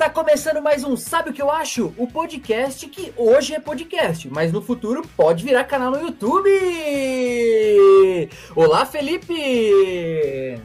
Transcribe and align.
tá 0.00 0.08
começando 0.08 0.62
mais 0.62 0.82
um 0.82 0.96
Sabe 0.96 1.28
o 1.28 1.32
que 1.34 1.42
eu 1.42 1.50
acho? 1.50 1.92
O 1.98 2.06
podcast 2.06 2.86
que 2.88 3.12
hoje 3.18 3.54
é 3.54 3.60
podcast, 3.60 4.30
mas 4.30 4.50
no 4.50 4.62
futuro 4.62 5.06
pode 5.14 5.44
virar 5.44 5.64
canal 5.64 5.90
no 5.90 6.00
YouTube. 6.00 6.48
Olá, 8.56 8.86
Felipe. 8.86 10.58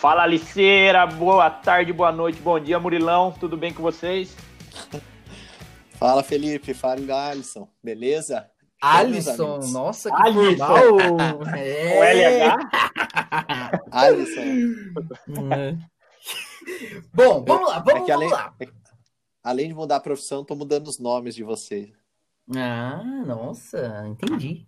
Fala, 0.00 0.24
Aliceira. 0.24 1.06
Boa 1.06 1.48
tarde, 1.48 1.92
boa 1.92 2.10
noite, 2.10 2.40
bom 2.40 2.58
dia, 2.58 2.80
Murilão. 2.80 3.30
Tudo 3.30 3.56
bem 3.56 3.72
com 3.72 3.84
vocês? 3.84 4.36
Fala, 5.94 6.24
Felipe. 6.24 6.74
Fala, 6.74 7.30
Alisson. 7.30 7.68
Beleza? 7.80 8.50
Alisson, 8.82 9.60
nossa, 9.70 10.10
que 10.10 10.22
Alisson. 10.22 10.66
formal. 10.66 11.40
É. 11.56 12.00
O 12.00 12.02
LH? 12.02 12.58
Alisson. 13.92 14.42
É. 16.66 17.00
Bom, 17.12 17.44
vamos 17.44 17.68
lá, 17.68 17.78
vamos, 17.80 18.02
É 18.02 18.04
que 18.04 18.12
além, 18.12 18.28
vamos 18.28 18.44
lá. 18.44 18.54
é 18.58 18.66
que 18.66 18.72
além 19.42 19.68
de 19.68 19.74
mudar 19.74 19.96
a 19.96 20.00
profissão, 20.00 20.44
tô 20.44 20.54
mudando 20.54 20.88
os 20.88 20.98
nomes 20.98 21.34
de 21.34 21.42
vocês. 21.42 21.90
Ah, 22.54 23.02
nossa, 23.26 24.04
entendi. 24.06 24.66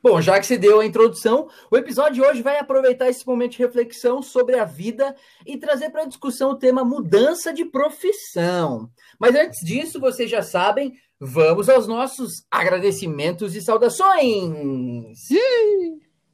Bom, 0.00 0.20
já 0.20 0.38
que 0.38 0.46
você 0.46 0.56
deu 0.56 0.78
a 0.80 0.86
introdução, 0.86 1.48
o 1.70 1.76
episódio 1.76 2.14
de 2.14 2.22
hoje 2.22 2.40
vai 2.42 2.58
aproveitar 2.58 3.08
esse 3.08 3.26
momento 3.26 3.52
de 3.52 3.58
reflexão 3.58 4.22
sobre 4.22 4.56
a 4.56 4.64
vida 4.64 5.14
e 5.44 5.56
trazer 5.56 5.90
para 5.90 6.04
discussão 6.04 6.50
o 6.50 6.56
tema 6.56 6.84
mudança 6.84 7.52
de 7.52 7.64
profissão. 7.64 8.88
Mas 9.18 9.34
antes 9.34 9.58
disso, 9.66 9.98
vocês 9.98 10.30
já 10.30 10.40
sabem, 10.40 10.94
vamos 11.18 11.68
aos 11.68 11.88
nossos 11.88 12.44
agradecimentos 12.48 13.56
e 13.56 13.60
saudações. 13.60 15.28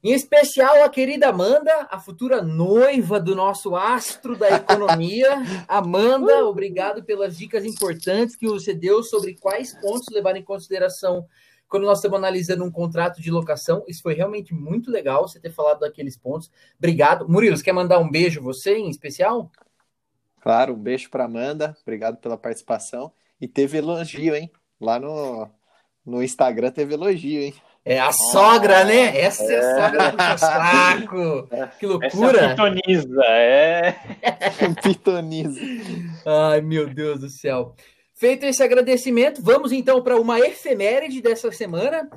Em 0.05 0.12
especial 0.12 0.84
a 0.84 0.88
querida 0.91 1.30
Amanda, 1.30 1.88
a 1.91 1.98
futura 1.98 2.42
noiva 2.42 3.19
do 3.19 3.34
nosso 3.34 3.74
astro 3.74 4.36
da 4.36 4.50
economia. 4.50 5.30
Amanda, 5.66 6.44
obrigado 6.44 7.02
pelas 7.02 7.38
dicas 7.38 7.64
importantes 7.64 8.36
que 8.36 8.47
você 8.47 8.75
deu 8.75 9.02
sobre 9.02 9.34
quais 9.34 9.72
pontos 9.80 10.12
levar 10.12 10.36
em 10.36 10.42
consideração 10.42 11.27
quando 11.66 11.84
nós 11.84 12.00
estamos 12.00 12.19
analisando 12.19 12.64
um 12.64 12.70
contrato 12.70 13.22
de 13.22 13.30
locação. 13.30 13.82
Isso 13.88 14.02
foi 14.02 14.12
realmente 14.12 14.52
muito 14.52 14.91
legal 14.91 15.27
você 15.27 15.41
ter 15.41 15.50
falado 15.50 15.80
daqueles 15.80 16.19
pontos. 16.19 16.50
Obrigado. 16.77 17.27
Murilo, 17.27 17.56
você 17.56 17.64
quer 17.64 17.72
mandar 17.72 17.98
um 17.98 18.10
beijo 18.10 18.42
você 18.42 18.77
em 18.77 18.91
especial? 18.91 19.50
Claro, 20.42 20.75
um 20.75 20.78
beijo 20.78 21.08
para 21.08 21.25
Amanda. 21.25 21.75
Obrigado 21.80 22.19
pela 22.19 22.36
participação. 22.36 23.10
E 23.41 23.48
teve 23.48 23.78
elogio, 23.78 24.36
hein? 24.36 24.52
Lá 24.78 25.00
no, 25.00 25.48
no 26.05 26.22
Instagram 26.22 26.70
teve 26.70 26.92
elogio, 26.92 27.41
hein? 27.41 27.55
É 27.85 28.01
a 28.01 28.13
sogra, 28.13 28.83
né? 28.85 29.19
Essa 29.19 29.45
é 29.45 29.59
a 29.59 29.85
sogra 29.85 30.11
do 30.11 30.39
saco. 30.39 31.49
Que 31.79 31.85
Essa 31.85 31.85
é 31.85 31.87
loucura. 31.87 32.47
a 32.47 32.49
pitoniza, 32.51 33.25
é. 33.27 33.95
Pitoniza. 34.83 35.61
Ai, 36.25 36.62
meu 36.62 36.89
Deus 36.89 37.21
do 37.21 37.29
céu. 37.29 37.75
Feito 38.15 38.47
esse 38.47 38.62
agradecimento, 38.62 39.43
vamos 39.43 39.71
então 39.71 40.03
para 40.03 40.19
uma 40.19 40.41
efeméride 40.41 41.21
dessa 41.21 41.53
semana. 41.53 42.09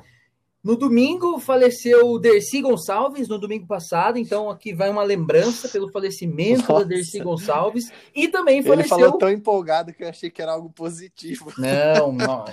No 0.64 0.74
domingo 0.74 1.38
faleceu 1.38 2.06
o 2.08 2.18
Dercy 2.18 2.62
Gonçalves, 2.62 3.28
no 3.28 3.38
domingo 3.38 3.66
passado, 3.66 4.18
então 4.18 4.48
aqui 4.48 4.72
vai 4.72 4.88
uma 4.88 5.02
lembrança 5.02 5.68
pelo 5.68 5.90
falecimento 5.90 6.66
da 6.66 6.74
Nossa. 6.74 6.86
Dercy 6.86 7.20
Gonçalves. 7.20 7.92
E 8.14 8.26
também 8.28 8.58
Ele 8.58 8.68
faleceu. 8.68 8.98
falou 8.98 9.18
tão 9.18 9.30
empolgado 9.30 9.92
que 9.92 10.02
eu 10.02 10.08
achei 10.08 10.30
que 10.30 10.40
era 10.40 10.52
algo 10.52 10.70
positivo. 10.70 11.52
Não, 11.58 12.12
não, 12.12 12.44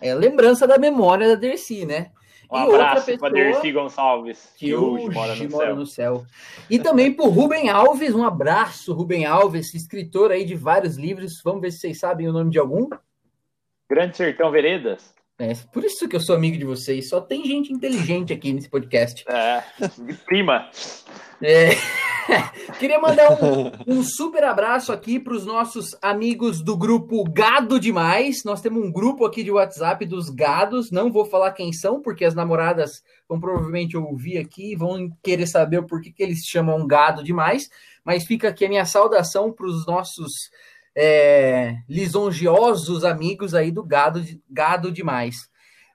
é 0.00 0.14
lembrança 0.14 0.66
da 0.66 0.78
memória 0.78 1.28
da 1.28 1.34
Dercy, 1.34 1.84
né? 1.84 2.12
Um 2.54 2.70
E 2.70 2.74
abraço 2.74 3.18
para 3.18 3.34
Dercy 3.34 3.72
Gonçalves, 3.72 4.52
que, 4.56 4.66
que 4.66 4.74
hoje 4.74 5.06
hoje 5.06 5.14
mora 5.14 5.34
no 5.34 5.50
mora 5.50 5.66
céu. 5.66 5.76
no 5.76 5.86
céu. 5.86 6.26
E 6.70 6.78
também 6.78 7.12
por 7.12 7.28
Rubem 7.28 7.68
Alves, 7.68 8.14
um 8.14 8.24
abraço, 8.24 8.92
Rubem 8.92 9.26
Alves, 9.26 9.74
escritor 9.74 10.30
aí 10.30 10.44
de 10.44 10.54
vários 10.54 10.96
livros. 10.96 11.40
Vamos 11.44 11.60
ver 11.62 11.72
se 11.72 11.80
vocês 11.80 11.98
sabem 11.98 12.28
o 12.28 12.32
nome 12.32 12.50
de 12.50 12.58
algum. 12.58 12.88
Grande 13.90 14.16
Sertão 14.16 14.50
Veredas. 14.50 15.12
É, 15.36 15.52
por 15.72 15.84
isso 15.84 16.08
que 16.08 16.14
eu 16.14 16.20
sou 16.20 16.36
amigo 16.36 16.56
de 16.56 16.64
vocês. 16.64 17.08
Só 17.08 17.20
tem 17.20 17.44
gente 17.44 17.72
inteligente 17.72 18.32
aqui 18.32 18.52
nesse 18.52 18.68
podcast. 18.68 19.24
É. 19.28 19.64
Prima. 20.24 20.70
É. 21.42 21.70
Queria 22.78 22.98
mandar 22.98 23.30
um, 23.32 23.98
um 23.98 24.02
super 24.02 24.44
abraço 24.44 24.92
aqui 24.92 25.18
para 25.18 25.34
os 25.34 25.44
nossos 25.44 25.96
amigos 26.00 26.62
do 26.62 26.76
grupo 26.76 27.24
Gado 27.24 27.78
Demais. 27.78 28.44
Nós 28.44 28.60
temos 28.60 28.82
um 28.82 28.90
grupo 28.90 29.24
aqui 29.24 29.42
de 29.42 29.50
WhatsApp 29.50 30.04
dos 30.06 30.30
gados. 30.30 30.90
Não 30.90 31.12
vou 31.12 31.24
falar 31.24 31.52
quem 31.52 31.72
são, 31.72 32.00
porque 32.00 32.24
as 32.24 32.34
namoradas 32.34 33.02
vão 33.28 33.40
provavelmente 33.40 33.96
ouvir 33.96 34.38
aqui 34.38 34.72
e 34.72 34.76
vão 34.76 35.10
querer 35.22 35.46
saber 35.46 35.78
o 35.78 35.86
porquê 35.86 36.10
que 36.10 36.22
eles 36.22 36.44
chamam 36.44 36.86
gado 36.86 37.22
demais. 37.22 37.68
Mas 38.04 38.24
fica 38.24 38.48
aqui 38.48 38.64
a 38.64 38.68
minha 38.68 38.84
saudação 38.84 39.52
para 39.52 39.66
os 39.66 39.86
nossos 39.86 40.50
é, 40.96 41.76
lisonjeosos 41.88 43.04
amigos 43.04 43.54
aí 43.54 43.70
do 43.70 43.82
Gado, 43.82 44.22
Gado 44.48 44.92
Demais. 44.92 45.48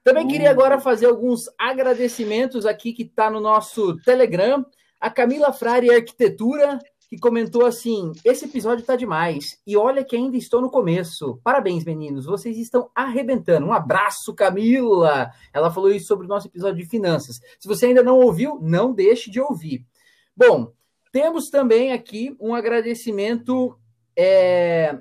Também 0.03 0.28
queria 0.28 0.50
agora 0.50 0.79
fazer 0.79 1.06
alguns 1.06 1.41
agradecimentos 1.57 2.66
aqui 2.66 2.94
que 2.94 3.03
está 3.03 3.29
no 3.29 3.39
nosso 3.39 3.97
Telegram. 4.03 4.66
A 5.00 5.10
Camila 5.10 5.54
Frari 5.54 5.90
Arquitetura, 5.90 6.80
que 7.10 7.18
comentou 7.18 7.66
assim: 7.66 8.12
esse 8.24 8.46
episódio 8.46 8.86
tá 8.86 8.96
demais. 8.96 9.60
E 9.66 9.76
olha 9.76 10.04
que 10.04 10.16
ainda 10.16 10.38
estou 10.38 10.62
no 10.62 10.70
começo. 10.70 11.40
Parabéns, 11.44 11.84
meninos. 11.84 12.26
Vocês 12.26 12.58
estão 12.58 12.90
arrebentando. 12.94 13.66
Um 13.66 13.74
abraço, 13.74 14.34
Camila. 14.34 15.32
Ela 15.54 15.72
falou 15.72 15.90
isso 15.90 16.08
sobre 16.08 16.26
o 16.26 16.30
nosso 16.30 16.48
episódio 16.48 16.84
de 16.84 16.90
finanças. 16.90 17.40
Se 17.60 17.68
você 17.68 17.88
ainda 17.88 18.04
não 18.04 18.20
ouviu, 18.20 18.60
não 18.62 18.94
deixe 18.94 19.32
de 19.32 19.40
ouvir. 19.40 19.86
Bom, 20.36 20.72
temos 21.12 21.50
também 21.50 21.92
aqui 21.92 22.36
um 22.40 22.54
agradecimento 22.54 23.78
é, 24.16 25.00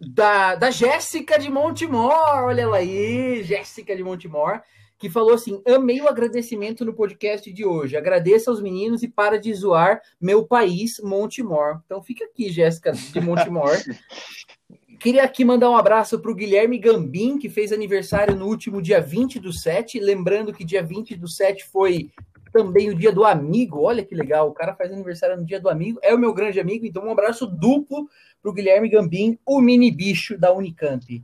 da, 0.00 0.56
da 0.56 0.70
Jéssica 0.70 1.38
de 1.38 1.50
Montemor. 1.50 2.44
Olha 2.44 2.62
ela 2.62 2.76
aí, 2.76 3.42
Jéssica 3.42 3.96
de 3.96 4.02
Montemor 4.02 4.60
que 5.04 5.10
falou 5.10 5.34
assim: 5.34 5.60
amei 5.66 6.00
o 6.00 6.08
agradecimento 6.08 6.82
no 6.82 6.94
podcast 6.94 7.52
de 7.52 7.62
hoje. 7.62 7.94
Agradeça 7.94 8.50
aos 8.50 8.62
meninos 8.62 9.02
e 9.02 9.08
para 9.08 9.38
de 9.38 9.52
zoar 9.52 10.00
meu 10.18 10.46
país, 10.46 10.98
Montemor. 10.98 11.82
Então 11.84 12.02
fica 12.02 12.24
aqui, 12.24 12.50
Jéssica 12.50 12.92
de 12.92 13.20
Montemor. 13.20 13.76
Queria 14.98 15.22
aqui 15.22 15.44
mandar 15.44 15.68
um 15.68 15.76
abraço 15.76 16.18
para 16.18 16.30
o 16.30 16.34
Guilherme 16.34 16.78
Gambim, 16.78 17.36
que 17.36 17.50
fez 17.50 17.70
aniversário 17.70 18.34
no 18.34 18.46
último 18.46 18.80
dia 18.80 18.98
20 18.98 19.38
do 19.38 19.52
7. 19.52 20.00
Lembrando 20.00 20.54
que 20.54 20.64
dia 20.64 20.82
20 20.82 21.16
do 21.16 21.28
7 21.28 21.66
foi 21.66 22.10
também 22.50 22.88
o 22.88 22.94
dia 22.94 23.12
do 23.12 23.26
amigo. 23.26 23.82
Olha 23.82 24.02
que 24.02 24.14
legal, 24.14 24.48
o 24.48 24.54
cara 24.54 24.74
faz 24.74 24.90
aniversário 24.90 25.36
no 25.36 25.44
dia 25.44 25.60
do 25.60 25.68
amigo. 25.68 25.98
É 26.02 26.14
o 26.14 26.18
meu 26.18 26.32
grande 26.32 26.58
amigo, 26.58 26.86
então 26.86 27.04
um 27.04 27.10
abraço 27.12 27.46
duplo 27.46 28.08
para 28.40 28.50
o 28.50 28.54
Guilherme 28.54 28.88
Gambim, 28.88 29.38
o 29.44 29.60
mini 29.60 29.90
bicho 29.90 30.38
da 30.38 30.50
Unicamp. 30.50 31.22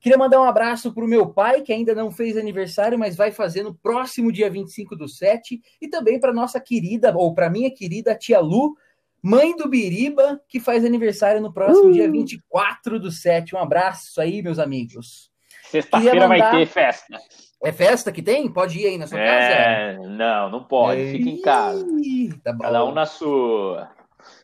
Queria 0.00 0.16
mandar 0.16 0.40
um 0.40 0.44
abraço 0.44 0.92
para 0.94 1.04
o 1.04 1.08
meu 1.08 1.26
pai, 1.28 1.60
que 1.60 1.72
ainda 1.72 1.94
não 1.94 2.10
fez 2.10 2.36
aniversário, 2.36 2.98
mas 2.98 3.14
vai 3.16 3.30
fazer 3.30 3.62
no 3.62 3.74
próximo 3.74 4.32
dia 4.32 4.48
25 4.48 4.96
do 4.96 5.06
7. 5.06 5.60
E 5.80 5.88
também 5.88 6.18
para 6.18 6.32
nossa 6.32 6.58
querida, 6.58 7.12
ou 7.14 7.34
para 7.34 7.50
minha 7.50 7.70
querida 7.70 8.14
tia 8.14 8.40
Lu, 8.40 8.74
mãe 9.22 9.54
do 9.54 9.68
Biriba, 9.68 10.40
que 10.48 10.58
faz 10.58 10.84
aniversário 10.84 11.40
no 11.42 11.52
próximo 11.52 11.92
dia 11.92 12.10
24 12.10 12.98
do 12.98 13.10
7. 13.10 13.54
Um 13.54 13.58
abraço 13.58 14.18
aí, 14.20 14.42
meus 14.42 14.58
amigos. 14.58 15.30
Sexta-feira 15.64 16.26
mandar- 16.26 16.50
vai 16.50 16.60
ter 16.60 16.66
festa. 16.66 17.18
É 17.62 17.70
festa 17.70 18.10
que 18.10 18.22
tem? 18.22 18.50
Pode 18.50 18.78
ir 18.78 18.86
aí 18.86 18.96
na 18.96 19.06
sua 19.06 19.18
É, 19.20 19.98
não, 19.98 20.50
não 20.50 20.64
pode. 20.64 21.10
Fica 21.12 21.28
em 21.28 21.42
casa. 21.42 21.86
Tá 22.42 22.54
bom. 22.54 22.62
Cada 22.64 22.84
um 22.86 22.92
na 22.92 23.04
sua. 23.04 23.90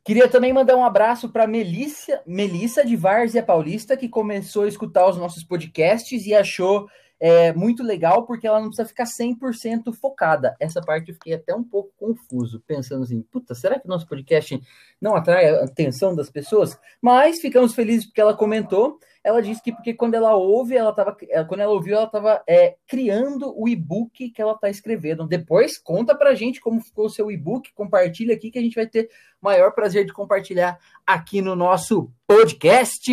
Queria 0.07 0.29
também 0.29 0.53
mandar 0.53 0.77
um 0.77 0.85
abraço 0.85 1.29
para 1.29 1.49
Melissa, 1.49 2.23
Melissa 2.25 2.87
de 2.87 2.95
Várzea 2.95 3.43
Paulista, 3.43 3.97
que 3.97 4.09
começou 4.09 4.63
a 4.63 4.69
escutar 4.69 5.05
os 5.09 5.17
nossos 5.17 5.43
podcasts 5.43 6.25
e 6.25 6.33
achou 6.33 6.87
é, 7.19 7.53
muito 7.53 7.83
legal, 7.83 8.25
porque 8.25 8.47
ela 8.47 8.61
não 8.61 8.69
precisa 8.69 8.87
ficar 8.87 9.03
100% 9.03 9.93
focada. 9.93 10.55
Essa 10.61 10.81
parte 10.81 11.09
eu 11.09 11.15
fiquei 11.15 11.35
até 11.35 11.53
um 11.53 11.65
pouco 11.65 11.91
confuso, 11.99 12.63
pensando 12.69 13.03
assim, 13.03 13.21
puta, 13.21 13.53
será 13.53 13.81
que 13.81 13.89
nosso 13.89 14.07
podcast 14.07 14.63
não 15.01 15.17
atrai 15.17 15.49
a 15.49 15.65
atenção 15.65 16.15
das 16.15 16.31
pessoas? 16.31 16.79
Mas 17.03 17.41
ficamos 17.41 17.75
felizes 17.75 18.07
porque 18.07 18.21
ela 18.21 18.37
comentou 18.37 19.01
ela 19.27 19.43
disse 19.43 19.61
que 19.61 19.73
porque 19.73 19.93
quando 19.93 20.15
ela 20.15 20.37
ouve, 20.37 20.77
ela 20.77 20.93
tava, 20.93 21.17
quando 21.49 21.61
ela 21.61 21.73
ouviu, 21.73 21.97
ela 21.97 22.05
estava 22.05 22.45
é, 22.47 22.77
criando 22.87 23.53
o 23.61 23.69
e-book 23.69 24.31
que 24.31 24.41
ela 24.41 24.53
está 24.53 24.71
escrevendo. 24.71 25.27
Depois 25.27 25.77
conta 25.79 26.15
pra 26.15 26.37
gente 26.37 26.61
como 26.61 26.81
ficou 26.81 27.07
o 27.07 27.11
seu 27.11 27.29
e-book, 27.29 27.75
compartilha 27.75 28.37
aqui 28.37 28.53
que 28.53 28.59
a 28.61 28.63
gente 28.63 28.77
vai 28.77 28.87
ter 28.87 29.11
maior 29.43 29.73
prazer 29.73 30.07
de 30.07 30.13
compartilhar 30.13 30.79
aqui 31.05 31.43
no 31.43 31.57
nosso 31.57 32.09
podcast. 32.25 33.13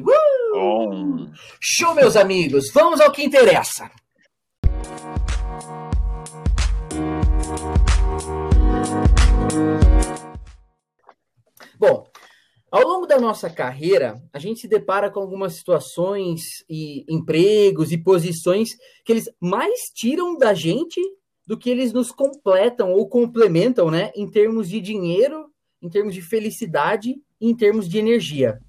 Uh! 0.00 1.30
Show, 1.60 1.94
meus 1.94 2.16
amigos. 2.16 2.70
Vamos 2.72 2.98
ao 2.98 3.12
que 3.12 3.22
interessa. 3.22 3.90
Bom, 11.78 12.11
nossa 13.22 13.48
carreira, 13.48 14.22
a 14.32 14.38
gente 14.38 14.60
se 14.60 14.68
depara 14.68 15.10
com 15.10 15.20
algumas 15.20 15.54
situações 15.54 16.64
e 16.68 17.04
empregos 17.08 17.92
e 17.92 17.96
posições 17.96 18.76
que 19.04 19.12
eles 19.12 19.30
mais 19.40 19.90
tiram 19.94 20.36
da 20.36 20.52
gente 20.52 21.00
do 21.46 21.56
que 21.56 21.70
eles 21.70 21.92
nos 21.92 22.12
completam 22.12 22.92
ou 22.92 23.08
complementam, 23.08 23.90
né, 23.90 24.12
em 24.14 24.30
termos 24.30 24.68
de 24.68 24.80
dinheiro, 24.80 25.46
em 25.80 25.88
termos 25.88 26.14
de 26.14 26.20
felicidade 26.20 27.16
e 27.40 27.50
em 27.50 27.56
termos 27.56 27.88
de 27.88 27.98
energia. 27.98 28.60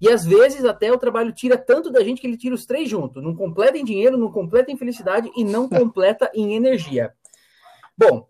E 0.00 0.08
às 0.08 0.24
vezes 0.24 0.64
até 0.64 0.90
o 0.92 0.98
trabalho 0.98 1.32
tira 1.32 1.56
tanto 1.56 1.90
da 1.90 2.02
gente 2.02 2.20
que 2.20 2.26
ele 2.26 2.36
tira 2.36 2.54
os 2.54 2.66
três 2.66 2.88
juntos. 2.88 3.22
Não 3.22 3.36
completa 3.36 3.78
em 3.78 3.84
dinheiro, 3.84 4.16
não 4.16 4.30
completa 4.30 4.70
em 4.70 4.76
felicidade 4.76 5.30
e 5.36 5.44
não 5.44 5.68
completa 5.70 6.30
em 6.34 6.54
energia. 6.54 7.12
Bom, 7.96 8.28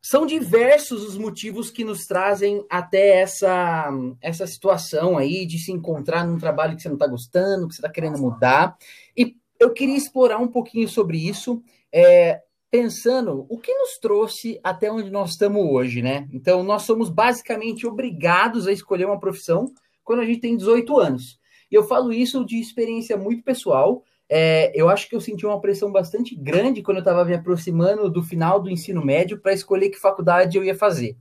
são 0.00 0.24
diversos 0.24 1.02
os 1.02 1.18
motivos 1.18 1.70
que 1.70 1.84
nos 1.84 2.06
trazem 2.06 2.64
até 2.70 3.20
essa, 3.20 3.90
essa 4.20 4.46
situação 4.46 5.18
aí 5.18 5.44
de 5.44 5.58
se 5.58 5.72
encontrar 5.72 6.26
num 6.26 6.38
trabalho 6.38 6.76
que 6.76 6.82
você 6.82 6.88
não 6.88 6.96
está 6.96 7.06
gostando, 7.06 7.66
que 7.66 7.74
você 7.74 7.80
está 7.80 7.90
querendo 7.90 8.18
mudar. 8.18 8.76
E 9.16 9.36
eu 9.58 9.72
queria 9.72 9.96
explorar 9.96 10.38
um 10.38 10.48
pouquinho 10.48 10.88
sobre 10.88 11.18
isso, 11.18 11.62
é, 11.92 12.40
pensando 12.70 13.46
o 13.48 13.58
que 13.58 13.74
nos 13.74 13.98
trouxe 13.98 14.60
até 14.62 14.90
onde 14.90 15.10
nós 15.10 15.30
estamos 15.30 15.62
hoje, 15.62 16.00
né? 16.00 16.28
Então, 16.32 16.62
nós 16.62 16.82
somos 16.82 17.08
basicamente 17.08 17.86
obrigados 17.86 18.66
a 18.66 18.72
escolher 18.72 19.06
uma 19.06 19.18
profissão 19.18 19.72
quando 20.04 20.20
a 20.20 20.24
gente 20.24 20.40
tem 20.40 20.56
18 20.56 20.98
anos. 20.98 21.38
E 21.70 21.74
eu 21.74 21.84
falo 21.84 22.12
isso 22.12 22.44
de 22.44 22.58
experiência 22.58 23.16
muito 23.16 23.42
pessoal. 23.42 24.02
É, 24.28 24.70
eu 24.74 24.88
acho 24.90 25.08
que 25.08 25.16
eu 25.16 25.20
senti 25.20 25.46
uma 25.46 25.60
pressão 25.60 25.90
bastante 25.90 26.34
grande 26.34 26.82
quando 26.82 26.98
eu 26.98 27.02
estava 27.02 27.24
me 27.24 27.34
aproximando 27.34 28.10
do 28.10 28.22
final 28.22 28.60
do 28.60 28.70
ensino 28.70 29.04
médio 29.04 29.40
para 29.40 29.54
escolher 29.54 29.88
que 29.88 29.98
faculdade 29.98 30.58
eu 30.58 30.64
ia 30.64 30.74
fazer. 30.74 31.16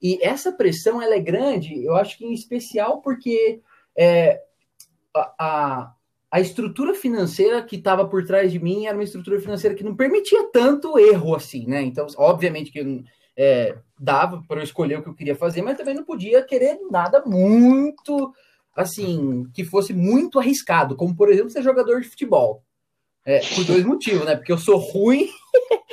E 0.00 0.18
essa 0.22 0.52
pressão 0.52 1.00
ela 1.02 1.14
é 1.14 1.20
grande, 1.20 1.82
eu 1.82 1.96
acho 1.96 2.18
que 2.18 2.24
em 2.24 2.32
especial 2.32 3.00
porque 3.00 3.60
é, 3.96 4.40
a, 5.14 5.34
a, 5.38 5.94
a, 6.30 6.40
estrutura 6.40 6.94
financeira 6.94 7.62
que 7.62 7.76
estava 7.76 8.06
por 8.06 8.24
trás 8.24 8.52
de 8.52 8.58
mim 8.58 8.86
era 8.86 8.96
uma 8.96 9.04
estrutura 9.04 9.40
financeira 9.40 9.74
que 9.74 9.84
não 9.84 9.96
permitia 9.96 10.50
tanto 10.52 10.98
erro 10.98 11.34
assim, 11.34 11.66
né? 11.66 11.82
Então, 11.82 12.06
obviamente 12.16 12.70
que 12.70 13.04
é, 13.36 13.78
dava 13.98 14.42
para 14.46 14.60
eu 14.60 14.64
escolher 14.64 14.98
o 14.98 15.02
que 15.02 15.08
eu 15.08 15.14
queria 15.14 15.34
fazer, 15.34 15.62
mas 15.62 15.76
também 15.76 15.94
não 15.94 16.04
podia 16.04 16.42
querer 16.44 16.78
nada 16.90 17.24
muito 17.24 18.32
assim, 18.74 19.44
que 19.54 19.64
fosse 19.64 19.92
muito 19.92 20.38
arriscado, 20.38 20.96
como 20.96 21.16
por 21.16 21.30
exemplo 21.30 21.50
ser 21.50 21.62
jogador 21.62 22.00
de 22.00 22.08
futebol. 22.08 22.62
É, 23.24 23.40
por 23.54 23.64
dois 23.64 23.84
motivos, 23.84 24.26
né? 24.26 24.36
Porque 24.36 24.52
eu 24.52 24.58
sou 24.58 24.76
ruim. 24.76 25.28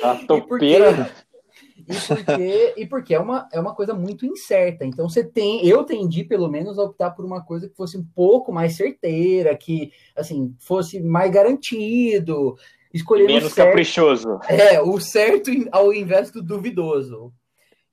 A 0.02 0.16
topeira. 0.26 1.10
E 1.88 2.06
porque, 2.06 2.74
e 2.76 2.86
porque 2.86 3.14
é, 3.14 3.18
uma, 3.18 3.48
é 3.52 3.58
uma 3.58 3.74
coisa 3.74 3.94
muito 3.94 4.26
incerta. 4.26 4.84
Então 4.84 5.08
você 5.08 5.24
tem, 5.24 5.66
eu 5.66 5.82
tendi 5.84 6.24
pelo 6.24 6.48
menos 6.48 6.78
a 6.78 6.82
optar 6.82 7.10
por 7.10 7.24
uma 7.24 7.42
coisa 7.44 7.68
que 7.68 7.74
fosse 7.74 7.96
um 7.96 8.04
pouco 8.14 8.52
mais 8.52 8.76
certeira, 8.76 9.56
que 9.56 9.92
assim, 10.14 10.54
fosse 10.60 11.00
mais 11.00 11.30
garantido, 11.30 12.56
escolher 12.92 13.26
menos 13.26 13.52
certo, 13.52 13.68
caprichoso. 13.68 14.38
É, 14.48 14.80
o 14.80 15.00
certo 15.00 15.50
ao 15.72 15.92
invés 15.92 16.30
do 16.30 16.42
duvidoso. 16.42 17.32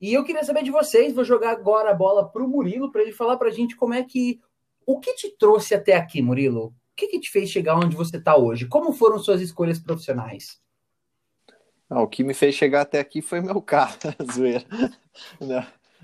E 0.02 0.14
eu 0.14 0.24
queria 0.24 0.44
saber 0.44 0.64
de 0.64 0.72
vocês, 0.72 1.14
vou 1.14 1.26
jogar 1.26 1.52
agora 1.52 1.92
a 1.92 1.96
bola 1.96 2.28
para 2.28 2.44
o 2.44 2.48
Murilo 2.48 2.92
para 2.92 3.02
ele 3.02 3.12
falar 3.12 3.38
para 3.38 3.50
a 3.50 3.52
gente 3.52 3.76
como 3.76 3.94
é 3.94 4.04
que 4.04 4.40
o 4.92 5.00
que 5.00 5.14
te 5.14 5.30
trouxe 5.38 5.76
até 5.76 5.96
aqui, 5.96 6.20
Murilo? 6.20 6.66
O 6.66 6.74
que, 6.96 7.08
que 7.08 7.20
te 7.20 7.30
fez 7.30 7.48
chegar 7.52 7.76
onde 7.76 7.96
você 7.96 8.18
está 8.18 8.36
hoje? 8.36 8.66
Como 8.66 8.92
foram 8.92 9.20
suas 9.20 9.40
escolhas 9.40 9.78
profissionais? 9.78 10.60
Ah, 11.88 12.02
o 12.02 12.08
que 12.08 12.24
me 12.24 12.34
fez 12.34 12.56
chegar 12.56 12.82
até 12.82 13.00
aqui 13.00 13.22
foi 13.22 13.40
meu 13.40 13.62
carro, 13.62 13.96
zoeira. 14.34 14.66
Não, 15.40 15.64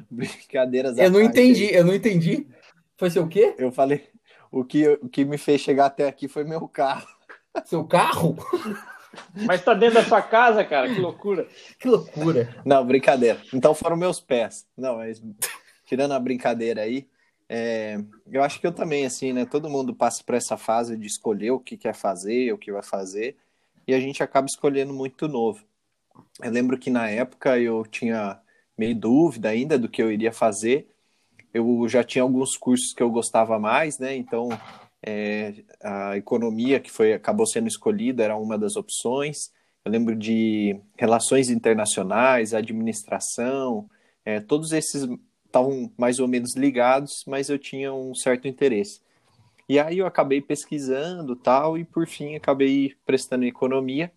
brincadeiras. 0.10 1.00
Eu 1.00 1.10
não 1.10 1.20
entendi, 1.20 1.74
eu 1.74 1.84
não 1.84 1.96
entendi. 1.96 2.48
Foi 2.96 3.10
seu 3.10 3.28
quê? 3.28 3.56
Eu 3.58 3.72
falei, 3.72 4.08
o 4.52 4.64
que, 4.64 4.88
o 4.88 5.10
que 5.10 5.26
me 5.26 5.40
fez 5.40 5.62
chegar 5.62 5.88
até 5.88 6.08
aqui 6.08 6.28
foi 6.28 6.44
meu 6.44 6.68
carro. 6.68 7.08
Seu 7.66 7.84
carro? 7.86 8.36
Mas 9.48 9.64
tá 9.64 9.74
dentro 9.74 9.96
da 9.96 10.04
sua 10.04 10.22
casa, 10.22 10.64
cara, 10.64 10.94
que 10.94 11.00
loucura. 11.00 11.48
Que 11.80 11.88
loucura. 11.88 12.56
Não, 12.64 12.86
brincadeira. 12.86 13.42
Então 13.52 13.74
foram 13.74 13.98
meus 13.98 14.20
pés. 14.20 14.68
Não, 14.78 14.98
mas 14.98 15.24
tirando 15.86 16.12
a 16.12 16.20
brincadeira 16.20 16.82
aí, 16.82 17.08
é, 17.48 17.98
eu 18.32 18.44
acho 18.44 18.60
que 18.60 18.68
eu 18.68 18.72
também, 18.72 19.06
assim, 19.06 19.34
né? 19.34 19.46
Todo 19.46 19.70
mundo 19.70 19.96
passa 19.96 20.24
por 20.24 20.36
essa 20.36 20.58
fase 20.58 20.98
de 20.98 21.06
escolher 21.06 21.52
o 21.52 21.60
que 21.60 21.78
quer 21.78 21.94
fazer, 21.94 22.52
o 22.52 22.58
que 22.58 22.72
vai 22.72 22.84
fazer, 22.84 23.38
e 23.88 23.94
a 23.94 24.00
gente 24.00 24.24
acaba 24.24 24.48
escolhendo 24.48 24.94
muito 24.94 25.28
novo. 25.28 25.64
Eu 26.42 26.52
lembro 26.52 26.78
que 26.78 26.90
na 26.90 27.10
época 27.10 27.60
eu 27.60 27.86
tinha 27.86 28.40
meio 28.78 28.96
dúvida 28.96 29.50
ainda 29.50 29.78
do 29.78 29.90
que 29.90 30.02
eu 30.02 30.12
iria 30.12 30.32
fazer. 30.32 30.90
Eu 31.54 31.88
já 31.88 32.04
tinha 32.04 32.24
alguns 32.24 32.58
cursos 32.58 32.94
que 32.94 33.02
eu 33.02 33.10
gostava 33.10 33.60
mais, 33.60 34.00
né? 34.00 34.16
Então, 34.16 34.50
é, 35.06 35.54
a 35.84 36.18
economia 36.18 36.80
que 36.80 36.92
foi 36.92 37.14
acabou 37.14 37.46
sendo 37.46 37.68
escolhida 37.68 38.24
era 38.24 38.36
uma 38.36 38.58
das 38.58 38.76
opções. 38.76 39.52
Eu 39.84 39.92
lembro 39.92 40.16
de 40.16 40.80
relações 40.98 41.50
internacionais, 41.50 42.54
administração, 42.54 43.90
é, 44.26 44.40
todos 44.40 44.72
esses 44.72 45.08
estavam 45.56 45.90
mais 45.98 46.20
ou 46.20 46.28
menos 46.28 46.54
ligados, 46.56 47.24
mas 47.26 47.50
eu 47.50 47.58
tinha 47.58 47.94
um 47.94 48.14
certo 48.14 48.48
interesse. 48.48 49.00
E 49.70 49.80
aí 49.80 50.00
eu 50.00 50.06
acabei 50.06 50.42
pesquisando 50.42 51.36
tal, 51.36 51.78
e 51.78 51.86
por 51.86 52.06
fim 52.06 52.36
acabei 52.36 52.94
prestando 53.06 53.46
economia. 53.46 54.12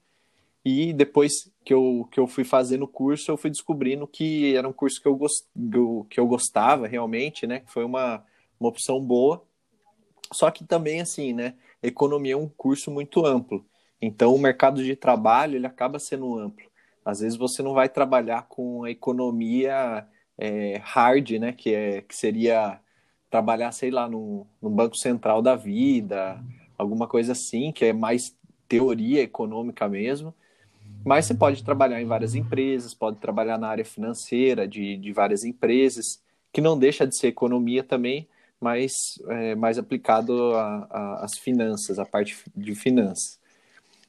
E 0.65 0.93
depois 0.93 1.51
que 1.65 1.73
eu, 1.73 2.07
que 2.11 2.19
eu 2.21 2.27
fui 2.27 2.45
fazendo 2.45 2.83
o 2.83 2.89
curso, 2.89 3.31
eu 3.31 3.37
fui 3.37 3.49
descobrindo 3.49 4.07
que 4.07 4.55
era 4.55 4.69
um 4.69 4.73
curso 4.73 5.01
que 5.01 5.07
eu, 5.07 5.17
gost, 5.17 5.47
que 6.11 6.21
eu 6.21 6.27
gostava 6.27 6.87
realmente, 6.87 7.47
né? 7.47 7.61
Que 7.61 7.71
foi 7.71 7.85
uma, 7.85 8.23
uma 8.59 8.69
opção 8.69 9.01
boa. 9.01 9.43
Só 10.33 10.51
que 10.51 10.65
também, 10.65 11.01
assim, 11.01 11.33
né? 11.33 11.55
Economia 11.83 12.35
é 12.35 12.37
um 12.37 12.49
curso 12.49 12.91
muito 12.91 13.25
amplo. 13.25 13.65
Então, 14.03 14.35
o 14.35 14.39
mercado 14.39 14.83
de 14.83 14.95
trabalho, 14.95 15.57
ele 15.57 15.67
acaba 15.67 15.99
sendo 15.99 16.37
amplo. 16.39 16.67
Às 17.05 17.21
vezes 17.21 17.39
você 17.39 17.63
não 17.63 17.73
vai 17.73 17.89
trabalhar 17.89 18.43
com 18.49 18.85
a 18.85 18.91
economia 18.91 20.07
é, 20.39 20.81
hard, 20.83 21.31
né? 21.33 21.53
Que, 21.53 21.75
é, 21.75 22.03
que 22.03 22.15
seria 22.17 22.81
trabalhar, 23.31 23.73
sei 23.73 23.91
lá, 23.91 24.09
no, 24.09 24.47
no 24.63 24.71
Banco 24.71 24.97
Central 24.97 25.43
da 25.43 25.55
vida, 25.55 26.43
alguma 26.79 27.07
coisa 27.07 27.33
assim, 27.33 27.73
que 27.73 27.85
é 27.85 27.93
mais 27.93 28.35
teoria 28.69 29.23
econômica 29.23 29.89
mesmo. 29.89 30.35
Mas 31.05 31.27
você 31.27 31.35
pode 31.35 31.63
trabalhar 31.65 32.01
em 32.01 32.07
várias 32.07 32.35
empresas, 32.35 32.95
pode 32.95 33.19
trabalhar 33.19 33.59
na 33.59 33.69
área 33.69 33.85
financeira 33.85 34.67
de, 34.67 34.97
de 34.97 35.13
várias 35.13 35.45
empresas, 35.45 36.23
que 36.53 36.61
não 36.61 36.79
deixa 36.79 37.07
de 37.07 37.17
ser 37.17 37.29
economia 37.29 37.83
também, 37.83 38.29
mas 38.61 38.93
é, 39.29 39.55
mais 39.55 39.79
aplicado 39.79 40.53
às 41.21 41.39
finanças, 41.39 41.99
a 41.99 42.05
parte 42.05 42.37
de 42.57 42.75
finanças. 42.75 43.39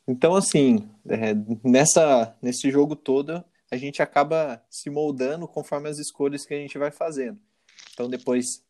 Então, 0.07 0.35
assim, 0.35 0.89
é, 1.07 1.35
nessa, 1.63 2.35
nesse 2.41 2.71
jogo 2.71 2.95
todo, 2.95 3.43
a 3.71 3.77
gente 3.77 4.01
acaba 4.01 4.63
se 4.69 4.89
moldando 4.89 5.47
conforme 5.47 5.89
as 5.89 5.99
escolhas 5.99 6.45
que 6.45 6.53
a 6.53 6.57
gente 6.57 6.77
vai 6.77 6.91
fazendo. 6.91 7.39
Então, 7.93 8.09
depois 8.09 8.63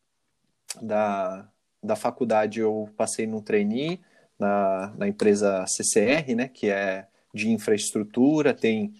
da, 0.81 1.49
da 1.81 1.95
faculdade, 1.95 2.59
eu 2.59 2.89
passei 2.97 3.25
num 3.25 3.41
trainee 3.41 4.01
na, 4.37 4.93
na 4.97 5.07
empresa 5.07 5.65
CCR, 5.67 6.35
né, 6.35 6.47
que 6.47 6.69
é 6.69 7.07
de 7.33 7.49
infraestrutura, 7.49 8.53
tem 8.53 8.93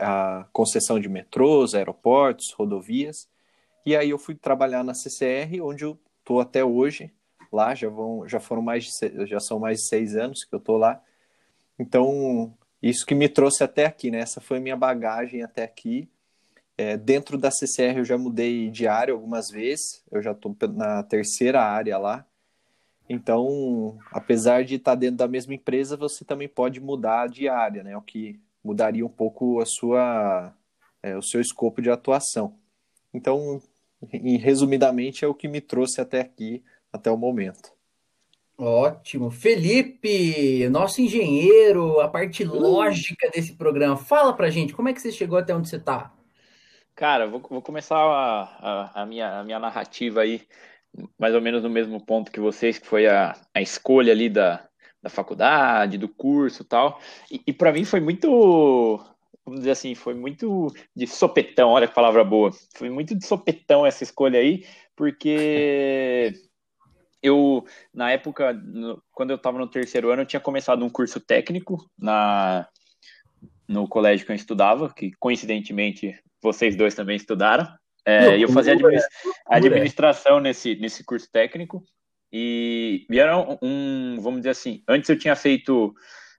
a 0.00 0.46
concessão 0.52 1.00
de 1.00 1.08
metrôs, 1.08 1.74
aeroportos, 1.74 2.52
rodovias. 2.52 3.28
E 3.86 3.96
aí 3.96 4.10
eu 4.10 4.18
fui 4.18 4.34
trabalhar 4.34 4.84
na 4.84 4.94
CCR, 4.94 5.60
onde 5.62 5.84
eu 5.84 5.98
estou 6.20 6.40
até 6.40 6.64
hoje. 6.64 7.12
Lá 7.50 7.74
já 7.74 7.88
vão, 7.88 8.28
já 8.28 8.38
foram 8.38 8.62
mais 8.62 8.84
de, 8.84 9.26
já 9.26 9.40
são 9.40 9.58
mais 9.58 9.78
de 9.78 9.88
seis 9.88 10.16
anos 10.16 10.44
que 10.44 10.54
eu 10.54 10.58
estou 10.58 10.76
lá. 10.76 11.02
Então 11.78 12.54
isso 12.82 13.06
que 13.06 13.14
me 13.14 13.28
trouxe 13.28 13.62
até 13.62 13.86
aqui, 13.86 14.10
né? 14.10 14.18
Essa 14.20 14.40
foi 14.40 14.58
minha 14.58 14.76
bagagem 14.76 15.42
até 15.42 15.62
aqui. 15.62 16.08
É, 16.76 16.96
dentro 16.96 17.38
da 17.38 17.50
CCR 17.50 17.98
eu 17.98 18.04
já 18.04 18.18
mudei 18.18 18.70
de 18.70 18.86
área 18.88 19.14
algumas 19.14 19.50
vezes, 19.50 20.02
eu 20.10 20.22
já 20.22 20.32
estou 20.32 20.56
na 20.74 21.02
terceira 21.02 21.62
área 21.62 21.98
lá. 21.98 22.26
Então, 23.08 23.98
apesar 24.10 24.64
de 24.64 24.76
estar 24.76 24.94
dentro 24.94 25.18
da 25.18 25.28
mesma 25.28 25.54
empresa, 25.54 25.96
você 25.96 26.24
também 26.24 26.48
pode 26.48 26.80
mudar 26.80 27.28
de 27.28 27.48
área, 27.48 27.82
né? 27.82 27.96
O 27.96 28.02
que 28.02 28.40
mudaria 28.64 29.04
um 29.04 29.10
pouco 29.10 29.60
a 29.60 29.66
sua, 29.66 30.54
é, 31.02 31.16
o 31.16 31.22
seu 31.22 31.40
escopo 31.40 31.82
de 31.82 31.90
atuação. 31.90 32.56
Então, 33.12 33.60
resumidamente, 34.40 35.24
é 35.24 35.28
o 35.28 35.34
que 35.34 35.48
me 35.48 35.60
trouxe 35.60 36.00
até 36.00 36.20
aqui, 36.20 36.64
até 36.92 37.10
o 37.10 37.16
momento. 37.16 37.71
Ótimo. 38.64 39.28
Felipe, 39.28 40.68
nosso 40.68 41.00
engenheiro, 41.00 41.98
a 41.98 42.06
parte 42.06 42.44
uh. 42.44 42.54
lógica 42.54 43.28
desse 43.28 43.54
programa. 43.54 43.96
Fala 43.96 44.32
pra 44.32 44.50
gente, 44.50 44.72
como 44.72 44.88
é 44.88 44.92
que 44.92 45.00
você 45.00 45.10
chegou 45.10 45.36
até 45.36 45.52
onde 45.52 45.68
você 45.68 45.80
tá? 45.80 46.14
Cara, 46.94 47.26
vou, 47.26 47.40
vou 47.40 47.60
começar 47.60 47.96
a, 47.96 48.42
a, 48.42 49.02
a, 49.02 49.06
minha, 49.06 49.40
a 49.40 49.42
minha 49.42 49.58
narrativa 49.58 50.20
aí, 50.20 50.42
mais 51.18 51.34
ou 51.34 51.40
menos 51.40 51.60
no 51.60 51.68
mesmo 51.68 52.00
ponto 52.06 52.30
que 52.30 52.38
vocês, 52.38 52.78
que 52.78 52.86
foi 52.86 53.08
a, 53.08 53.36
a 53.52 53.60
escolha 53.60 54.12
ali 54.12 54.28
da, 54.28 54.64
da 55.02 55.10
faculdade, 55.10 55.98
do 55.98 56.08
curso 56.08 56.62
tal. 56.62 57.00
E, 57.32 57.42
e 57.44 57.52
para 57.52 57.72
mim 57.72 57.84
foi 57.84 57.98
muito, 57.98 58.96
vamos 59.44 59.58
dizer 59.58 59.72
assim, 59.72 59.96
foi 59.96 60.14
muito 60.14 60.72
de 60.94 61.08
sopetão, 61.08 61.70
olha 61.70 61.88
que 61.88 61.94
palavra 61.94 62.22
boa. 62.22 62.52
Foi 62.76 62.90
muito 62.90 63.12
de 63.12 63.26
sopetão 63.26 63.84
essa 63.84 64.04
escolha 64.04 64.38
aí, 64.38 64.64
porque 64.94 66.32
eu, 67.22 67.64
na 67.94 68.10
época, 68.10 68.52
no, 68.52 69.02
quando 69.12 69.30
eu 69.30 69.36
estava 69.36 69.58
no 69.58 69.66
terceiro 69.66 70.10
ano, 70.10 70.22
eu 70.22 70.26
tinha 70.26 70.40
começado 70.40 70.84
um 70.84 70.90
curso 70.90 71.20
técnico 71.20 71.88
na, 71.96 72.66
no 73.68 73.86
colégio 73.86 74.26
que 74.26 74.32
eu 74.32 74.36
estudava, 74.36 74.92
que 74.92 75.12
coincidentemente 75.18 76.18
vocês 76.42 76.74
dois 76.76 76.94
também 76.94 77.16
estudaram. 77.16 77.66
É, 78.04 78.36
eu 78.36 78.48
fazia 78.48 78.74
administração 79.46 80.40
nesse, 80.40 80.74
nesse 80.74 81.04
curso 81.04 81.30
técnico 81.30 81.84
e 82.32 83.06
vieram 83.08 83.58
um, 83.62 84.18
vamos 84.20 84.40
dizer 84.40 84.50
assim, 84.50 84.82
antes 84.88 85.08
eu 85.08 85.18
tinha 85.18 85.36
feito 85.36 85.94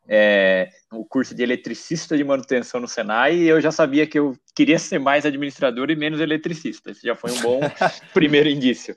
é, 0.07 0.69
o 0.91 1.05
curso 1.05 1.33
de 1.33 1.43
eletricista 1.43 2.17
de 2.17 2.23
manutenção 2.23 2.79
no 2.79 2.87
Senai 2.87 3.35
e 3.35 3.47
eu 3.47 3.61
já 3.61 3.71
sabia 3.71 4.05
que 4.05 4.19
eu 4.19 4.35
queria 4.55 4.77
ser 4.77 4.99
mais 4.99 5.25
administrador 5.25 5.89
e 5.89 5.95
menos 5.95 6.19
eletricista. 6.19 6.91
Esse 6.91 7.07
já 7.07 7.15
foi 7.15 7.31
um 7.31 7.41
bom 7.41 7.59
primeiro 8.13 8.49
indício. 8.49 8.95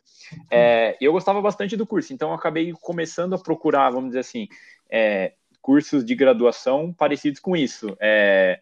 É, 0.51 0.97
eu 1.01 1.13
gostava 1.13 1.41
bastante 1.41 1.77
do 1.77 1.87
curso, 1.87 2.13
então 2.13 2.31
eu 2.31 2.35
acabei 2.35 2.73
começando 2.81 3.35
a 3.35 3.39
procurar, 3.39 3.91
vamos 3.91 4.11
dizer 4.11 4.21
assim, 4.21 4.49
é, 4.91 5.35
cursos 5.61 6.05
de 6.05 6.15
graduação 6.15 6.93
parecidos 6.93 7.41
com 7.41 7.57
isso. 7.57 7.97
É, 8.01 8.61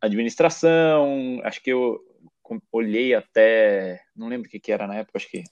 administração, 0.00 1.40
acho 1.44 1.62
que 1.62 1.70
eu 1.70 2.00
olhei 2.72 3.14
até, 3.14 4.00
não 4.16 4.28
lembro 4.28 4.48
o 4.48 4.50
que, 4.50 4.58
que 4.58 4.72
era 4.72 4.86
na 4.86 4.96
época, 4.96 5.18
acho 5.18 5.30
que 5.30 5.44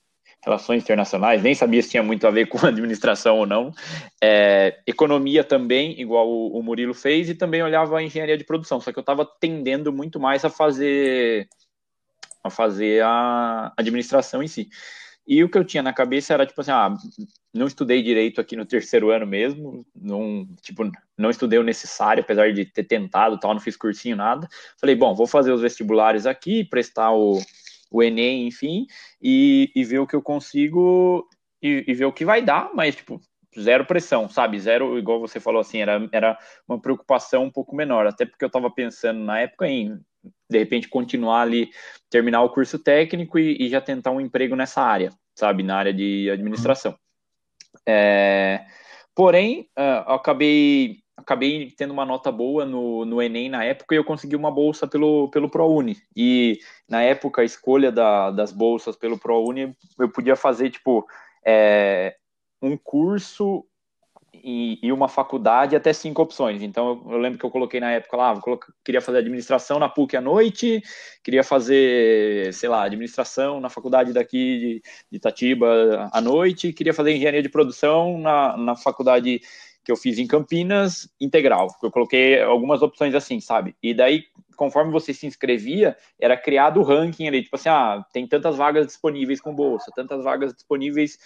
relações 0.44 0.82
internacionais, 0.82 1.42
nem 1.42 1.54
sabia 1.54 1.82
se 1.82 1.90
tinha 1.90 2.02
muito 2.02 2.26
a 2.26 2.30
ver 2.30 2.46
com 2.46 2.58
administração 2.66 3.38
ou 3.38 3.46
não. 3.46 3.72
É, 4.22 4.80
economia 4.86 5.44
também, 5.44 6.00
igual 6.00 6.28
o, 6.28 6.58
o, 6.58 6.62
Murilo 6.62 6.94
fez, 6.94 7.28
e 7.28 7.34
também 7.34 7.62
olhava 7.62 7.98
a 7.98 8.02
engenharia 8.02 8.38
de 8.38 8.44
produção, 8.44 8.80
só 8.80 8.92
que 8.92 8.98
eu 8.98 9.02
estava 9.02 9.24
tendendo 9.24 9.92
muito 9.92 10.18
mais 10.18 10.44
a 10.44 10.50
fazer 10.50 11.48
a 12.42 12.50
fazer 12.50 13.02
a 13.02 13.72
administração 13.76 14.42
em 14.42 14.46
si. 14.46 14.68
E 15.26 15.44
o 15.44 15.48
que 15.50 15.58
eu 15.58 15.64
tinha 15.64 15.82
na 15.82 15.92
cabeça 15.92 16.32
era 16.32 16.46
tipo 16.46 16.58
assim, 16.60 16.70
ah, 16.70 16.94
não 17.52 17.66
estudei 17.66 18.02
direito 18.02 18.40
aqui 18.40 18.56
no 18.56 18.64
terceiro 18.64 19.10
ano 19.10 19.26
mesmo, 19.26 19.84
não, 19.94 20.48
tipo, 20.62 20.90
não 21.18 21.28
estudei 21.28 21.58
o 21.58 21.62
necessário, 21.62 22.22
apesar 22.22 22.50
de 22.54 22.64
ter 22.64 22.84
tentado, 22.84 23.38
tal, 23.38 23.52
não 23.52 23.60
fiz 23.60 23.76
cursinho 23.76 24.16
nada. 24.16 24.48
Falei, 24.80 24.96
bom, 24.96 25.14
vou 25.14 25.26
fazer 25.26 25.52
os 25.52 25.60
vestibulares 25.60 26.24
aqui, 26.24 26.64
prestar 26.64 27.12
o, 27.12 27.38
o 27.90 28.02
Enem, 28.02 28.46
enfim, 28.46 28.86
e, 29.20 29.70
e 29.74 29.84
ver 29.84 29.98
o 29.98 30.06
que 30.06 30.14
eu 30.14 30.22
consigo 30.22 31.26
e, 31.62 31.84
e 31.86 31.94
ver 31.94 32.04
o 32.04 32.12
que 32.12 32.24
vai 32.24 32.42
dar, 32.42 32.70
mas 32.74 32.96
tipo, 32.96 33.20
zero 33.58 33.84
pressão, 33.84 34.28
sabe? 34.28 34.58
Zero, 34.60 34.98
igual 34.98 35.20
você 35.20 35.40
falou 35.40 35.60
assim, 35.60 35.78
era, 35.78 36.08
era 36.12 36.38
uma 36.68 36.80
preocupação 36.80 37.44
um 37.44 37.50
pouco 37.50 37.74
menor, 37.74 38.06
até 38.06 38.24
porque 38.24 38.44
eu 38.44 38.48
estava 38.48 38.70
pensando 38.70 39.20
na 39.20 39.40
época 39.40 39.66
em 39.66 39.98
de 40.50 40.58
repente 40.58 40.88
continuar 40.88 41.42
ali, 41.42 41.70
terminar 42.10 42.42
o 42.42 42.50
curso 42.50 42.78
técnico 42.78 43.38
e, 43.38 43.56
e 43.60 43.68
já 43.68 43.80
tentar 43.80 44.10
um 44.10 44.20
emprego 44.20 44.56
nessa 44.56 44.82
área, 44.82 45.10
sabe, 45.34 45.62
na 45.62 45.76
área 45.76 45.92
de 45.92 46.28
administração. 46.30 46.98
É, 47.86 48.64
porém, 49.14 49.68
uh, 49.78 50.08
eu 50.08 50.14
acabei 50.14 50.98
acabei 51.18 51.70
tendo 51.72 51.92
uma 51.92 52.06
nota 52.06 52.30
boa 52.30 52.64
no, 52.64 53.04
no 53.04 53.20
Enem 53.20 53.48
na 53.48 53.64
época 53.64 53.94
e 53.94 53.98
eu 53.98 54.04
consegui 54.04 54.36
uma 54.36 54.50
bolsa 54.50 54.86
pelo, 54.86 55.28
pelo 55.30 55.50
ProUni. 55.50 55.96
E 56.14 56.60
na 56.88 57.02
época, 57.02 57.42
a 57.42 57.44
escolha 57.44 57.90
da, 57.90 58.30
das 58.30 58.52
bolsas 58.52 58.96
pelo 58.96 59.18
ProUni, 59.18 59.76
eu 59.98 60.08
podia 60.08 60.36
fazer, 60.36 60.70
tipo, 60.70 61.04
é, 61.44 62.16
um 62.62 62.76
curso 62.76 63.64
e, 64.32 64.78
e, 64.80 64.92
uma 64.92 65.08
faculdade 65.08 65.74
até 65.74 65.92
cinco 65.92 66.22
opções. 66.22 66.62
Então, 66.62 67.02
eu, 67.04 67.12
eu, 67.12 67.18
lembro 67.18 67.36
que 67.36 67.44
eu 67.44 67.50
coloquei 67.50 67.80
na 67.80 67.90
época 67.90 68.16
lá, 68.16 68.40
queria 68.84 69.00
fazer 69.00 69.18
administração 69.18 69.80
na 69.80 69.88
PUC 69.88 70.16
à 70.16 70.20
noite, 70.20 70.80
queria 71.24 71.42
fazer, 71.42 72.54
sei 72.54 72.68
lá, 72.68 72.84
administração 72.84 73.60
na 73.60 73.68
faculdade 73.68 74.12
daqui 74.12 74.58
de, 74.58 74.82
de 75.10 75.16
Itatiba 75.16 76.08
à 76.12 76.20
noite, 76.20 76.72
queria 76.72 76.94
fazer 76.94 77.12
engenharia 77.12 77.42
de 77.42 77.48
produção 77.48 78.18
na, 78.18 78.56
na 78.56 78.76
faculdade 78.76 79.40
que 79.84 79.92
eu 79.92 79.96
fiz 79.96 80.18
em 80.18 80.26
Campinas, 80.26 81.08
integral. 81.20 81.68
Eu 81.82 81.90
coloquei 81.90 82.40
algumas 82.42 82.82
opções 82.82 83.14
assim, 83.14 83.40
sabe? 83.40 83.74
E 83.82 83.94
daí, 83.94 84.24
conforme 84.56 84.92
você 84.92 85.14
se 85.14 85.26
inscrevia, 85.26 85.96
era 86.18 86.36
criado 86.36 86.80
o 86.80 86.82
ranking 86.82 87.26
ali, 87.26 87.42
tipo 87.42 87.56
assim, 87.56 87.68
ah, 87.68 88.04
tem 88.12 88.26
tantas 88.26 88.56
vagas 88.56 88.86
disponíveis 88.86 89.40
com 89.40 89.54
bolsa, 89.54 89.90
tantas 89.94 90.22
vagas 90.24 90.52
disponíveis 90.52 91.18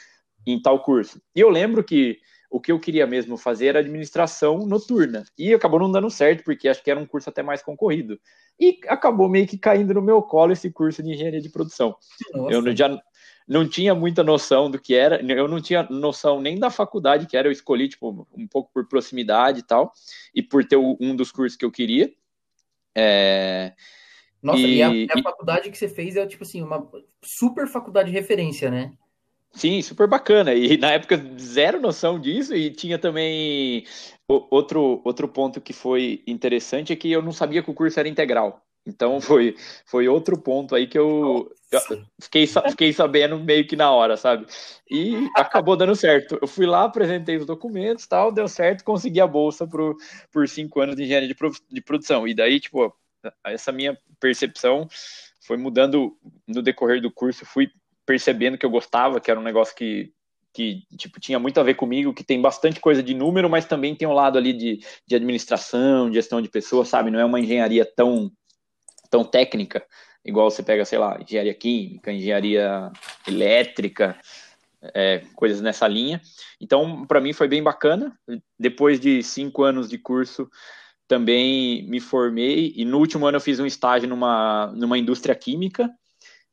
em 0.47 0.61
tal 0.61 0.83
curso. 0.83 1.21
E 1.35 1.41
eu 1.41 1.49
lembro 1.49 1.83
que 1.83 2.19
o 2.53 2.61
que 2.61 2.71
eu 2.71 2.79
queria 2.79 3.07
mesmo 3.07 3.39
fazer 3.39 3.69
era 3.69 3.79
administração 3.79 4.59
noturna. 4.67 5.25
E 5.39 5.55
acabou 5.55 5.81
não 5.81 5.91
dando 5.91 6.11
certo, 6.11 6.45
porque 6.45 6.69
acho 6.69 6.83
que 6.85 6.91
era 6.91 7.01
um 7.01 7.07
curso 7.07 7.31
até 7.31 7.43
mais 7.43 7.63
concorrido. 7.63 8.21
E 8.61 8.79
acabou 8.89 9.29
meio 9.29 9.47
que 9.47 9.57
caindo 9.57 9.95
no 9.95 10.03
meu 10.03 10.21
colo 10.23 10.53
esse 10.53 10.71
curso 10.71 11.03
de 11.03 11.11
engenharia 11.11 11.41
de 11.41 11.49
produção. 11.49 11.97
Nossa. 12.35 12.55
Eu 12.55 12.77
já 12.77 13.01
não 13.47 13.69
tinha 13.69 13.95
muita 13.95 14.23
noção 14.23 14.71
do 14.71 14.79
que 14.79 14.95
era, 14.95 15.21
eu 15.23 15.49
não 15.49 15.61
tinha 15.61 15.87
noção 15.91 16.41
nem 16.41 16.59
da 16.59 16.71
faculdade 16.71 17.27
que 17.27 17.37
era, 17.37 17.49
eu 17.49 17.53
escolhi, 17.53 17.89
tipo, 17.89 18.27
um 18.37 18.47
pouco 18.47 18.71
por 18.73 18.87
proximidade 18.87 19.61
e 19.61 19.63
tal, 19.63 19.93
e 20.35 20.43
por 20.43 20.65
ter 20.65 20.77
um 20.77 21.15
dos 21.15 21.31
cursos 21.31 21.57
que 21.57 21.65
eu 21.65 21.71
queria. 21.71 22.13
É... 22.95 23.73
Nossa, 24.43 24.59
e, 24.59 24.77
e, 24.77 24.83
a, 24.83 24.95
e, 24.95 25.09
a, 25.11 25.23
faculdade 25.23 25.71
que 25.71 25.79
você 25.79 25.89
fez 25.89 26.17
é, 26.17 26.27
tipo 26.27 26.43
assim, 26.43 26.63
uma 26.63 26.89
super 27.23 27.69
faculdade 27.69 28.11
de 28.11 28.17
referência, 28.17 28.71
né? 28.71 28.93
Sim, 29.53 29.83
super 29.83 30.09
bacana. 30.09 30.55
E 30.55 30.77
na 30.77 30.93
época, 30.93 31.17
zero 31.39 31.81
noção 31.81 32.19
disso. 32.19 32.55
E 32.55 32.71
tinha 32.71 32.99
também 32.99 33.85
outro, 34.27 35.01
outro 35.05 35.29
ponto 35.29 35.61
que 35.61 35.73
foi 35.73 36.23
interessante: 36.27 36.93
é 36.93 36.97
que 36.97 37.11
eu 37.11 37.23
não 37.23 37.33
sabia 37.33 37.63
que 37.63 37.71
o 37.71 37.75
curso 37.75 38.01
era 38.01 38.09
integral. 38.09 38.65
Então 38.87 39.21
foi, 39.21 39.57
foi 39.87 40.09
outro 40.09 40.37
ponto 40.37 40.75
aí 40.75 40.87
que 40.87 40.99
eu, 40.99 41.51
eu 41.71 41.81
fiquei, 42.21 42.47
fiquei 42.47 42.93
sabendo 42.93 43.39
meio 43.39 43.67
que 43.67 43.77
na 43.77 43.91
hora, 43.91 44.17
sabe? 44.17 44.47
E 44.91 45.29
acabou 45.37 45.77
dando 45.77 45.95
certo. 45.95 46.39
Eu 46.41 46.49
fui 46.49 46.67
lá, 46.67 46.85
apresentei 46.85 47.37
os 47.37 47.47
documentos 47.47 48.07
tal, 48.07 48.33
deu 48.33 48.49
certo, 48.49 48.85
consegui 48.85 49.21
a 49.21 49.27
bolsa 49.27 49.67
pro, 49.67 49.97
por 50.33 50.49
cinco 50.49 50.81
anos 50.81 50.97
de 50.97 51.05
engenharia 51.05 51.29
de, 51.29 51.37
de 51.71 51.81
produção. 51.81 52.27
E 52.27 52.35
daí, 52.35 52.59
tipo, 52.59 52.93
essa 53.45 53.71
minha 53.71 53.97
percepção 54.19 54.89
foi 55.41 55.57
mudando 55.57 56.17
no 56.47 56.63
decorrer 56.63 57.01
do 57.01 57.11
curso, 57.11 57.47
fui 57.47 57.71
percebendo 58.05 58.59
que 58.59 58.67
eu 58.67 58.71
gostava, 58.71 59.21
que 59.21 59.31
era 59.31 59.39
um 59.39 59.45
negócio 59.45 59.75
que, 59.75 60.13
que 60.53 60.83
tipo, 60.97 61.21
tinha 61.21 61.39
muito 61.39 61.59
a 61.59 61.63
ver 61.63 61.75
comigo, 61.75 62.15
que 62.15 62.25
tem 62.25 62.41
bastante 62.41 62.81
coisa 62.81 63.03
de 63.03 63.15
número, 63.15 63.49
mas 63.49 63.65
também 63.65 63.95
tem 63.95 64.07
um 64.07 64.13
lado 64.13 64.39
ali 64.39 64.53
de, 64.53 64.85
de 65.07 65.17
administração, 65.17 66.09
de 66.09 66.17
gestão 66.17 66.43
de 66.43 66.49
pessoas, 66.49 66.89
sabe? 66.89 67.11
Não 67.11 67.19
é 67.19 67.25
uma 67.25 67.41
engenharia 67.41 67.85
tão, 67.85 68.31
tão 69.13 69.23
técnica, 69.23 69.85
igual 70.25 70.51
você 70.51 70.63
pega, 70.63 70.85
sei 70.85 70.99
lá, 70.99 71.21
engenharia 71.21 71.55
química, 71.55 72.11
engenharia 72.11 72.91
elétrica, 73.29 74.19
é, 74.95 75.23
coisas 75.37 75.61
nessa 75.61 75.87
linha. 75.87 76.21
Então, 76.59 77.07
para 77.07 77.21
mim 77.21 77.35
foi 77.35 77.47
bem 77.47 77.63
bacana. 77.63 78.19
Depois 78.59 78.99
de 78.99 79.23
cinco 79.23 79.63
anos 79.63 79.89
de 79.89 79.99
curso, 79.99 80.51
também 81.07 81.87
me 81.87 82.01
formei 82.01 82.73
e 82.75 82.85
no 82.87 82.99
último 82.99 83.27
ano 83.27 83.37
eu 83.37 83.41
fiz 83.41 83.61
um 83.61 83.67
estágio 83.67 84.09
numa, 84.09 84.73
numa 84.75 84.97
indústria 84.97 85.35
química 85.35 85.91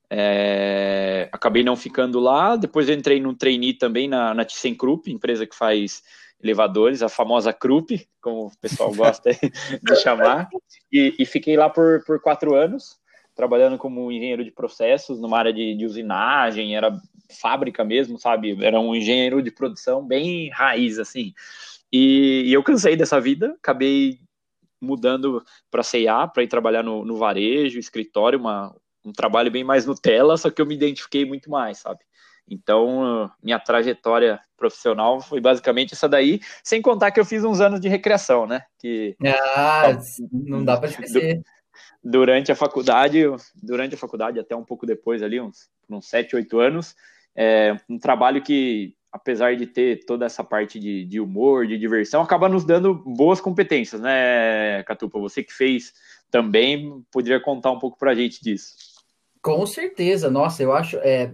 é, 0.10 1.30
acabei 1.32 1.64
não 1.64 1.76
ficando 1.76 2.20
lá. 2.20 2.56
Depois 2.56 2.90
eu 2.90 2.96
entrei 2.96 3.20
no 3.20 3.36
trainee 3.36 3.74
também 3.74 4.08
na, 4.08 4.34
na 4.34 4.44
ThyssenKrupp, 4.44 5.12
empresa 5.12 5.46
que 5.46 5.56
faz 5.56 6.02
elevadores, 6.42 7.02
a 7.02 7.10
famosa 7.10 7.52
Krupp, 7.52 8.08
como 8.22 8.48
o 8.48 8.58
pessoal 8.60 8.94
gosta 8.94 9.30
de 9.84 9.96
chamar. 9.98 10.50
E, 10.92 11.16
e, 11.20 11.26
fiquei 11.26 11.58
lá 11.58 11.70
por, 11.70 12.04
por 12.06 12.22
quatro 12.22 12.56
anos, 12.56 12.98
trabalhando 13.36 13.78
como 13.78 14.12
engenheiro 14.12 14.44
de 14.44 14.52
processos, 14.52 15.20
numa 15.20 15.38
área 15.38 15.54
de, 15.54 15.76
de 15.76 15.86
usinagem, 15.86 16.76
era 16.76 16.98
fábrica 17.40 17.84
mesmo, 17.84 18.18
sabe? 18.18 18.58
Era 18.64 18.80
um 18.80 18.96
engenheiro 18.96 19.42
de 19.42 19.52
produção 19.52 20.06
bem 20.06 20.50
raiz, 20.50 20.98
assim. 20.98 21.34
E, 21.92 22.44
e 22.46 22.54
eu 22.54 22.64
cansei 22.64 22.96
dessa 22.96 23.20
vida, 23.20 23.56
acabei 23.60 24.20
mudando 24.82 25.44
para 25.70 25.84
C&A, 25.84 26.28
para 26.28 26.44
ir 26.44 26.48
trabalhar 26.48 26.84
no, 26.84 27.04
no 27.04 27.18
varejo, 27.18 27.80
escritório, 27.80 28.40
uma, 28.40 28.74
um 29.04 29.12
trabalho 29.12 29.52
bem 29.52 29.64
mais 29.64 29.86
Nutella, 29.86 30.38
só 30.38 30.50
que 30.50 30.62
eu 30.62 30.66
me 30.66 30.76
identifiquei 30.76 31.26
muito 31.26 31.50
mais, 31.50 31.80
sabe? 31.80 32.00
Então, 32.50 33.30
minha 33.42 33.60
trajetória 33.60 34.40
profissional 34.58 35.22
foi 35.22 35.40
basicamente 35.40 35.94
essa 35.94 36.10
daí, 36.10 36.40
sem 36.64 36.82
contar 36.82 37.12
que 37.12 37.20
eu 37.20 37.26
fiz 37.26 37.44
uns 37.44 37.62
anos 37.62 37.80
de 37.80 37.88
recreação, 37.88 38.46
né? 38.48 38.64
Que, 38.80 39.16
ah, 39.56 39.98
não 40.32 40.64
dá 40.64 40.78
para 40.78 40.90
esquecer. 40.90 41.42
Durante 42.04 42.52
a 42.52 42.56
faculdade, 42.56 43.20
durante 43.62 43.96
a 43.96 43.98
faculdade, 43.98 44.40
até 44.40 44.56
um 44.56 44.64
pouco 44.64 44.86
depois 44.86 45.22
ali, 45.22 45.40
uns, 45.40 45.70
uns 45.90 46.08
7, 46.10 46.36
8 46.36 46.60
anos, 46.60 46.96
é 47.36 47.78
um 47.90 48.00
trabalho 48.00 48.42
que, 48.42 48.96
apesar 49.12 49.56
de 49.56 49.66
ter 49.66 50.06
toda 50.06 50.26
essa 50.26 50.44
parte 50.44 50.80
de, 50.80 51.06
de 51.06 51.20
humor, 51.20 51.68
de 51.68 51.78
diversão, 51.78 52.22
acaba 52.22 52.50
nos 52.50 52.66
dando 52.66 52.94
boas 52.94 53.40
competências, 53.40 54.02
né, 54.02 54.84
Catupa? 54.84 55.20
Você 55.20 55.44
que 55.44 55.54
fez 55.54 55.94
também, 56.32 57.04
poderia 57.12 57.40
contar 57.40 57.72
um 57.72 57.80
pouco 57.80 57.98
para 57.98 58.12
a 58.12 58.16
gente 58.16 58.42
disso. 58.42 58.76
Com 59.42 59.66
certeza, 59.66 60.30
nossa, 60.30 60.62
eu 60.62 60.74
acho, 60.74 60.98
é, 60.98 61.34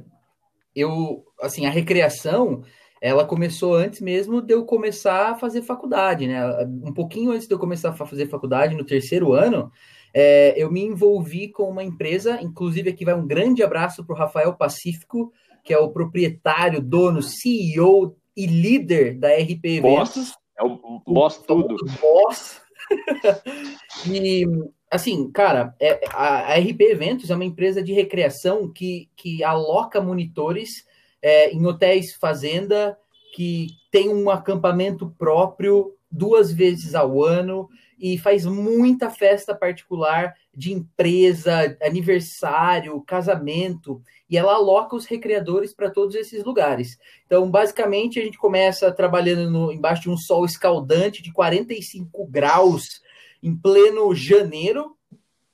eu, 0.75 1.23
assim, 1.41 1.65
a 1.65 1.69
recreação, 1.69 2.63
ela 3.01 3.25
começou 3.25 3.75
antes 3.75 4.01
mesmo 4.01 4.41
de 4.41 4.53
eu 4.53 4.65
começar 4.65 5.31
a 5.31 5.35
fazer 5.35 5.61
faculdade, 5.61 6.27
né? 6.27 6.43
Um 6.83 6.93
pouquinho 6.93 7.31
antes 7.31 7.47
de 7.47 7.53
eu 7.53 7.59
começar 7.59 7.89
a 7.89 7.93
fazer 7.93 8.27
faculdade, 8.27 8.75
no 8.75 8.83
terceiro 8.83 9.33
ano, 9.33 9.71
é, 10.13 10.53
eu 10.55 10.71
me 10.71 10.81
envolvi 10.81 11.49
com 11.49 11.69
uma 11.69 11.83
empresa, 11.83 12.41
inclusive 12.41 12.89
aqui 12.89 13.05
vai 13.05 13.13
um 13.13 13.27
grande 13.27 13.61
abraço 13.61 14.03
para 14.03 14.15
o 14.15 14.17
Rafael 14.17 14.53
Pacífico, 14.53 15.31
que 15.63 15.73
é 15.73 15.77
o 15.77 15.91
proprietário, 15.91 16.81
dono, 16.81 17.21
CEO 17.21 18.15
e 18.35 18.45
líder 18.45 19.15
da 19.15 19.29
RP 19.29 19.81
boss. 19.81 20.17
Eventos. 20.17 20.37
É 20.57 20.63
o 20.63 21.01
boss 21.05 21.37
tudo. 21.37 21.75
O 21.75 22.01
boss. 22.01 22.61
e, 24.07 24.45
assim, 24.89 25.31
cara, 25.31 25.75
é, 25.79 26.01
a, 26.11 26.53
a, 26.53 26.59
RP 26.59 26.81
Eventos 26.81 27.29
é 27.29 27.35
uma 27.35 27.45
empresa 27.45 27.81
de 27.81 27.93
recreação 27.93 28.71
que, 28.71 29.09
que 29.15 29.43
aloca 29.43 30.01
monitores 30.01 30.85
é, 31.21 31.51
em 31.51 31.65
hotéis 31.65 32.13
fazenda, 32.13 32.97
que 33.35 33.67
tem 33.91 34.09
um 34.09 34.29
acampamento 34.29 35.13
próprio 35.17 35.93
duas 36.09 36.51
vezes 36.51 36.95
ao 36.95 37.23
ano 37.23 37.69
e 37.97 38.17
faz 38.17 38.45
muita 38.45 39.09
festa 39.09 39.55
particular 39.55 40.35
de 40.53 40.73
empresa, 40.73 41.77
aniversário, 41.81 43.01
casamento, 43.01 44.01
e 44.29 44.37
ela 44.37 44.55
aloca 44.55 44.95
os 44.95 45.05
recreadores 45.05 45.73
para 45.73 45.89
todos 45.89 46.15
esses 46.15 46.43
lugares. 46.43 46.97
Então, 47.25 47.49
basicamente, 47.49 48.19
a 48.19 48.23
gente 48.23 48.37
começa 48.37 48.91
trabalhando 48.91 49.49
no, 49.49 49.71
embaixo 49.71 50.03
de 50.03 50.09
um 50.09 50.17
sol 50.17 50.45
escaldante 50.45 51.21
de 51.21 51.31
45 51.31 52.27
graus 52.27 53.01
em 53.41 53.55
pleno 53.55 54.13
janeiro. 54.15 54.97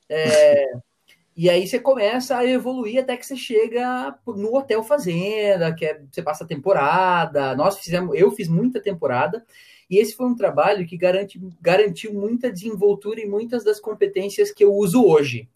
É, 0.10 0.66
e 1.36 1.50
aí 1.50 1.68
você 1.68 1.80
começa 1.80 2.38
a 2.38 2.46
evoluir 2.46 3.02
até 3.02 3.18
que 3.18 3.26
você 3.26 3.36
chega 3.36 4.16
no 4.26 4.56
Hotel 4.56 4.82
Fazenda, 4.84 5.74
que 5.74 5.86
é, 5.86 6.02
você 6.10 6.22
passa 6.22 6.44
a 6.44 6.48
temporada. 6.48 7.56
Nós 7.56 7.78
fizemos, 7.78 8.18
eu 8.18 8.32
fiz 8.32 8.48
muita 8.48 8.82
temporada, 8.82 9.46
e 9.92 9.98
esse 9.98 10.16
foi 10.16 10.26
um 10.26 10.36
trabalho 10.36 10.88
que 10.88 10.96
garante, 10.96 11.38
garantiu 11.60 12.14
muita 12.14 12.50
desenvoltura 12.50 13.20
e 13.20 13.28
muitas 13.28 13.62
das 13.62 13.78
competências 13.78 14.50
que 14.50 14.64
eu 14.64 14.74
uso 14.74 15.06
hoje. 15.06 15.50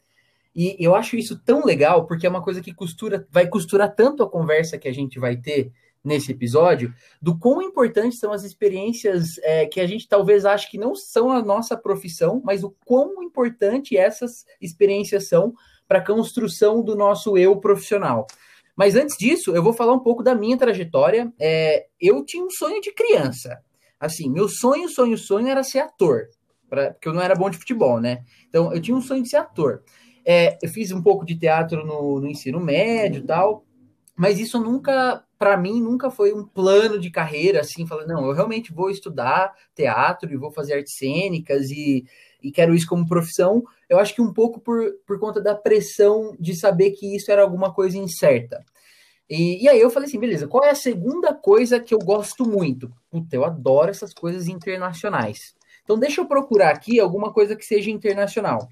E 0.53 0.75
eu 0.77 0.93
acho 0.93 1.15
isso 1.15 1.39
tão 1.39 1.63
legal, 1.63 2.05
porque 2.05 2.27
é 2.27 2.29
uma 2.29 2.43
coisa 2.43 2.61
que 2.61 2.73
costura, 2.73 3.25
vai 3.31 3.47
costurar 3.47 3.95
tanto 3.95 4.21
a 4.21 4.29
conversa 4.29 4.77
que 4.77 4.89
a 4.89 4.93
gente 4.93 5.17
vai 5.17 5.37
ter 5.37 5.71
nesse 6.03 6.33
episódio, 6.33 6.93
do 7.21 7.39
quão 7.39 7.61
importantes 7.61 8.19
são 8.19 8.33
as 8.33 8.43
experiências 8.43 9.37
é, 9.39 9.65
que 9.65 9.79
a 9.79 9.87
gente 9.87 10.07
talvez 10.07 10.45
ache 10.45 10.69
que 10.69 10.77
não 10.77 10.93
são 10.93 11.31
a 11.31 11.41
nossa 11.41 11.77
profissão, 11.77 12.41
mas 12.43 12.61
o 12.61 12.75
quão 12.85 13.23
importante 13.23 13.97
essas 13.97 14.45
experiências 14.61 15.29
são 15.29 15.53
para 15.87 15.99
a 15.99 16.05
construção 16.05 16.83
do 16.83 16.93
nosso 16.93 17.37
eu 17.37 17.55
profissional. 17.57 18.27
Mas 18.75 18.95
antes 18.95 19.17
disso, 19.17 19.55
eu 19.55 19.63
vou 19.63 19.71
falar 19.71 19.93
um 19.93 19.99
pouco 19.99 20.21
da 20.21 20.35
minha 20.35 20.57
trajetória. 20.57 21.31
É, 21.39 21.85
eu 21.99 22.23
tinha 22.25 22.43
um 22.43 22.49
sonho 22.49 22.81
de 22.81 22.91
criança. 22.91 23.63
Assim, 23.99 24.29
meu 24.29 24.47
sonho, 24.49 24.89
sonho, 24.89 25.17
sonho 25.17 25.47
era 25.47 25.63
ser 25.63 25.79
ator, 25.79 26.27
pra, 26.69 26.91
porque 26.91 27.07
eu 27.07 27.13
não 27.13 27.21
era 27.21 27.35
bom 27.35 27.49
de 27.49 27.57
futebol, 27.57 27.99
né? 27.99 28.23
Então, 28.47 28.73
eu 28.73 28.81
tinha 28.81 28.95
um 28.95 29.01
sonho 29.01 29.23
de 29.23 29.29
ser 29.29 29.37
ator. 29.37 29.83
É, 30.25 30.57
eu 30.61 30.69
fiz 30.69 30.91
um 30.91 31.01
pouco 31.01 31.25
de 31.25 31.37
teatro 31.37 31.85
no, 31.85 32.19
no 32.19 32.27
ensino 32.27 32.59
médio 32.59 33.19
e 33.19 33.25
tal, 33.25 33.63
mas 34.15 34.39
isso 34.39 34.59
nunca, 34.59 35.23
para 35.37 35.57
mim, 35.57 35.81
nunca 35.81 36.09
foi 36.09 36.33
um 36.33 36.45
plano 36.45 36.97
de 36.99 37.11
carreira, 37.11 37.59
assim, 37.59 37.85
falando, 37.85 38.07
não, 38.07 38.25
eu 38.25 38.33
realmente 38.33 38.73
vou 38.73 38.89
estudar 38.89 39.53
teatro 39.75 40.31
e 40.31 40.37
vou 40.37 40.51
fazer 40.51 40.73
artes 40.73 40.95
cênicas 40.97 41.69
e, 41.69 42.05
e 42.41 42.51
quero 42.51 42.73
isso 42.73 42.87
como 42.87 43.07
profissão. 43.07 43.63
Eu 43.89 43.99
acho 43.99 44.15
que 44.15 44.21
um 44.21 44.31
pouco 44.33 44.59
por, 44.59 44.81
por 45.05 45.19
conta 45.19 45.41
da 45.41 45.53
pressão 45.53 46.35
de 46.39 46.55
saber 46.55 46.91
que 46.91 47.15
isso 47.15 47.29
era 47.29 47.41
alguma 47.41 47.73
coisa 47.73 47.97
incerta. 47.97 48.63
E, 49.29 49.63
e, 49.63 49.69
aí 49.69 49.79
eu 49.79 49.89
falei 49.89 50.07
assim, 50.07 50.19
beleza, 50.19 50.47
qual 50.47 50.63
é 50.63 50.69
a 50.69 50.75
segunda 50.75 51.33
coisa 51.33 51.79
que 51.79 51.93
eu 51.93 51.99
gosto 51.99 52.45
muito? 52.45 52.91
Puta, 53.09 53.35
eu 53.35 53.43
adoro 53.43 53.89
essas 53.89 54.13
coisas 54.13 54.47
internacionais. 54.47 55.55
Então 55.83 55.97
deixa 55.97 56.21
eu 56.21 56.27
procurar 56.27 56.69
aqui 56.69 56.99
alguma 56.99 57.33
coisa 57.33 57.55
que 57.55 57.65
seja 57.65 57.89
internacional. 57.89 58.69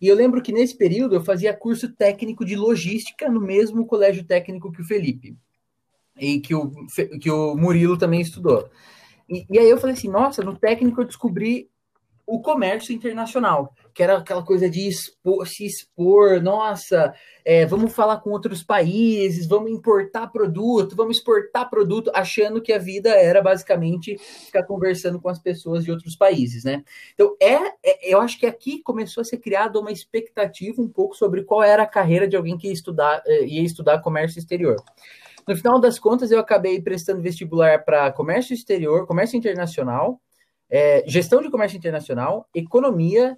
E 0.00 0.08
eu 0.08 0.16
lembro 0.16 0.42
que 0.42 0.52
nesse 0.52 0.76
período 0.76 1.14
eu 1.14 1.22
fazia 1.22 1.54
curso 1.54 1.92
técnico 1.92 2.44
de 2.44 2.56
logística 2.56 3.30
no 3.30 3.40
mesmo 3.40 3.86
colégio 3.86 4.24
técnico 4.24 4.72
que 4.72 4.80
o 4.80 4.84
Felipe. 4.84 5.36
E 6.16 6.40
que 6.40 6.54
o, 6.54 6.72
que 7.20 7.30
o 7.30 7.54
Murilo 7.54 7.96
também 7.96 8.20
estudou. 8.20 8.68
E, 9.28 9.46
e 9.48 9.58
aí 9.58 9.68
eu 9.68 9.78
falei 9.78 9.94
assim, 9.94 10.08
nossa, 10.08 10.42
no 10.42 10.58
técnico 10.58 11.00
eu 11.00 11.06
descobri 11.06 11.70
o 12.26 12.40
comércio 12.40 12.94
internacional, 12.94 13.74
que 13.92 14.02
era 14.02 14.16
aquela 14.16 14.42
coisa 14.42 14.70
de 14.70 14.88
expor, 14.88 15.46
se 15.46 15.66
expor, 15.66 16.40
nossa, 16.40 17.12
é, 17.44 17.66
vamos 17.66 17.92
falar 17.92 18.18
com 18.18 18.30
outros 18.30 18.62
países, 18.62 19.46
vamos 19.46 19.70
importar 19.70 20.28
produto, 20.28 20.96
vamos 20.96 21.18
exportar 21.18 21.68
produto, 21.68 22.10
achando 22.14 22.62
que 22.62 22.72
a 22.72 22.78
vida 22.78 23.10
era 23.10 23.42
basicamente 23.42 24.16
ficar 24.18 24.62
conversando 24.64 25.20
com 25.20 25.28
as 25.28 25.38
pessoas 25.38 25.84
de 25.84 25.90
outros 25.90 26.16
países, 26.16 26.64
né? 26.64 26.84
Então, 27.14 27.36
é, 27.40 27.56
é 27.84 28.14
eu 28.14 28.20
acho 28.20 28.38
que 28.38 28.46
aqui 28.46 28.80
começou 28.82 29.20
a 29.20 29.24
ser 29.24 29.38
criada 29.38 29.78
uma 29.78 29.92
expectativa 29.92 30.80
um 30.80 30.88
pouco 30.88 31.16
sobre 31.16 31.42
qual 31.42 31.62
era 31.62 31.82
a 31.82 31.86
carreira 31.86 32.28
de 32.28 32.36
alguém 32.36 32.56
que 32.56 32.68
ia 32.68 32.72
estudar, 32.72 33.22
é, 33.26 33.44
ia 33.44 33.62
estudar 33.62 34.00
comércio 34.00 34.38
exterior. 34.38 34.76
No 35.46 35.56
final 35.56 35.80
das 35.80 35.98
contas, 35.98 36.30
eu 36.30 36.38
acabei 36.38 36.80
prestando 36.80 37.20
vestibular 37.20 37.84
para 37.84 38.12
comércio 38.12 38.54
exterior, 38.54 39.06
comércio 39.06 39.36
internacional, 39.36 40.20
é, 40.72 41.04
gestão 41.06 41.42
de 41.42 41.50
comércio 41.50 41.76
internacional, 41.76 42.48
economia 42.54 43.36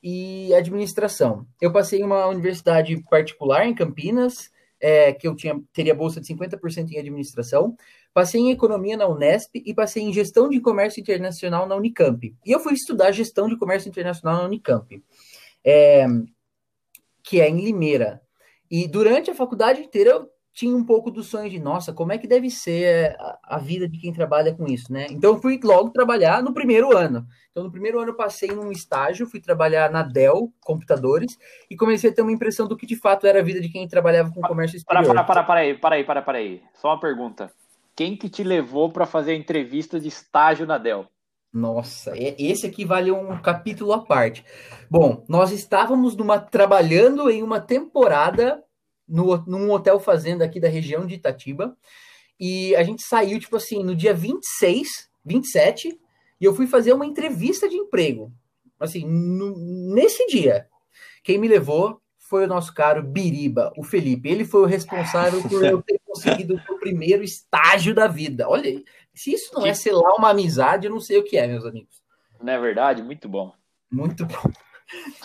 e 0.00 0.54
administração. 0.54 1.44
Eu 1.60 1.72
passei 1.72 2.00
em 2.00 2.04
uma 2.04 2.28
universidade 2.28 2.96
particular 3.10 3.66
em 3.66 3.74
Campinas, 3.74 4.52
é, 4.80 5.12
que 5.12 5.26
eu 5.26 5.34
tinha, 5.34 5.60
teria 5.72 5.96
bolsa 5.96 6.20
de 6.20 6.28
50% 6.32 6.92
em 6.92 6.98
administração. 6.98 7.76
Passei 8.14 8.40
em 8.40 8.52
economia 8.52 8.96
na 8.96 9.08
Unesp 9.08 9.56
e 9.56 9.74
passei 9.74 10.04
em 10.04 10.12
gestão 10.12 10.48
de 10.48 10.60
comércio 10.60 11.00
internacional 11.00 11.66
na 11.66 11.74
Unicamp. 11.74 12.32
E 12.46 12.52
eu 12.52 12.60
fui 12.60 12.74
estudar 12.74 13.10
gestão 13.10 13.48
de 13.48 13.58
comércio 13.58 13.88
internacional 13.88 14.38
na 14.38 14.44
Unicamp, 14.44 15.02
é, 15.64 16.06
que 17.24 17.40
é 17.40 17.48
em 17.48 17.64
Limeira. 17.64 18.22
E 18.70 18.86
durante 18.86 19.28
a 19.28 19.34
faculdade 19.34 19.80
inteira 19.80 20.10
eu 20.10 20.30
tinha 20.56 20.74
um 20.74 20.82
pouco 20.82 21.10
do 21.10 21.22
sonho 21.22 21.50
de, 21.50 21.58
nossa, 21.58 21.92
como 21.92 22.12
é 22.12 22.18
que 22.18 22.26
deve 22.26 22.48
ser 22.48 23.14
a, 23.20 23.38
a, 23.42 23.58
vida 23.58 23.86
de 23.86 23.98
quem 23.98 24.10
trabalha 24.10 24.54
com 24.54 24.66
isso, 24.66 24.90
né? 24.90 25.06
Então 25.10 25.34
eu 25.34 25.38
fui 25.38 25.60
logo 25.62 25.90
trabalhar 25.90 26.42
no 26.42 26.54
primeiro 26.54 26.96
ano. 26.96 27.26
Então 27.50 27.62
no 27.62 27.70
primeiro 27.70 28.00
ano 28.00 28.12
eu 28.12 28.16
passei 28.16 28.48
num 28.48 28.72
estágio, 28.72 29.26
fui 29.26 29.38
trabalhar 29.38 29.90
na 29.90 30.02
Dell 30.02 30.50
Computadores 30.62 31.36
e 31.70 31.76
comecei 31.76 32.08
a 32.08 32.14
ter 32.14 32.22
uma 32.22 32.32
impressão 32.32 32.66
do 32.66 32.74
que 32.74 32.86
de 32.86 32.96
fato 32.96 33.26
era 33.26 33.40
a 33.40 33.42
vida 33.42 33.60
de 33.60 33.68
quem 33.68 33.86
trabalhava 33.86 34.32
com 34.32 34.40
comércio 34.40 34.78
exterior. 34.78 35.04
Para, 35.04 35.24
para, 35.24 35.24
para, 35.24 35.42
para 35.44 35.60
aí, 35.60 35.74
para 35.74 35.94
aí, 35.96 36.04
para, 36.04 36.22
para 36.22 36.38
aí. 36.38 36.62
Só 36.72 36.88
uma 36.88 37.00
pergunta. 37.00 37.52
Quem 37.94 38.16
que 38.16 38.30
te 38.30 38.42
levou 38.42 38.90
para 38.90 39.04
fazer 39.04 39.32
a 39.32 39.36
entrevista 39.36 40.00
de 40.00 40.08
estágio 40.08 40.66
na 40.66 40.78
Dell? 40.78 41.06
Nossa, 41.52 42.14
esse 42.16 42.66
aqui 42.66 42.86
vale 42.86 43.12
um 43.12 43.36
capítulo 43.42 43.92
à 43.92 44.02
parte. 44.02 44.42
Bom, 44.90 45.22
nós 45.28 45.52
estávamos 45.52 46.16
numa 46.16 46.38
trabalhando 46.38 47.28
em 47.28 47.42
uma 47.42 47.60
temporada 47.60 48.62
no, 49.08 49.36
num 49.46 49.70
hotel 49.70 49.98
fazenda 50.00 50.44
aqui 50.44 50.60
da 50.60 50.68
região 50.68 51.06
de 51.06 51.14
Itatiba. 51.14 51.76
E 52.38 52.74
a 52.76 52.82
gente 52.82 53.02
saiu, 53.02 53.40
tipo 53.40 53.56
assim, 53.56 53.82
no 53.82 53.94
dia 53.94 54.12
26, 54.12 55.10
27, 55.24 55.98
e 56.40 56.44
eu 56.44 56.54
fui 56.54 56.66
fazer 56.66 56.92
uma 56.92 57.06
entrevista 57.06 57.68
de 57.68 57.76
emprego. 57.76 58.32
Assim, 58.78 59.06
no, 59.06 59.56
nesse 59.94 60.26
dia. 60.26 60.68
Quem 61.22 61.38
me 61.38 61.48
levou 61.48 62.00
foi 62.18 62.44
o 62.44 62.48
nosso 62.48 62.74
caro 62.74 63.02
Biriba, 63.02 63.72
o 63.76 63.82
Felipe. 63.82 64.28
Ele 64.28 64.44
foi 64.44 64.62
o 64.62 64.66
responsável 64.66 65.42
por 65.42 65.64
eu 65.64 65.80
ter 65.80 65.98
conseguido 66.04 66.60
o 66.68 66.78
primeiro 66.78 67.22
estágio 67.22 67.94
da 67.94 68.06
vida. 68.06 68.48
Olha, 68.48 68.82
se 69.14 69.32
isso 69.32 69.54
não 69.54 69.66
é 69.66 69.72
selar 69.72 70.14
uma 70.16 70.30
amizade, 70.30 70.86
eu 70.86 70.92
não 70.92 71.00
sei 71.00 71.18
o 71.18 71.24
que 71.24 71.36
é, 71.36 71.46
meus 71.46 71.64
amigos. 71.64 72.02
Não 72.42 72.52
é 72.52 72.60
verdade? 72.60 73.02
Muito 73.02 73.28
bom. 73.28 73.52
Muito 73.90 74.26
bom. 74.26 74.52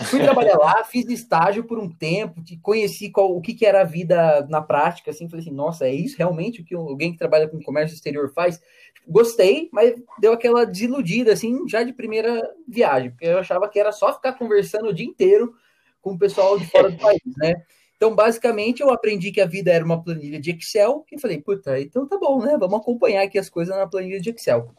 Fui 0.05 0.19
trabalhar 0.19 0.57
lá, 0.57 0.83
fiz 0.83 1.07
estágio 1.07 1.63
por 1.63 1.77
um 1.77 1.87
tempo, 1.87 2.41
conheci 2.61 3.09
qual, 3.09 3.35
o 3.35 3.41
que, 3.41 3.53
que 3.53 3.65
era 3.65 3.81
a 3.81 3.85
vida 3.85 4.45
na 4.49 4.61
prática, 4.61 5.11
assim, 5.11 5.29
falei 5.29 5.45
assim, 5.45 5.53
nossa, 5.53 5.85
é 5.85 5.93
isso 5.93 6.17
realmente 6.17 6.61
o 6.61 6.65
que 6.65 6.73
alguém 6.73 7.11
que 7.11 7.17
trabalha 7.17 7.47
com 7.47 7.61
comércio 7.61 7.93
exterior 7.93 8.31
faz? 8.33 8.59
Gostei, 9.07 9.69
mas 9.71 9.93
deu 10.19 10.33
aquela 10.33 10.65
desiludida, 10.65 11.33
assim, 11.33 11.67
já 11.67 11.83
de 11.83 11.93
primeira 11.93 12.41
viagem, 12.67 13.11
porque 13.11 13.25
eu 13.25 13.37
achava 13.39 13.69
que 13.69 13.79
era 13.79 13.91
só 13.91 14.13
ficar 14.13 14.33
conversando 14.33 14.89
o 14.89 14.93
dia 14.93 15.05
inteiro 15.05 15.53
com 16.01 16.13
o 16.13 16.17
pessoal 16.17 16.57
de 16.57 16.65
fora 16.65 16.89
do 16.89 16.97
país, 16.99 17.21
né? 17.37 17.53
Então, 18.01 18.15
basicamente, 18.15 18.81
eu 18.81 18.89
aprendi 18.89 19.31
que 19.31 19.39
a 19.39 19.45
vida 19.45 19.71
era 19.71 19.85
uma 19.85 20.03
planilha 20.03 20.41
de 20.41 20.49
Excel 20.49 21.05
e 21.11 21.19
falei, 21.19 21.39
puta, 21.39 21.79
então 21.79 22.07
tá 22.07 22.17
bom, 22.17 22.41
né? 22.41 22.57
Vamos 22.57 22.79
acompanhar 22.79 23.21
aqui 23.21 23.37
as 23.37 23.47
coisas 23.47 23.77
na 23.77 23.85
planilha 23.85 24.19
de 24.19 24.31
Excel. 24.31 24.73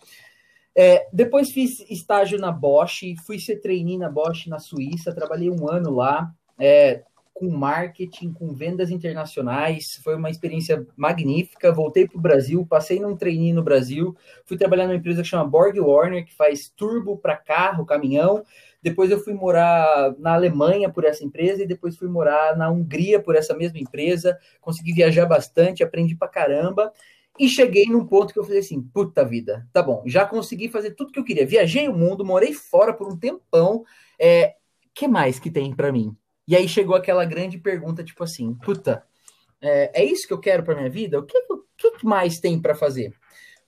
É, 0.75 1.07
depois 1.13 1.51
fiz 1.51 1.81
estágio 1.91 2.39
na 2.39 2.51
Bosch, 2.51 3.03
fui 3.27 3.39
ser 3.39 3.57
trainee 3.57 3.99
na 3.99 4.09
Bosch 4.09 4.47
na 4.47 4.59
Suíça, 4.59 5.15
trabalhei 5.15 5.51
um 5.51 5.69
ano 5.69 5.91
lá 5.95 6.33
é, 6.59 7.03
com 7.35 7.51
marketing, 7.51 8.33
com 8.33 8.55
vendas 8.55 8.91
internacionais, 8.91 10.01
foi 10.03 10.15
uma 10.15 10.31
experiência 10.31 10.87
magnífica. 10.97 11.73
Voltei 11.73 12.07
para 12.07 12.19
o 12.19 12.21
Brasil, 12.21 12.65
passei 12.65 13.01
num 13.01 13.17
trainee 13.17 13.53
no 13.53 13.63
Brasil, 13.63 14.17
fui 14.45 14.57
trabalhar 14.57 14.87
numa 14.87 14.97
empresa 14.97 15.23
que 15.23 15.29
chama 15.29 15.49
Borg 15.49 15.79
Warner, 15.79 16.25
que 16.25 16.35
faz 16.35 16.69
turbo 16.69 17.17
para 17.17 17.37
carro, 17.37 17.85
caminhão. 17.85 18.45
Depois 18.83 19.11
eu 19.11 19.19
fui 19.19 19.33
morar 19.33 20.15
na 20.19 20.35
Alemanha 20.35 20.91
por 20.91 21.05
essa 21.05 21.25
empresa 21.25 21.63
e 21.63 21.67
depois 21.67 21.97
fui 21.97 22.09
morar 22.09 22.57
na 22.57 22.71
Hungria 22.71 23.21
por 23.21 23.37
essa 23.37 23.55
mesma 23.55 23.79
empresa. 23.79 24.39
Consegui 24.61 24.93
viajar 24.93 25.27
bastante, 25.27 25.83
aprendi 25.83 26.15
para 26.15 26.29
caramba. 26.29 26.93
E 27.39 27.49
cheguei 27.49 27.87
num 27.87 28.07
ponto 28.07 28.33
que 28.33 28.39
eu 28.39 28.45
falei 28.45 28.61
assim: 28.61 28.83
puta 28.83 29.25
vida, 29.25 29.67
tá 29.73 29.83
bom, 29.83 30.03
já 30.07 30.27
consegui 30.27 30.69
fazer 30.69 30.93
tudo 30.93 31.13
que 31.13 31.19
eu 31.19 31.25
queria. 31.25 31.47
Viajei 31.47 31.89
o 31.89 31.95
mundo, 31.95 32.25
morei 32.25 32.53
fora 32.53 32.93
por 32.93 33.11
um 33.11 33.17
tempão. 33.17 33.85
É, 34.19 34.55
que 34.95 35.09
mais 35.09 35.39
que 35.39 35.51
tem 35.51 35.75
para 35.75 35.93
mim? 35.93 36.15
E 36.47 36.57
aí 36.57 36.69
chegou 36.69 36.95
aquela 36.95 37.25
grande 37.25 37.59
pergunta, 37.59 38.05
tipo 38.05 38.23
assim: 38.25 38.55
puta, 38.55 39.05
É, 39.61 40.03
é 40.03 40.05
isso 40.05 40.27
que 40.27 40.33
eu 40.35 40.41
quero 40.41 40.65
para 40.65 40.75
minha 40.75 40.91
vida? 40.91 41.19
O 41.19 41.23
que, 41.25 41.41
que, 41.77 41.91
que 41.93 42.05
mais 42.07 42.41
tem 42.41 42.61
para 42.61 42.75
fazer? 42.75 43.15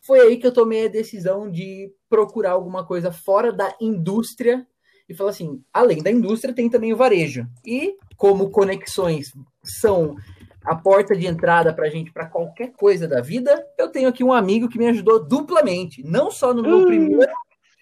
Foi 0.01 0.21
aí 0.21 0.37
que 0.37 0.47
eu 0.47 0.53
tomei 0.53 0.87
a 0.87 0.91
decisão 0.91 1.51
de 1.51 1.93
procurar 2.11 2.51
alguma 2.53 2.85
coisa 2.85 3.11
fora 3.13 3.53
da 3.53 3.75
indústria 3.81 4.67
e 5.09 5.15
falar 5.15 5.31
assim: 5.31 5.63
além 5.73 6.03
da 6.03 6.11
indústria, 6.11 6.55
tem 6.55 6.69
também 6.69 6.93
o 6.93 6.97
varejo. 6.97 7.47
E 7.65 7.97
como 8.17 8.51
conexões 8.51 9.33
são 9.63 10.17
a 10.65 10.75
porta 10.75 11.15
de 11.15 11.27
entrada 11.27 11.73
para 11.73 11.87
a 11.87 11.91
gente 11.91 12.11
para 12.11 12.27
qualquer 12.27 12.73
coisa 12.73 13.07
da 13.07 13.21
vida, 13.21 13.65
eu 13.77 13.89
tenho 13.89 14.09
aqui 14.09 14.25
um 14.25 14.33
amigo 14.33 14.69
que 14.69 14.79
me 14.79 14.87
ajudou 14.87 15.23
duplamente. 15.23 16.03
Não 16.03 16.31
só 16.31 16.55
no 16.55 16.63
meu 16.63 16.81
uh. 16.81 16.87
primeiro 16.87 17.33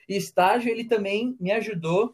estágio, 0.09 0.71
ele 0.71 0.85
também 0.85 1.37
me 1.41 1.53
ajudou 1.53 2.11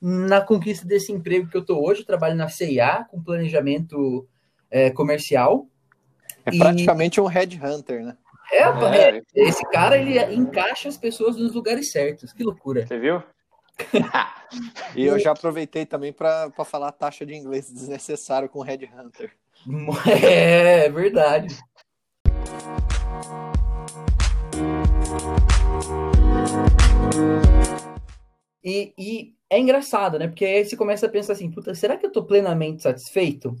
na 0.00 0.40
conquista 0.40 0.86
desse 0.86 1.10
emprego 1.12 1.48
que 1.48 1.56
eu 1.56 1.62
estou 1.62 1.84
hoje. 1.84 2.00
Eu 2.00 2.06
trabalho 2.06 2.36
na 2.36 2.48
CIA 2.48 3.06
com 3.10 3.22
planejamento 3.22 4.28
é, 4.70 4.90
comercial. 4.90 5.66
É 6.46 6.56
praticamente 6.56 7.18
e... 7.18 7.22
um 7.22 7.26
headhunter, 7.26 8.04
né? 8.04 8.16
É, 8.52 8.62
é, 8.62 9.22
esse 9.34 9.64
cara 9.70 9.96
ele 9.96 10.18
encaixa 10.34 10.88
as 10.88 10.96
pessoas 10.96 11.36
nos 11.36 11.54
lugares 11.54 11.90
certos. 11.90 12.32
Que 12.32 12.44
loucura. 12.44 12.86
Você 12.86 12.98
viu? 12.98 13.22
e 14.94 15.04
eu 15.04 15.18
já 15.18 15.32
aproveitei 15.32 15.84
também 15.84 16.12
para 16.12 16.52
falar 16.64 16.88
a 16.88 16.92
taxa 16.92 17.26
de 17.26 17.34
inglês 17.34 17.72
desnecessário 17.72 18.48
com 18.48 18.62
Headhunter. 18.62 19.32
É, 20.06 20.86
é 20.86 20.90
verdade. 20.90 21.56
E, 28.62 28.94
e, 28.98 29.34
é 29.50 29.58
engraçado, 29.58 30.18
né? 30.18 30.26
Porque 30.26 30.44
aí 30.44 30.64
você 30.64 30.76
começa 30.76 31.06
a 31.06 31.08
pensar 31.08 31.34
assim, 31.34 31.50
puta, 31.50 31.74
será 31.74 31.96
que 31.96 32.06
eu 32.06 32.12
tô 32.12 32.24
plenamente 32.24 32.82
satisfeito? 32.82 33.54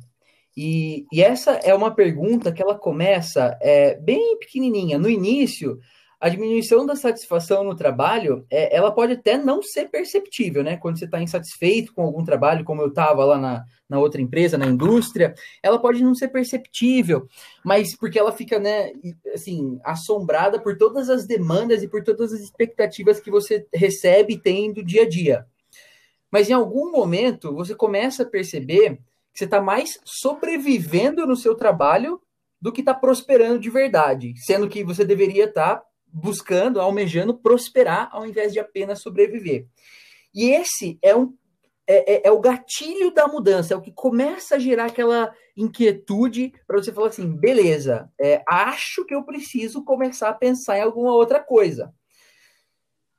E, 0.56 1.06
e 1.12 1.22
essa 1.22 1.52
é 1.52 1.74
uma 1.74 1.94
pergunta 1.94 2.52
que 2.52 2.62
ela 2.62 2.78
começa 2.78 3.58
é, 3.60 3.96
bem 3.96 4.38
pequenininha. 4.38 4.98
No 4.98 5.10
início, 5.10 5.78
a 6.20 6.28
diminuição 6.28 6.86
da 6.86 6.96
satisfação 6.96 7.64
no 7.64 7.74
trabalho, 7.74 8.46
é, 8.50 8.74
ela 8.74 8.90
pode 8.90 9.12
até 9.12 9.36
não 9.36 9.62
ser 9.62 9.88
perceptível, 9.90 10.62
né? 10.62 10.76
Quando 10.76 10.98
você 10.98 11.04
está 11.04 11.20
insatisfeito 11.20 11.92
com 11.92 12.02
algum 12.02 12.24
trabalho, 12.24 12.64
como 12.64 12.80
eu 12.80 12.88
estava 12.88 13.24
lá 13.24 13.38
na, 13.38 13.64
na 13.88 13.98
outra 13.98 14.20
empresa, 14.20 14.56
na 14.56 14.66
indústria, 14.66 15.34
ela 15.62 15.78
pode 15.78 16.02
não 16.02 16.14
ser 16.14 16.28
perceptível, 16.28 17.28
mas 17.64 17.96
porque 17.96 18.18
ela 18.18 18.32
fica, 18.32 18.58
né, 18.58 18.92
assim, 19.34 19.78
assombrada 19.84 20.60
por 20.60 20.76
todas 20.76 21.10
as 21.10 21.26
demandas 21.26 21.82
e 21.82 21.88
por 21.88 22.02
todas 22.02 22.32
as 22.32 22.40
expectativas 22.40 23.20
que 23.20 23.30
você 23.30 23.66
recebe 23.72 24.34
e 24.34 24.40
tem 24.40 24.72
do 24.72 24.82
dia 24.82 25.02
a 25.02 25.08
dia. 25.08 25.46
Mas 26.30 26.50
em 26.50 26.52
algum 26.52 26.90
momento, 26.90 27.54
você 27.54 27.74
começa 27.74 28.22
a 28.22 28.26
perceber 28.26 28.96
que 29.32 29.38
você 29.38 29.44
está 29.44 29.60
mais 29.60 29.98
sobrevivendo 30.04 31.26
no 31.26 31.36
seu 31.36 31.54
trabalho 31.54 32.20
do 32.60 32.72
que 32.72 32.80
está 32.80 32.94
prosperando 32.94 33.58
de 33.58 33.68
verdade, 33.68 34.32
sendo 34.38 34.68
que 34.68 34.82
você 34.82 35.04
deveria 35.04 35.44
estar 35.44 35.76
tá 35.76 35.84
buscando, 36.14 36.80
almejando 36.80 37.36
prosperar 37.36 38.08
ao 38.12 38.24
invés 38.24 38.52
de 38.52 38.60
apenas 38.60 39.02
sobreviver. 39.02 39.66
E 40.32 40.50
esse 40.50 40.98
é 41.02 41.14
um 41.14 41.34
é, 41.86 42.14
é, 42.14 42.28
é, 42.28 42.30
o 42.30 42.40
gatilho 42.40 43.12
da 43.12 43.28
mudança, 43.28 43.74
é 43.74 43.76
o 43.76 43.80
que 43.80 43.92
começa 43.92 44.56
a 44.56 44.58
gerar 44.58 44.86
aquela 44.86 45.34
inquietude 45.54 46.54
para 46.66 46.78
você 46.78 46.90
falar 46.90 47.08
assim: 47.08 47.36
beleza, 47.36 48.10
é, 48.18 48.42
acho 48.48 49.04
que 49.04 49.14
eu 49.14 49.22
preciso 49.22 49.84
começar 49.84 50.30
a 50.30 50.34
pensar 50.34 50.78
em 50.78 50.82
alguma 50.82 51.12
outra 51.12 51.40
coisa. 51.40 51.92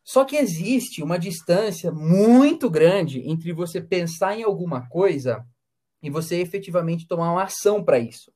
Só 0.03 0.23
que 0.23 0.35
existe 0.35 1.03
uma 1.03 1.19
distância 1.19 1.91
muito 1.91 2.69
grande 2.69 3.21
entre 3.29 3.51
você 3.53 3.81
pensar 3.81 4.37
em 4.37 4.43
alguma 4.43 4.87
coisa 4.87 5.45
e 6.01 6.09
você 6.09 6.37
efetivamente 6.37 7.07
tomar 7.07 7.31
uma 7.31 7.43
ação 7.43 7.83
para 7.83 7.99
isso. 7.99 8.31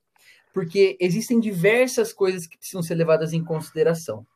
Porque 0.52 0.96
existem 1.00 1.38
diversas 1.40 2.12
coisas 2.12 2.46
que 2.46 2.58
precisam 2.58 2.82
ser 2.82 2.94
levadas 2.94 3.32
em 3.32 3.42
consideração. 3.42 4.26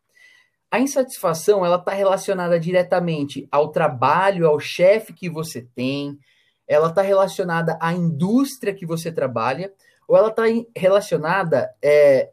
A 0.75 0.81
insatisfação 0.81 1.65
ela 1.65 1.77
está 1.77 1.93
relacionada 1.93 2.59
diretamente 2.59 3.47
ao 3.49 3.69
trabalho, 3.69 4.49
ao 4.49 4.59
chefe 4.59 5.13
que 5.13 5.31
você 5.31 5.63
tem, 5.73 6.19
ela 6.67 6.89
está 6.89 7.01
relacionada 7.01 7.79
à 7.81 7.93
indústria 7.93 8.75
que 8.75 8.85
você 8.85 9.13
trabalha, 9.13 9.73
ou 10.09 10.17
ela 10.17 10.31
está 10.31 10.43
relacionada 10.75 11.73
é, 11.81 12.33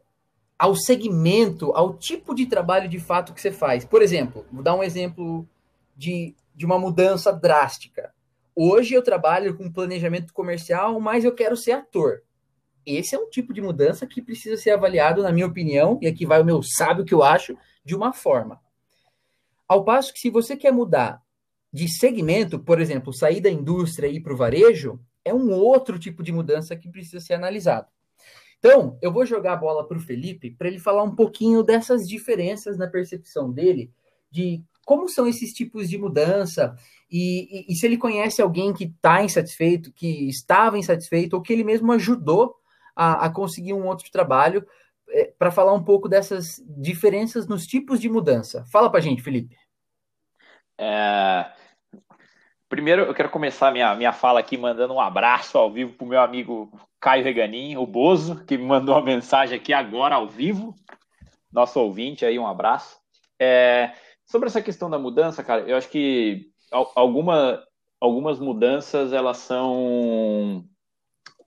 ao 0.58 0.74
segmento, 0.74 1.70
ao 1.70 1.94
tipo 1.96 2.34
de 2.34 2.46
trabalho 2.46 2.88
de 2.88 2.98
fato 2.98 3.32
que 3.32 3.40
você 3.40 3.52
faz. 3.52 3.84
Por 3.84 4.02
exemplo, 4.02 4.44
vou 4.50 4.60
dar 4.60 4.74
um 4.74 4.82
exemplo 4.82 5.46
de, 5.96 6.34
de 6.52 6.66
uma 6.66 6.80
mudança 6.80 7.32
drástica. 7.32 8.12
Hoje 8.56 8.92
eu 8.92 9.04
trabalho 9.04 9.56
com 9.56 9.70
planejamento 9.70 10.32
comercial, 10.32 10.98
mas 10.98 11.24
eu 11.24 11.32
quero 11.32 11.56
ser 11.56 11.70
ator. 11.70 12.24
Esse 12.84 13.14
é 13.14 13.18
um 13.20 13.30
tipo 13.30 13.54
de 13.54 13.62
mudança 13.62 14.04
que 14.04 14.20
precisa 14.20 14.56
ser 14.56 14.72
avaliado, 14.72 15.22
na 15.22 15.30
minha 15.30 15.46
opinião, 15.46 15.96
e 16.02 16.08
aqui 16.08 16.26
vai 16.26 16.42
o 16.42 16.44
meu 16.44 16.60
sábio 16.60 17.04
que 17.04 17.14
eu 17.14 17.22
acho, 17.22 17.56
de 17.84 17.94
uma 17.94 18.12
forma. 18.12 18.60
Ao 19.66 19.84
passo 19.84 20.12
que 20.12 20.20
se 20.20 20.30
você 20.30 20.56
quer 20.56 20.72
mudar 20.72 21.22
de 21.72 21.88
segmento, 21.88 22.58
por 22.58 22.80
exemplo, 22.80 23.12
sair 23.12 23.40
da 23.40 23.50
indústria 23.50 24.06
e 24.06 24.16
ir 24.16 24.20
para 24.20 24.34
o 24.34 24.36
varejo, 24.36 25.00
é 25.24 25.32
um 25.32 25.52
outro 25.52 25.98
tipo 25.98 26.22
de 26.22 26.32
mudança 26.32 26.76
que 26.76 26.88
precisa 26.88 27.20
ser 27.20 27.34
analisado. 27.34 27.88
Então, 28.58 28.96
eu 29.02 29.12
vou 29.12 29.26
jogar 29.26 29.54
a 29.54 29.56
bola 29.56 29.86
para 29.86 29.96
o 29.96 30.00
Felipe 30.00 30.50
para 30.50 30.68
ele 30.68 30.78
falar 30.78 31.02
um 31.02 31.14
pouquinho 31.14 31.62
dessas 31.62 32.06
diferenças 32.06 32.78
na 32.78 32.86
percepção 32.86 33.50
dele 33.50 33.90
de 34.30 34.62
como 34.84 35.08
são 35.08 35.26
esses 35.26 35.52
tipos 35.52 35.88
de 35.88 35.98
mudança 35.98 36.76
e, 37.10 37.66
e, 37.68 37.72
e 37.72 37.76
se 37.76 37.86
ele 37.86 37.96
conhece 37.96 38.40
alguém 38.40 38.72
que 38.72 38.84
está 38.84 39.22
insatisfeito, 39.22 39.92
que 39.92 40.28
estava 40.28 40.78
insatisfeito, 40.78 41.36
ou 41.36 41.42
que 41.42 41.52
ele 41.52 41.64
mesmo 41.64 41.92
ajudou 41.92 42.54
a, 42.94 43.26
a 43.26 43.30
conseguir 43.30 43.74
um 43.74 43.86
outro 43.86 44.10
trabalho, 44.10 44.66
é, 45.12 45.32
para 45.38 45.50
falar 45.50 45.74
um 45.74 45.84
pouco 45.84 46.08
dessas 46.08 46.62
diferenças 46.66 47.46
nos 47.46 47.66
tipos 47.66 48.00
de 48.00 48.08
mudança. 48.08 48.64
Fala 48.72 48.90
para 48.90 49.00
gente, 49.00 49.22
Felipe. 49.22 49.56
É... 50.78 51.52
Primeiro, 52.68 53.02
eu 53.02 53.14
quero 53.14 53.28
começar 53.28 53.70
minha, 53.70 53.94
minha 53.94 54.12
fala 54.12 54.40
aqui 54.40 54.56
mandando 54.56 54.94
um 54.94 55.00
abraço 55.00 55.58
ao 55.58 55.70
vivo 55.70 55.92
para 55.92 56.04
o 56.06 56.08
meu 56.08 56.20
amigo 56.20 56.72
Caio 56.98 57.22
Reganin, 57.22 57.76
o 57.76 57.86
Bozo, 57.86 58.42
que 58.46 58.56
me 58.56 58.64
mandou 58.64 58.94
uma 58.94 59.04
mensagem 59.04 59.58
aqui 59.58 59.74
agora 59.74 60.14
ao 60.14 60.26
vivo. 60.26 60.74
Nosso 61.52 61.78
ouvinte 61.78 62.24
aí, 62.24 62.38
um 62.38 62.46
abraço. 62.46 62.98
É... 63.38 63.92
Sobre 64.24 64.48
essa 64.48 64.62
questão 64.62 64.88
da 64.88 64.98
mudança, 64.98 65.44
cara, 65.44 65.62
eu 65.68 65.76
acho 65.76 65.90
que 65.90 66.50
alguma, 66.94 67.62
algumas 68.00 68.40
mudanças 68.40 69.12
elas 69.12 69.36
são, 69.36 70.64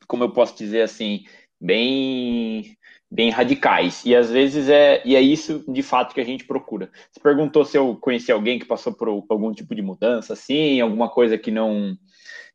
como 0.07 0.23
eu 0.23 0.31
posso 0.31 0.55
dizer 0.55 0.83
assim, 0.83 1.23
bem 1.59 2.77
bem 3.09 3.29
radicais 3.29 4.03
e 4.05 4.15
às 4.15 4.29
vezes 4.29 4.67
é 4.67 5.01
e 5.05 5.15
é 5.15 5.21
isso 5.21 5.63
de 5.67 5.83
fato 5.83 6.13
que 6.13 6.21
a 6.21 6.25
gente 6.25 6.45
procura. 6.45 6.89
Você 7.11 7.19
perguntou 7.19 7.63
se 7.63 7.77
eu 7.77 7.95
conheci 7.95 8.31
alguém 8.31 8.59
que 8.59 8.65
passou 8.65 8.93
por 8.93 9.07
algum 9.29 9.53
tipo 9.53 9.75
de 9.75 9.81
mudança, 9.81 10.33
assim, 10.33 10.81
alguma 10.81 11.09
coisa 11.09 11.37
que 11.37 11.51
não 11.51 11.97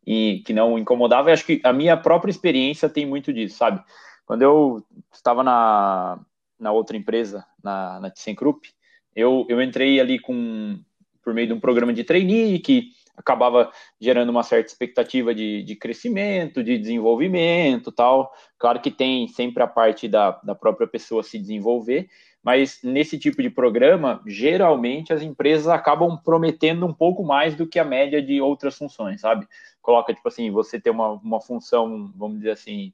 e 0.06 0.42
que 0.44 0.52
não 0.52 0.78
incomodava. 0.78 1.30
Eu 1.30 1.34
acho 1.34 1.44
que 1.44 1.60
a 1.62 1.72
minha 1.72 1.96
própria 1.96 2.30
experiência 2.30 2.88
tem 2.88 3.06
muito 3.06 3.32
disso, 3.32 3.56
sabe? 3.56 3.82
Quando 4.26 4.42
eu 4.42 4.84
estava 5.12 5.42
na, 5.42 6.20
na 6.58 6.72
outra 6.72 6.96
empresa, 6.96 7.44
na, 7.62 8.00
na 8.00 8.10
ThyssenKrupp, 8.10 8.68
eu, 9.14 9.46
eu 9.48 9.60
entrei 9.62 10.00
ali 10.00 10.18
com 10.18 10.78
por 11.22 11.34
meio 11.34 11.46
de 11.46 11.52
um 11.52 11.60
programa 11.60 11.92
de 11.92 12.02
trainee 12.02 12.58
que 12.58 12.90
acabava 13.20 13.70
gerando 14.00 14.30
uma 14.30 14.42
certa 14.42 14.70
expectativa 14.70 15.34
de, 15.34 15.62
de 15.62 15.76
crescimento, 15.76 16.64
de 16.64 16.78
desenvolvimento 16.78 17.92
tal. 17.92 18.32
Claro 18.58 18.80
que 18.80 18.90
tem 18.90 19.28
sempre 19.28 19.62
a 19.62 19.66
parte 19.66 20.08
da, 20.08 20.32
da 20.42 20.54
própria 20.54 20.86
pessoa 20.86 21.22
se 21.22 21.38
desenvolver, 21.38 22.08
mas 22.42 22.80
nesse 22.82 23.18
tipo 23.18 23.42
de 23.42 23.50
programa, 23.50 24.22
geralmente 24.26 25.12
as 25.12 25.22
empresas 25.22 25.68
acabam 25.68 26.16
prometendo 26.16 26.86
um 26.86 26.92
pouco 26.92 27.22
mais 27.22 27.54
do 27.54 27.66
que 27.66 27.78
a 27.78 27.84
média 27.84 28.22
de 28.22 28.40
outras 28.40 28.76
funções, 28.76 29.20
sabe? 29.20 29.46
Coloca, 29.82 30.14
tipo 30.14 30.26
assim, 30.26 30.50
você 30.50 30.80
ter 30.80 30.90
uma, 30.90 31.10
uma 31.12 31.40
função, 31.40 32.10
vamos 32.16 32.38
dizer 32.38 32.52
assim, 32.52 32.92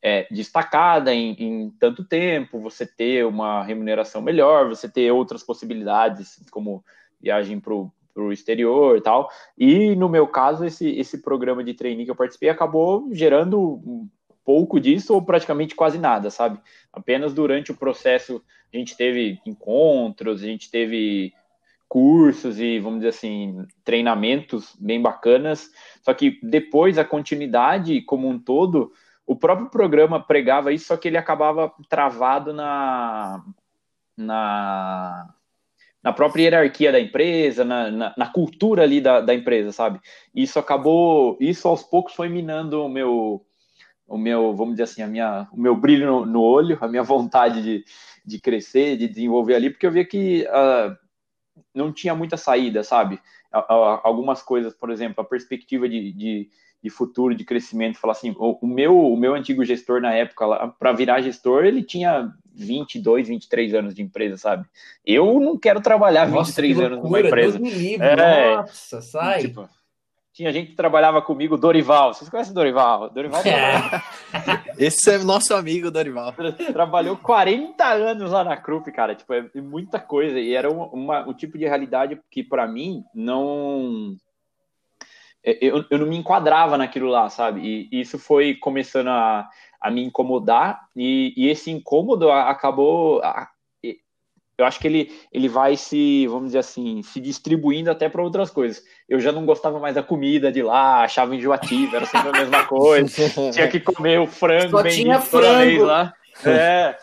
é, 0.00 0.26
destacada 0.30 1.14
em, 1.14 1.32
em, 1.32 1.70
tanto 1.80 2.04
tempo, 2.04 2.60
você 2.60 2.86
ter 2.86 3.24
uma 3.26 3.64
remuneração 3.64 4.20
melhor, 4.20 4.68
você 4.68 4.86
ter 4.88 5.10
outras 5.10 5.42
possibilidades, 5.42 6.44
como 6.50 6.84
viagem 7.18 7.58
para 7.58 7.72
o 7.72 7.90
o 8.14 8.32
exterior 8.32 8.96
e 8.96 9.00
tal. 9.00 9.28
E 9.56 9.94
no 9.96 10.08
meu 10.08 10.26
caso, 10.26 10.64
esse, 10.64 10.88
esse 10.98 11.18
programa 11.22 11.64
de 11.64 11.74
trainee 11.74 12.04
que 12.04 12.10
eu 12.10 12.16
participei 12.16 12.48
acabou 12.48 13.08
gerando 13.12 14.08
pouco 14.44 14.78
disso 14.78 15.14
ou 15.14 15.22
praticamente 15.22 15.74
quase 15.74 15.98
nada, 15.98 16.30
sabe? 16.30 16.60
Apenas 16.92 17.32
durante 17.32 17.72
o 17.72 17.76
processo 17.76 18.42
a 18.72 18.76
gente 18.76 18.96
teve 18.96 19.40
encontros, 19.46 20.42
a 20.42 20.46
gente 20.46 20.70
teve 20.70 21.32
cursos 21.88 22.58
e, 22.58 22.78
vamos 22.80 22.98
dizer 22.98 23.10
assim, 23.10 23.64
treinamentos 23.84 24.76
bem 24.80 25.00
bacanas. 25.00 25.70
Só 26.02 26.12
que 26.12 26.38
depois 26.42 26.98
a 26.98 27.04
continuidade 27.04 28.02
como 28.02 28.28
um 28.28 28.38
todo, 28.38 28.92
o 29.26 29.36
próprio 29.36 29.70
programa 29.70 30.20
pregava 30.20 30.72
isso, 30.72 30.86
só 30.86 30.96
que 30.96 31.08
ele 31.08 31.16
acabava 31.16 31.72
travado 31.88 32.52
na, 32.52 33.44
na 34.16 35.34
na 36.04 36.12
própria 36.12 36.42
hierarquia 36.42 36.92
da 36.92 37.00
empresa, 37.00 37.64
na, 37.64 37.90
na, 37.90 38.14
na 38.14 38.26
cultura 38.26 38.82
ali 38.82 39.00
da, 39.00 39.22
da, 39.22 39.34
empresa, 39.34 39.72
sabe? 39.72 39.98
Isso 40.34 40.58
acabou, 40.58 41.38
isso 41.40 41.66
aos 41.66 41.82
poucos 41.82 42.12
foi 42.12 42.28
minando 42.28 42.84
o 42.84 42.88
meu, 42.90 43.42
o 44.06 44.18
meu, 44.18 44.54
vamos 44.54 44.74
dizer 44.74 44.82
assim, 44.82 45.00
a 45.00 45.06
minha, 45.06 45.48
o 45.50 45.58
meu 45.58 45.74
brilho 45.74 46.06
no, 46.06 46.26
no 46.26 46.42
olho, 46.42 46.76
a 46.82 46.86
minha 46.86 47.02
vontade 47.02 47.62
de, 47.62 47.84
de 48.22 48.38
crescer, 48.38 48.98
de 48.98 49.08
desenvolver 49.08 49.54
ali, 49.54 49.70
porque 49.70 49.86
eu 49.86 49.90
via 49.90 50.04
que 50.04 50.46
uh, 50.46 50.94
não 51.74 51.90
tinha 51.90 52.14
muita 52.14 52.36
saída, 52.36 52.84
sabe? 52.84 53.18
Algumas 53.50 54.42
coisas, 54.42 54.74
por 54.74 54.90
exemplo, 54.90 55.22
a 55.22 55.26
perspectiva 55.26 55.88
de, 55.88 56.12
de, 56.12 56.50
de 56.82 56.90
futuro, 56.90 57.34
de 57.34 57.44
crescimento, 57.44 57.98
falar 57.98 58.12
assim, 58.12 58.34
o, 58.36 58.58
o, 58.60 58.66
meu, 58.66 58.98
o 58.98 59.16
meu 59.16 59.34
antigo 59.34 59.64
gestor 59.64 60.02
na 60.02 60.12
época, 60.12 60.68
para 60.78 60.92
virar 60.92 61.22
gestor, 61.22 61.64
ele 61.64 61.82
tinha 61.82 62.30
22, 62.54 63.28
23 63.28 63.74
anos 63.74 63.94
de 63.94 64.02
empresa, 64.02 64.36
sabe? 64.36 64.66
Eu 65.04 65.40
não 65.40 65.58
quero 65.58 65.80
trabalhar 65.80 66.28
Nossa, 66.28 66.50
23 66.50 66.80
anos 66.80 67.02
numa 67.02 67.20
empresa. 67.20 67.58
Livre, 67.58 68.06
é, 68.06 68.56
Nossa, 68.56 69.02
sai. 69.02 69.40
Tipo, 69.40 69.68
tinha 70.34 70.52
gente 70.52 70.70
que 70.70 70.76
trabalhava 70.76 71.22
comigo, 71.22 71.56
Dorival. 71.56 72.12
Vocês 72.12 72.28
conhecem 72.28 72.52
Dorival? 72.52 73.08
Dorival 73.08 73.40
é. 73.42 74.02
Esse 74.76 75.12
é 75.12 75.18
nosso 75.18 75.54
amigo, 75.54 75.92
Dorival. 75.92 76.34
Trabalhou 76.72 77.16
40 77.16 77.84
anos 77.84 78.32
lá 78.32 78.42
na 78.42 78.56
Krupp, 78.56 78.90
cara. 78.90 79.14
Tipo, 79.14 79.32
é 79.32 79.48
muita 79.60 80.00
coisa. 80.00 80.40
E 80.40 80.52
era 80.52 80.68
uma, 80.68 80.86
uma 80.86 81.28
um 81.28 81.32
tipo 81.32 81.56
de 81.56 81.64
realidade 81.64 82.20
que, 82.28 82.42
para 82.42 82.66
mim, 82.66 83.04
não. 83.14 84.16
É, 85.44 85.56
eu, 85.60 85.84
eu 85.88 85.98
não 85.98 86.06
me 86.08 86.16
enquadrava 86.16 86.76
naquilo 86.76 87.06
lá, 87.06 87.28
sabe? 87.28 87.88
E 87.92 88.00
isso 88.00 88.18
foi 88.18 88.54
começando 88.54 89.10
a, 89.10 89.48
a 89.84 89.90
me 89.90 90.02
incomodar. 90.02 90.88
E, 90.96 91.34
e 91.36 91.48
esse 91.50 91.70
incômodo 91.70 92.30
acabou 92.30 93.20
eu 94.56 94.64
acho 94.64 94.78
que 94.78 94.86
ele, 94.86 95.12
ele 95.32 95.48
vai 95.48 95.76
se, 95.76 96.26
vamos 96.28 96.46
dizer 96.46 96.58
assim, 96.58 97.02
se 97.02 97.20
distribuindo 97.20 97.90
até 97.90 98.08
para 98.08 98.22
outras 98.22 98.50
coisas. 98.50 98.84
Eu 99.08 99.18
já 99.18 99.32
não 99.32 99.44
gostava 99.44 99.80
mais 99.80 99.96
da 99.96 100.02
comida 100.02 100.52
de 100.52 100.62
lá, 100.62 101.02
achava 101.02 101.34
enjoativa, 101.34 101.96
era 101.96 102.06
sempre 102.06 102.28
a 102.28 102.32
mesma 102.32 102.64
coisa. 102.66 103.50
tinha 103.52 103.68
que 103.68 103.80
comer 103.80 104.20
o 104.20 104.28
frango 104.28 104.70
Só 104.70 104.84
tinha 104.84 105.20
frango. 105.20 105.84
lá. 105.84 106.14
É. 106.44 106.96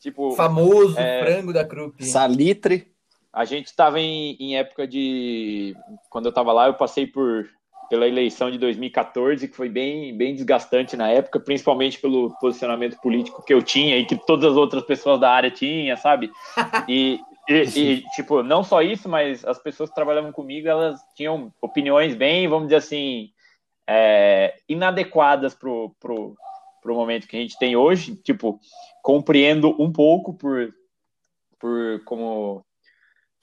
Tipo, 0.00 0.32
famoso 0.32 0.98
é, 0.98 1.24
frango 1.24 1.52
da 1.52 1.64
Krupp. 1.64 2.04
Salitre. 2.04 2.90
A 3.32 3.44
gente 3.44 3.66
estava 3.68 4.00
em, 4.00 4.36
em 4.40 4.56
época 4.58 4.86
de 4.86 5.76
quando 6.10 6.26
eu 6.26 6.30
estava 6.30 6.52
lá, 6.52 6.66
eu 6.66 6.74
passei 6.74 7.06
por 7.06 7.48
pela 7.92 8.08
eleição 8.08 8.50
de 8.50 8.56
2014, 8.56 9.46
que 9.46 9.54
foi 9.54 9.68
bem, 9.68 10.16
bem 10.16 10.34
desgastante 10.34 10.96
na 10.96 11.10
época, 11.10 11.38
principalmente 11.38 12.00
pelo 12.00 12.34
posicionamento 12.40 12.98
político 13.02 13.44
que 13.44 13.52
eu 13.52 13.62
tinha 13.62 13.98
e 13.98 14.06
que 14.06 14.16
todas 14.16 14.50
as 14.50 14.56
outras 14.56 14.82
pessoas 14.82 15.20
da 15.20 15.30
área 15.30 15.50
tinham, 15.50 15.94
sabe? 15.98 16.32
E, 16.88 17.20
e, 17.46 17.54
e, 17.78 18.02
tipo, 18.14 18.42
não 18.42 18.64
só 18.64 18.80
isso, 18.80 19.10
mas 19.10 19.44
as 19.44 19.58
pessoas 19.58 19.90
que 19.90 19.94
trabalhavam 19.94 20.32
comigo, 20.32 20.68
elas 20.68 21.00
tinham 21.14 21.52
opiniões 21.60 22.14
bem, 22.14 22.48
vamos 22.48 22.68
dizer 22.68 22.76
assim, 22.76 23.30
é, 23.86 24.54
inadequadas 24.66 25.54
pro, 25.54 25.94
pro, 26.00 26.34
pro 26.80 26.94
momento 26.94 27.28
que 27.28 27.36
a 27.36 27.40
gente 27.40 27.58
tem 27.58 27.76
hoje. 27.76 28.16
Tipo, 28.16 28.58
compreendo 29.02 29.76
um 29.78 29.92
pouco 29.92 30.32
por, 30.32 30.72
por 31.58 32.02
como 32.06 32.64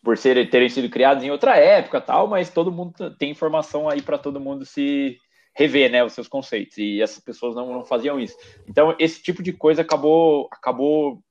por 0.03 0.17
ser, 0.17 0.49
terem 0.49 0.69
sido 0.69 0.89
criados 0.89 1.23
em 1.23 1.31
outra 1.31 1.55
época 1.57 1.99
tal, 1.99 2.27
mas 2.27 2.49
todo 2.49 2.71
mundo 2.71 3.15
tem 3.17 3.31
informação 3.31 3.89
aí 3.89 4.01
para 4.01 4.17
todo 4.17 4.39
mundo 4.39 4.65
se 4.65 5.17
rever, 5.55 5.91
né, 5.91 6.03
os 6.03 6.13
seus 6.13 6.27
conceitos, 6.27 6.77
e 6.77 7.01
essas 7.01 7.19
pessoas 7.19 7.55
não, 7.55 7.73
não 7.73 7.83
faziam 7.83 8.19
isso. 8.19 8.35
Então, 8.67 8.95
esse 8.97 9.21
tipo 9.21 9.43
de 9.43 9.51
coisa 9.51 9.81
acabou, 9.81 10.47
acabou 10.51 11.21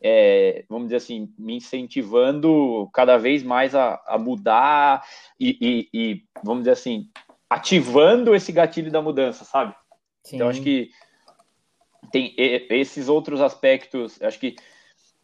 é, 0.00 0.64
vamos 0.68 0.88
dizer 0.88 0.96
assim, 0.96 1.32
me 1.38 1.56
incentivando 1.56 2.90
cada 2.92 3.16
vez 3.16 3.42
mais 3.42 3.74
a, 3.74 4.02
a 4.06 4.18
mudar 4.18 5.04
e, 5.38 5.56
e, 5.60 5.88
e, 5.94 6.24
vamos 6.42 6.62
dizer 6.62 6.72
assim, 6.72 7.08
ativando 7.48 8.34
esse 8.34 8.50
gatilho 8.50 8.90
da 8.90 9.00
mudança, 9.00 9.44
sabe? 9.44 9.74
Sim. 10.24 10.36
Então, 10.36 10.48
acho 10.48 10.60
que 10.60 10.90
tem 12.10 12.34
esses 12.36 13.08
outros 13.08 13.40
aspectos, 13.40 14.20
acho 14.20 14.38
que 14.38 14.56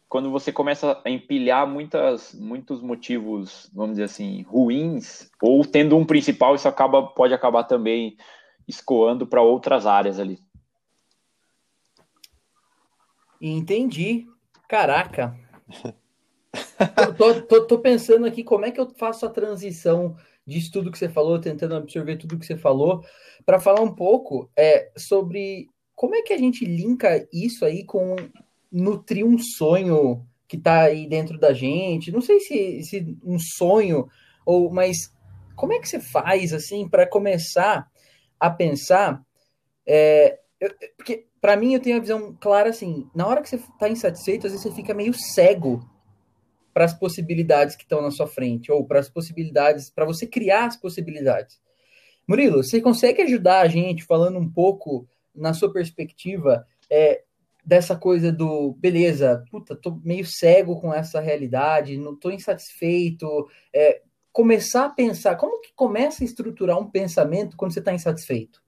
quando 0.09 0.31
você 0.31 0.51
começa 0.51 0.99
a 1.05 1.09
empilhar 1.09 1.67
muitas, 1.67 2.33
muitos 2.33 2.81
motivos, 2.81 3.69
vamos 3.71 3.91
dizer 3.91 4.05
assim, 4.05 4.41
ruins, 4.41 5.29
ou 5.39 5.63
tendo 5.63 5.95
um 5.95 6.03
principal, 6.03 6.55
isso 6.55 6.67
acaba, 6.67 7.05
pode 7.05 7.31
acabar 7.31 7.63
também 7.63 8.17
escoando 8.67 9.27
para 9.27 9.43
outras 9.43 9.85
áreas 9.85 10.19
ali. 10.19 10.39
Entendi. 13.39 14.27
Caraca. 14.67 15.37
tô, 17.15 17.41
tô, 17.43 17.67
tô, 17.67 17.79
pensando 17.79 18.25
aqui 18.25 18.43
como 18.43 18.65
é 18.65 18.71
que 18.71 18.79
eu 18.79 18.89
faço 18.97 19.27
a 19.27 19.29
transição 19.29 20.17
disso 20.45 20.71
tudo 20.71 20.91
que 20.91 20.97
você 20.97 21.07
falou, 21.07 21.39
tentando 21.39 21.75
absorver 21.75 22.17
tudo 22.17 22.37
que 22.37 22.45
você 22.45 22.57
falou, 22.57 23.03
para 23.45 23.59
falar 23.59 23.81
um 23.81 23.93
pouco 23.93 24.49
é, 24.57 24.91
sobre 24.97 25.69
como 25.95 26.15
é 26.15 26.23
que 26.23 26.33
a 26.33 26.37
gente 26.37 26.65
linka 26.65 27.27
isso 27.31 27.63
aí 27.63 27.85
com 27.85 28.15
nutrir 28.71 29.25
um 29.25 29.37
sonho 29.37 30.25
que 30.47 30.57
está 30.57 30.81
aí 30.81 31.07
dentro 31.07 31.37
da 31.39 31.53
gente. 31.53 32.11
Não 32.11 32.21
sei 32.21 32.39
se, 32.39 32.83
se 32.83 33.17
um 33.23 33.37
sonho, 33.39 34.07
ou 34.45 34.71
mas 34.71 34.97
como 35.55 35.73
é 35.73 35.79
que 35.79 35.87
você 35.87 35.99
faz 35.99 36.53
assim 36.53 36.87
para 36.87 37.07
começar 37.07 37.87
a 38.39 38.49
pensar? 38.49 39.21
É, 39.85 40.39
eu, 40.59 40.73
porque 40.97 41.27
para 41.41 41.55
mim 41.55 41.73
eu 41.73 41.79
tenho 41.79 41.97
a 41.97 42.01
visão 42.01 42.35
clara 42.39 42.69
assim, 42.69 43.09
na 43.15 43.27
hora 43.27 43.41
que 43.41 43.49
você 43.49 43.55
está 43.55 43.89
insatisfeito, 43.89 44.47
às 44.47 44.53
vezes 44.53 44.67
você 44.67 44.75
fica 44.75 44.93
meio 44.93 45.13
cego 45.13 45.87
para 46.73 46.85
as 46.85 46.93
possibilidades 46.93 47.75
que 47.75 47.83
estão 47.83 48.01
na 48.01 48.11
sua 48.11 48.27
frente, 48.27 48.71
ou 48.71 48.85
para 48.85 48.99
as 48.99 49.09
possibilidades, 49.09 49.89
para 49.89 50.05
você 50.05 50.25
criar 50.25 50.65
as 50.65 50.77
possibilidades. 50.77 51.59
Murilo, 52.27 52.63
você 52.63 52.79
consegue 52.79 53.21
ajudar 53.23 53.61
a 53.61 53.67
gente 53.67 54.03
falando 54.03 54.37
um 54.37 54.49
pouco 54.49 55.07
na 55.33 55.53
sua 55.53 55.73
perspectiva 55.73 56.65
é, 56.89 57.23
dessa 57.69 57.95
coisa 57.95 58.31
do 58.31 58.73
beleza, 58.79 59.45
puta, 59.51 59.75
tô 59.75 60.01
meio 60.03 60.25
cego 60.25 60.81
com 60.81 60.91
essa 60.91 61.19
realidade, 61.19 61.99
não 61.99 62.15
tô 62.15 62.31
insatisfeito. 62.31 63.27
É, 63.71 64.01
começar 64.31 64.85
a 64.85 64.89
pensar, 64.89 65.35
como 65.35 65.61
que 65.61 65.71
começa 65.75 66.23
a 66.23 66.25
estruturar 66.25 66.79
um 66.79 66.89
pensamento 66.89 67.55
quando 67.55 67.71
você 67.71 67.77
está 67.77 67.93
insatisfeito? 67.93 68.59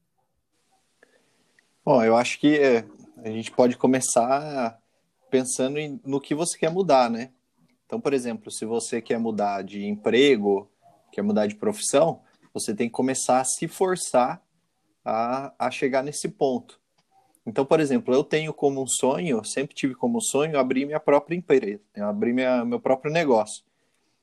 Bom, 1.84 2.04
eu 2.04 2.16
acho 2.16 2.40
que 2.40 2.60
é, 2.60 2.86
a 3.18 3.30
gente 3.30 3.50
pode 3.52 3.76
começar 3.76 4.80
pensando 5.32 5.80
em, 5.80 6.00
no 6.06 6.22
que 6.22 6.36
você 6.36 6.56
quer 6.56 6.70
mudar, 6.70 7.10
né? 7.10 7.32
Então, 7.88 8.00
por 8.00 8.14
exemplo, 8.14 8.52
se 8.52 8.66
você 8.66 9.02
quer 9.02 9.18
mudar 9.18 9.64
de 9.64 9.84
emprego, 9.84 10.70
quer 11.12 11.24
mudar 11.24 11.48
de 11.48 11.56
profissão, 11.56 12.22
você 12.54 12.76
tem 12.76 12.88
que 12.88 12.94
começar 12.94 13.42
a 13.42 13.46
se 13.46 13.68
forçar 13.68 14.44
a, 15.04 15.56
a 15.58 15.72
chegar 15.72 16.04
nesse 16.04 16.30
ponto. 16.30 16.81
Então, 17.46 17.66
por 17.66 17.80
exemplo, 17.80 18.14
eu 18.14 18.24
tenho 18.24 18.54
como 18.54 18.82
um 18.82 18.88
sonho, 18.88 19.44
sempre 19.44 19.76
tive 19.76 19.96
como 19.96 20.22
sonho 20.22 20.60
abrir 20.60 20.86
minha 20.86 21.00
própria 21.00 21.36
empresa, 21.36 21.82
abrir 21.98 22.34
minha, 22.34 22.64
meu 22.64 22.80
próprio 22.80 23.12
negócio. 23.12 23.64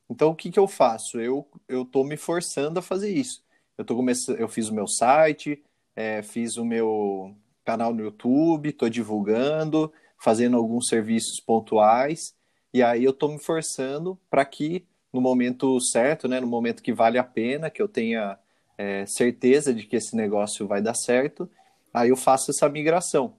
Então, 0.08 0.30
o 0.30 0.34
que, 0.34 0.50
que 0.50 0.58
eu 0.58 0.68
faço? 0.68 1.20
Eu 1.20 1.46
eu 1.68 1.82
estou 1.82 2.04
me 2.04 2.16
forçando 2.16 2.78
a 2.78 2.82
fazer 2.82 3.10
isso. 3.10 3.42
Eu 3.76 3.84
tô 3.84 3.94
começando, 3.96 4.38
eu 4.38 4.48
fiz 4.48 4.68
o 4.68 4.74
meu 4.74 4.86
site, 4.86 5.62
é, 5.94 6.22
fiz 6.22 6.56
o 6.56 6.64
meu 6.64 7.34
canal 7.64 7.92
no 7.92 8.02
YouTube, 8.02 8.70
estou 8.70 8.88
divulgando, 8.88 9.92
fazendo 10.18 10.56
alguns 10.56 10.88
serviços 10.88 11.40
pontuais, 11.40 12.34
e 12.72 12.82
aí 12.82 13.04
eu 13.04 13.10
estou 13.10 13.28
me 13.30 13.38
forçando 13.38 14.18
para 14.30 14.44
que 14.44 14.86
no 15.12 15.20
momento 15.20 15.80
certo, 15.80 16.28
né, 16.28 16.40
no 16.40 16.46
momento 16.46 16.82
que 16.82 16.92
vale 16.92 17.18
a 17.18 17.24
pena, 17.24 17.70
que 17.70 17.80
eu 17.80 17.88
tenha 17.88 18.38
é, 18.76 19.04
certeza 19.06 19.72
de 19.74 19.86
que 19.86 19.96
esse 19.96 20.14
negócio 20.14 20.66
vai 20.66 20.80
dar 20.80 20.94
certo, 20.94 21.50
aí 21.92 22.10
eu 22.10 22.16
faço 22.16 22.50
essa 22.50 22.68
migração. 22.68 23.34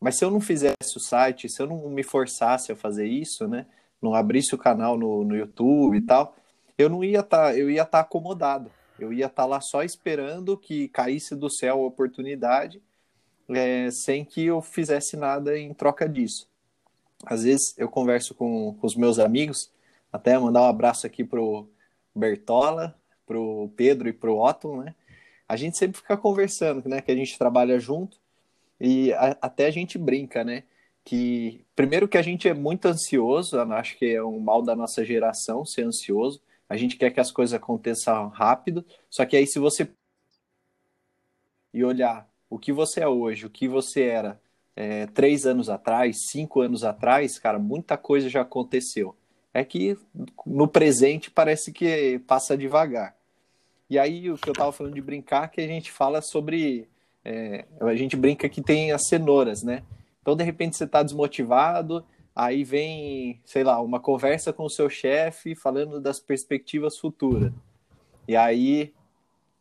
Mas 0.00 0.18
se 0.18 0.24
eu 0.24 0.30
não 0.30 0.40
fizesse 0.40 0.96
o 0.96 1.00
site, 1.00 1.48
se 1.48 1.62
eu 1.62 1.66
não 1.66 1.88
me 1.88 2.02
forçasse 2.02 2.72
a 2.72 2.76
fazer 2.76 3.06
isso, 3.06 3.46
né, 3.46 3.66
não 4.02 4.14
abrisse 4.14 4.54
o 4.54 4.58
canal 4.58 4.96
no, 4.96 5.24
no 5.24 5.36
YouTube 5.36 5.96
e 5.96 6.00
tal, 6.00 6.36
eu 6.76 6.88
não 6.88 7.02
ia 7.02 7.20
estar, 7.20 7.52
tá, 7.52 7.56
eu 7.56 7.70
ia 7.70 7.82
estar 7.82 7.98
tá 7.98 8.00
acomodado. 8.00 8.70
Eu 8.98 9.12
ia 9.12 9.26
estar 9.26 9.42
tá 9.42 9.46
lá 9.46 9.60
só 9.60 9.82
esperando 9.82 10.56
que 10.56 10.88
caísse 10.88 11.36
do 11.36 11.50
céu 11.50 11.74
a 11.74 11.86
oportunidade, 11.86 12.82
é, 13.48 13.90
sem 13.90 14.24
que 14.24 14.44
eu 14.44 14.60
fizesse 14.60 15.16
nada 15.16 15.58
em 15.58 15.72
troca 15.72 16.08
disso. 16.08 16.48
Às 17.24 17.44
vezes 17.44 17.74
eu 17.76 17.88
converso 17.88 18.34
com, 18.34 18.74
com 18.74 18.86
os 18.86 18.94
meus 18.94 19.18
amigos, 19.18 19.70
até 20.12 20.38
mandar 20.38 20.62
um 20.62 20.68
abraço 20.68 21.06
aqui 21.06 21.24
pro 21.24 21.68
Bertola, 22.14 22.96
pro 23.26 23.70
Pedro 23.76 24.08
e 24.08 24.12
pro 24.12 24.38
Otton, 24.38 24.82
né? 24.82 24.94
A 25.48 25.56
gente 25.56 25.78
sempre 25.78 25.98
fica 25.98 26.16
conversando, 26.16 26.88
né? 26.88 27.00
Que 27.00 27.10
a 27.10 27.16
gente 27.16 27.38
trabalha 27.38 27.78
junto 27.80 28.18
e 28.80 29.12
a, 29.14 29.36
até 29.40 29.66
a 29.66 29.70
gente 29.70 29.96
brinca, 29.96 30.44
né? 30.44 30.64
Que 31.04 31.64
primeiro 31.74 32.06
que 32.06 32.18
a 32.18 32.22
gente 32.22 32.48
é 32.48 32.54
muito 32.54 32.86
ansioso, 32.86 33.58
acho 33.58 33.96
que 33.96 34.14
é 34.14 34.22
um 34.22 34.38
mal 34.38 34.62
da 34.62 34.76
nossa 34.76 35.04
geração 35.04 35.64
ser 35.64 35.84
ansioso. 35.84 36.42
A 36.68 36.76
gente 36.76 36.96
quer 36.96 37.10
que 37.10 37.20
as 37.20 37.32
coisas 37.32 37.54
aconteçam 37.54 38.28
rápido, 38.28 38.84
só 39.08 39.24
que 39.24 39.36
aí 39.36 39.46
se 39.46 39.58
você 39.58 39.88
e 41.72 41.84
olhar 41.84 42.28
o 42.50 42.58
que 42.58 42.72
você 42.72 43.00
é 43.00 43.08
hoje, 43.08 43.46
o 43.46 43.50
que 43.50 43.68
você 43.68 44.02
era 44.02 44.40
é, 44.76 45.06
três 45.06 45.46
anos 45.46 45.68
atrás, 45.68 46.16
cinco 46.30 46.60
anos 46.60 46.84
atrás, 46.84 47.38
cara, 47.38 47.58
muita 47.58 47.96
coisa 47.96 48.28
já 48.28 48.42
aconteceu. 48.42 49.16
É 49.52 49.64
que 49.64 49.96
no 50.46 50.68
presente 50.68 51.30
parece 51.30 51.72
que 51.72 52.18
passa 52.26 52.56
devagar. 52.56 53.17
E 53.88 53.98
aí 53.98 54.30
o 54.30 54.36
que 54.36 54.48
eu 54.48 54.52
estava 54.52 54.72
falando 54.72 54.94
de 54.94 55.00
brincar, 55.00 55.48
que 55.48 55.60
a 55.60 55.66
gente 55.66 55.90
fala 55.90 56.20
sobre 56.20 56.88
é, 57.24 57.66
a 57.80 57.94
gente 57.94 58.16
brinca 58.16 58.48
que 58.48 58.62
tem 58.62 58.90
as 58.90 59.06
cenouras, 59.06 59.62
né? 59.62 59.82
Então, 60.22 60.34
de 60.34 60.44
repente, 60.44 60.76
você 60.76 60.84
está 60.84 61.02
desmotivado, 61.02 62.04
aí 62.34 62.64
vem, 62.64 63.40
sei 63.44 63.64
lá, 63.64 63.80
uma 63.80 64.00
conversa 64.00 64.52
com 64.52 64.64
o 64.64 64.70
seu 64.70 64.88
chefe 64.88 65.54
falando 65.54 66.00
das 66.00 66.20
perspectivas 66.20 66.98
futuras. 66.98 67.52
E 68.26 68.36
aí 68.36 68.94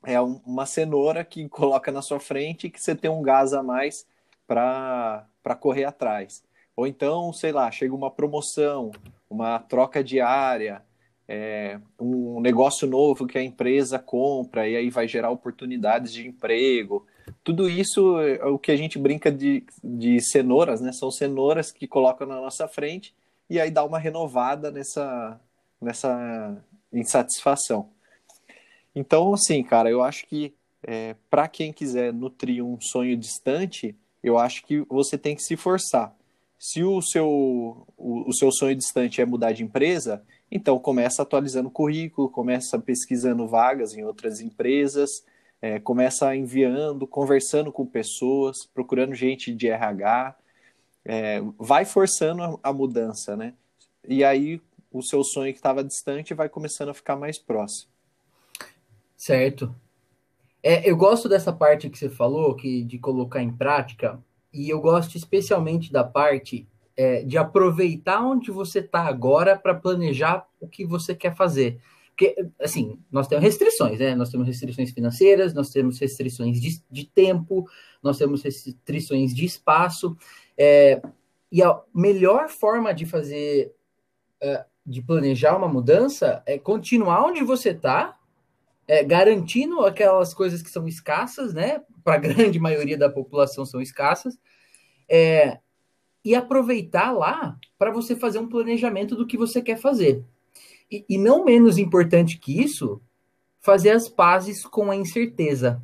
é 0.05 0.19
uma 0.21 0.65
cenoura 0.65 1.23
que 1.23 1.47
coloca 1.49 1.91
na 1.91 2.01
sua 2.01 2.19
frente 2.19 2.69
que 2.69 2.81
você 2.81 2.95
tem 2.95 3.11
um 3.11 3.21
gás 3.21 3.53
a 3.53 3.61
mais 3.61 4.05
para 4.47 5.27
correr 5.59 5.85
atrás. 5.85 6.43
Ou 6.75 6.87
então, 6.87 7.33
sei 7.33 7.51
lá, 7.51 7.69
chega 7.71 7.93
uma 7.95 8.11
promoção, 8.11 8.91
uma 9.29 9.59
troca 9.59 10.03
diária, 10.03 10.83
é, 11.27 11.79
um 11.99 12.39
negócio 12.39 12.87
novo 12.87 13.27
que 13.27 13.37
a 13.37 13.43
empresa 13.43 13.99
compra 13.99 14.67
e 14.67 14.75
aí 14.75 14.89
vai 14.89 15.07
gerar 15.07 15.29
oportunidades 15.29 16.13
de 16.13 16.25
emprego. 16.25 17.05
Tudo 17.43 17.69
isso 17.69 18.19
é 18.19 18.45
o 18.45 18.57
que 18.57 18.71
a 18.71 18.77
gente 18.77 18.97
brinca 18.97 19.29
de, 19.29 19.63
de 19.83 20.21
cenouras, 20.21 20.79
né? 20.79 20.93
São 20.93 21.11
cenouras 21.11 21.71
que 21.71 21.87
colocam 21.87 22.25
na 22.25 22.39
nossa 22.39 22.67
frente 22.67 23.13
e 23.49 23.59
aí 23.59 23.69
dá 23.69 23.83
uma 23.83 23.99
renovada 23.99 24.71
nessa, 24.71 25.39
nessa 25.81 26.57
insatisfação. 26.93 27.89
Então, 28.95 29.33
assim, 29.33 29.61
cara, 29.63 29.89
eu 29.89 30.01
acho 30.01 30.25
que 30.25 30.53
é, 30.81 31.15
para 31.29 31.47
quem 31.47 31.73
quiser 31.73 32.13
nutrir 32.13 32.63
um 32.63 32.79
sonho 32.79 33.17
distante, 33.17 33.95
eu 34.23 34.37
acho 34.37 34.65
que 34.65 34.81
você 34.89 35.17
tem 35.17 35.35
que 35.35 35.43
se 35.43 35.57
forçar. 35.57 36.15
Se 36.57 36.83
o 36.83 37.01
seu, 37.01 37.27
o, 37.97 38.29
o 38.29 38.33
seu 38.33 38.51
sonho 38.51 38.75
distante 38.75 39.21
é 39.21 39.25
mudar 39.25 39.51
de 39.51 39.63
empresa, 39.63 40.23
então, 40.49 40.79
começa 40.79 41.21
atualizando 41.21 41.67
o 41.67 41.71
currículo, 41.71 42.29
começa 42.29 42.79
pesquisando 42.79 43.47
vagas 43.47 43.93
em 43.93 44.03
outras 44.03 44.39
empresas, 44.39 45.25
é, 45.61 45.79
começa 45.79 46.33
enviando, 46.35 47.05
conversando 47.05 47.71
com 47.71 47.85
pessoas, 47.85 48.65
procurando 48.65 49.13
gente 49.13 49.53
de 49.53 49.67
RH, 49.67 50.35
é, 51.03 51.41
vai 51.57 51.83
forçando 51.83 52.59
a, 52.63 52.71
mudança, 52.71 53.35
né? 53.35 53.53
E 54.07 54.23
aí 54.23 54.61
o 54.91 55.01
seu 55.01 55.23
sonho 55.23 55.51
que 55.51 55.59
estava 55.59 55.83
distante 55.83 56.33
vai 56.33 56.47
começando 56.47 56.89
a 56.89 56.93
ficar 56.93 57.15
mais 57.15 57.37
próximo. 57.37 57.91
Certo. 59.15 59.73
É, 60.63 60.89
eu 60.89 60.95
gosto 60.95 61.27
dessa 61.27 61.51
parte 61.51 61.89
que 61.89 61.97
você 61.97 62.09
falou, 62.09 62.55
que 62.55 62.83
de 62.83 62.97
colocar 62.97 63.41
em 63.41 63.51
prática, 63.51 64.19
e 64.53 64.69
eu 64.69 64.79
gosto 64.79 65.15
especialmente 65.15 65.91
da 65.91 66.03
parte 66.03 66.67
é, 66.97 67.23
de 67.23 67.37
aproveitar 67.37 68.25
onde 68.25 68.49
você 68.49 68.79
está 68.79 69.03
agora 69.03 69.57
para 69.57 69.75
planejar 69.75 70.47
o 70.59 70.67
que 70.67 70.83
você 70.83 71.13
quer 71.13 71.35
fazer. 71.35 71.79
Porque, 72.09 72.49
assim, 72.59 72.99
nós 73.11 73.27
temos 73.27 73.43
restrições, 73.43 73.99
né? 73.99 74.15
Nós 74.15 74.31
temos 74.31 74.47
restrições 74.47 74.89
financeiras, 74.89 75.53
nós 75.53 75.69
temos 75.69 75.99
restrições 75.99 76.59
de, 76.59 76.81
de 76.89 77.05
tempo, 77.05 77.69
nós 78.01 78.17
temos 78.17 78.41
restrições 78.41 79.35
de 79.35 79.45
espaço. 79.45 80.17
É, 80.57 80.99
e 81.51 81.61
a 81.61 81.79
melhor 81.93 82.49
forma 82.49 82.91
de 82.91 83.05
fazer, 83.05 83.71
é, 84.41 84.65
de 84.83 84.99
planejar 85.03 85.55
uma 85.55 85.67
mudança 85.67 86.41
é 86.47 86.57
continuar 86.57 87.23
onde 87.23 87.43
você 87.43 87.69
está, 87.69 88.17
é, 88.87 89.03
garantindo 89.03 89.85
aquelas 89.85 90.33
coisas 90.33 90.63
que 90.63 90.71
são 90.71 90.87
escassas, 90.87 91.53
né? 91.53 91.83
Para 92.03 92.15
a 92.15 92.17
grande 92.33 92.59
maioria 92.59 92.97
da 92.97 93.11
população 93.11 93.63
são 93.63 93.79
escassas. 93.79 94.39
É, 95.07 95.59
e 96.27 96.35
aproveitar 96.35 97.13
lá 97.13 97.57
para 97.79 97.89
você 97.89 98.13
fazer 98.13 98.39
um 98.39 98.49
planejamento 98.49 99.15
do 99.15 99.25
que 99.25 99.37
você 99.37 99.61
quer 99.61 99.77
fazer. 99.77 100.25
E, 100.91 101.05
e, 101.07 101.17
não 101.17 101.45
menos 101.45 101.77
importante 101.77 102.37
que 102.37 102.61
isso, 102.61 103.01
fazer 103.61 103.91
as 103.91 104.09
pazes 104.09 104.65
com 104.65 104.91
a 104.91 104.95
incerteza. 104.95 105.81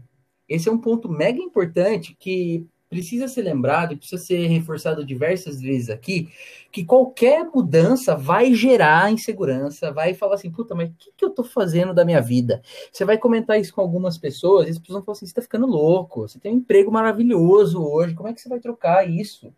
Esse 0.47 0.67
é 0.67 0.71
um 0.71 0.77
ponto 0.77 1.08
mega 1.08 1.39
importante 1.39 2.13
que 2.19 2.67
precisa 2.89 3.29
ser 3.29 3.43
lembrado 3.43 3.93
e 3.93 3.95
precisa 3.95 4.21
ser 4.21 4.45
reforçado 4.47 5.06
diversas 5.06 5.62
vezes 5.62 5.89
aqui, 5.89 6.27
que 6.71 6.84
qualquer 6.84 7.45
mudança 7.45 8.13
vai 8.13 8.53
gerar 8.53 9.12
insegurança, 9.12 9.93
vai 9.93 10.13
falar 10.13 10.36
assim, 10.36 10.51
puta, 10.51 10.75
mas 10.75 10.89
o 10.89 10.93
que, 10.93 11.12
que 11.15 11.25
eu 11.25 11.29
tô 11.29 11.43
fazendo 11.45 11.93
da 11.93 12.03
minha 12.03 12.21
vida? 12.21 12.62
Você 12.91 13.06
vai 13.06 13.17
comentar 13.17 13.60
isso 13.60 13.73
com 13.73 13.82
algumas 13.82 14.17
pessoas, 14.17 14.67
e 14.67 14.71
as 14.71 14.77
pessoas 14.77 14.97
vão 14.97 15.06
falar 15.06 15.15
assim, 15.15 15.25
você 15.25 15.34
tá 15.34 15.41
ficando 15.41 15.65
louco, 15.65 16.27
você 16.27 16.38
tem 16.38 16.53
um 16.53 16.58
emprego 16.58 16.91
maravilhoso 16.91 17.82
hoje, 17.82 18.13
como 18.13 18.27
é 18.27 18.34
que 18.34 18.41
você 18.41 18.49
vai 18.49 18.60
trocar 18.60 19.10
isso? 19.10 19.53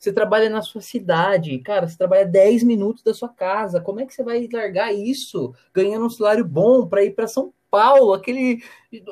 Você 0.00 0.14
trabalha 0.14 0.48
na 0.48 0.62
sua 0.62 0.80
cidade, 0.80 1.58
cara, 1.58 1.86
você 1.86 1.94
trabalha 1.94 2.24
10 2.24 2.62
minutos 2.62 3.02
da 3.02 3.12
sua 3.12 3.28
casa. 3.28 3.82
Como 3.82 4.00
é 4.00 4.06
que 4.06 4.14
você 4.14 4.24
vai 4.24 4.48
largar 4.50 4.94
isso 4.94 5.54
ganhando 5.74 6.06
um 6.06 6.10
salário 6.10 6.42
bom 6.42 6.86
para 6.86 7.04
ir 7.04 7.10
para 7.10 7.28
São 7.28 7.52
Paulo, 7.70 8.14
aquele 8.14 8.62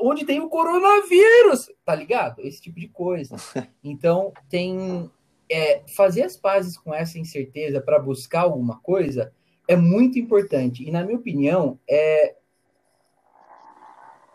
onde 0.01 0.25
tem 0.25 0.41
o 0.41 0.49
coronavírus, 0.49 1.71
tá 1.85 1.95
ligado? 1.95 2.41
Esse 2.41 2.63
tipo 2.63 2.81
de 2.81 2.89
coisa. 2.89 3.37
Então, 3.85 4.33
tem 4.49 5.11
é, 5.51 5.83
fazer 5.95 6.23
as 6.23 6.39
pazes 6.39 6.79
com 6.79 6.93
essa 6.95 7.19
incerteza 7.19 7.83
para 7.83 7.99
buscar 7.99 8.43
alguma 8.43 8.81
coisa 8.81 9.31
é 9.69 9.77
muito 9.77 10.19
importante. 10.19 10.87
E, 10.87 10.91
na 10.91 11.05
minha 11.05 11.19
opinião, 11.19 11.79
é, 11.89 12.35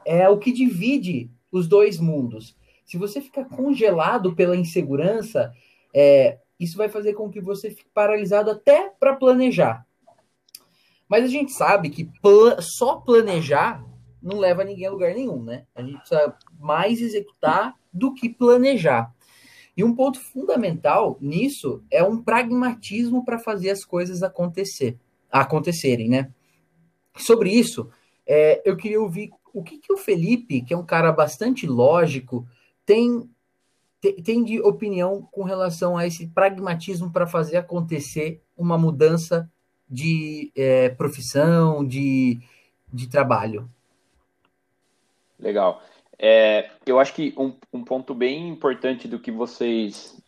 é 0.06 0.30
o 0.30 0.38
que 0.38 0.52
divide 0.52 1.32
os 1.52 1.68
dois 1.68 2.00
mundos. 2.00 2.56
Se 2.86 2.98
você 2.98 3.20
ficar 3.20 3.46
congelado 3.46 4.36
pela 4.36 4.56
insegurança, 4.56 5.52
é, 5.94 6.40
isso 6.64 6.78
vai 6.78 6.90
fazer 6.90 7.14
com 7.14 7.30
que 7.30 7.42
você 7.42 7.70
fique 7.70 7.90
paralisado 7.94 8.50
até 8.50 8.90
para 9.00 9.16
planejar. 9.16 9.86
Mas 11.08 11.26
a 11.26 11.28
gente 11.28 11.52
sabe 11.52 11.90
que 11.90 12.06
pl 12.06 12.62
só 12.62 12.96
planejar 12.96 13.86
não 14.22 14.40
leva 14.40 14.64
ninguém 14.64 14.88
a 14.88 14.92
lugar 14.92 15.14
nenhum, 15.14 15.44
né? 15.44 15.66
A 15.76 15.84
gente 15.84 15.98
precisa 15.98 16.36
mais 16.60 17.02
executar 17.02 17.76
do 17.92 18.14
que 18.14 18.30
planejar. 18.30 19.14
E 19.76 19.84
um 19.84 19.94
ponto 19.94 20.20
fundamental 20.20 21.18
nisso 21.20 21.84
é 21.92 22.04
um 22.04 22.24
pragmatismo 22.24 23.26
para 23.26 23.38
fazer 23.38 23.72
as 23.72 23.84
coisas 23.84 24.24
acontecer, 24.24 24.98
acontecerem, 25.32 26.10
né? 26.10 26.32
Sobre 27.18 27.52
isso, 27.52 27.90
é, 28.26 28.62
eu 28.66 28.78
queria 28.78 29.02
ouvir 29.02 29.32
o 29.54 29.62
que, 29.62 29.78
que 29.78 29.92
o 29.92 29.98
Felipe, 29.98 30.62
que 30.62 30.74
é 30.74 30.78
um 30.78 30.86
cara 30.86 31.12
bastante 31.12 31.68
lógico, 31.68 32.48
tem 32.86 33.30
tem 34.12 34.44
de 34.44 34.60
opinião 34.60 35.28
com 35.32 35.44
relação 35.44 35.98
a 35.98 36.06
esse 36.06 36.28
pragmatismo 36.28 37.12
para 37.12 37.26
fazer 37.26 37.58
acontecer 37.58 38.42
uma 38.58 38.78
mudança 38.78 39.50
de 39.90 40.52
é, 40.56 40.90
profissão, 40.90 41.86
de, 41.86 42.40
de 42.92 43.08
trabalho? 43.08 43.70
Legal. 45.40 45.82
É, 46.18 46.70
eu 46.86 47.00
acho 47.00 47.14
que 47.14 47.34
um, 47.38 47.54
um, 47.72 47.84
ponto 47.84 48.14
bem 48.14 48.50
importante 48.50 49.08
do 49.08 49.20
que 49.20 49.32
vocês 49.32 50.22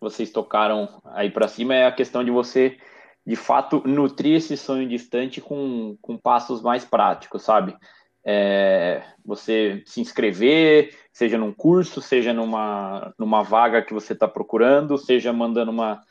vocês 0.00 0.30
tocaram 0.30 1.00
aí 1.04 1.30
para 1.30 1.46
cima 1.46 1.74
é 1.74 1.86
a 1.86 1.92
questão 1.92 2.24
de 2.24 2.30
você, 2.30 2.76
de 3.24 3.36
fato, 3.36 3.86
nutrir 3.86 4.36
esse 4.36 4.56
sonho 4.56 4.88
distante 4.88 5.40
com, 5.40 5.96
com 6.02 6.18
passos 6.18 6.60
mais 6.60 6.84
práticos, 6.84 7.42
sabe? 7.42 7.76
É, 8.24 9.02
você 9.24 9.82
se 9.86 10.00
inscrever, 10.00 10.96
seja 11.12 11.36
num 11.36 11.52
curso, 11.52 12.00
seja 12.00 12.32
numa, 12.32 13.12
numa 13.18 13.42
vaga 13.42 13.82
que 13.82 13.92
você 13.92 14.12
está 14.12 14.28
procurando, 14.28 14.96
seja 14.96 15.32
mandando 15.32 15.70
uma, 15.70 16.02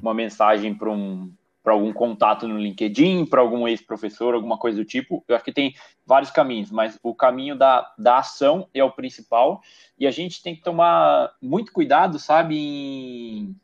uma 0.00 0.12
mensagem 0.12 0.74
para 0.74 0.90
um, 0.90 1.32
para 1.62 1.72
algum 1.72 1.92
contato 1.92 2.48
no 2.48 2.58
LinkedIn, 2.58 3.26
para 3.26 3.40
algum 3.40 3.68
ex-professor, 3.68 4.34
alguma 4.34 4.58
coisa 4.58 4.78
do 4.78 4.84
tipo. 4.84 5.24
Eu 5.28 5.36
acho 5.36 5.44
que 5.44 5.52
tem 5.52 5.74
vários 6.06 6.30
caminhos, 6.30 6.70
mas 6.70 6.98
o 7.02 7.14
caminho 7.14 7.56
da, 7.56 7.92
da 7.98 8.18
ação 8.18 8.68
é 8.74 8.82
o 8.82 8.90
principal 8.90 9.62
e 9.98 10.06
a 10.06 10.10
gente 10.10 10.42
tem 10.42 10.56
que 10.56 10.62
tomar 10.62 11.32
muito 11.40 11.72
cuidado, 11.72 12.18
sabe, 12.18 12.56
em, 12.56 13.56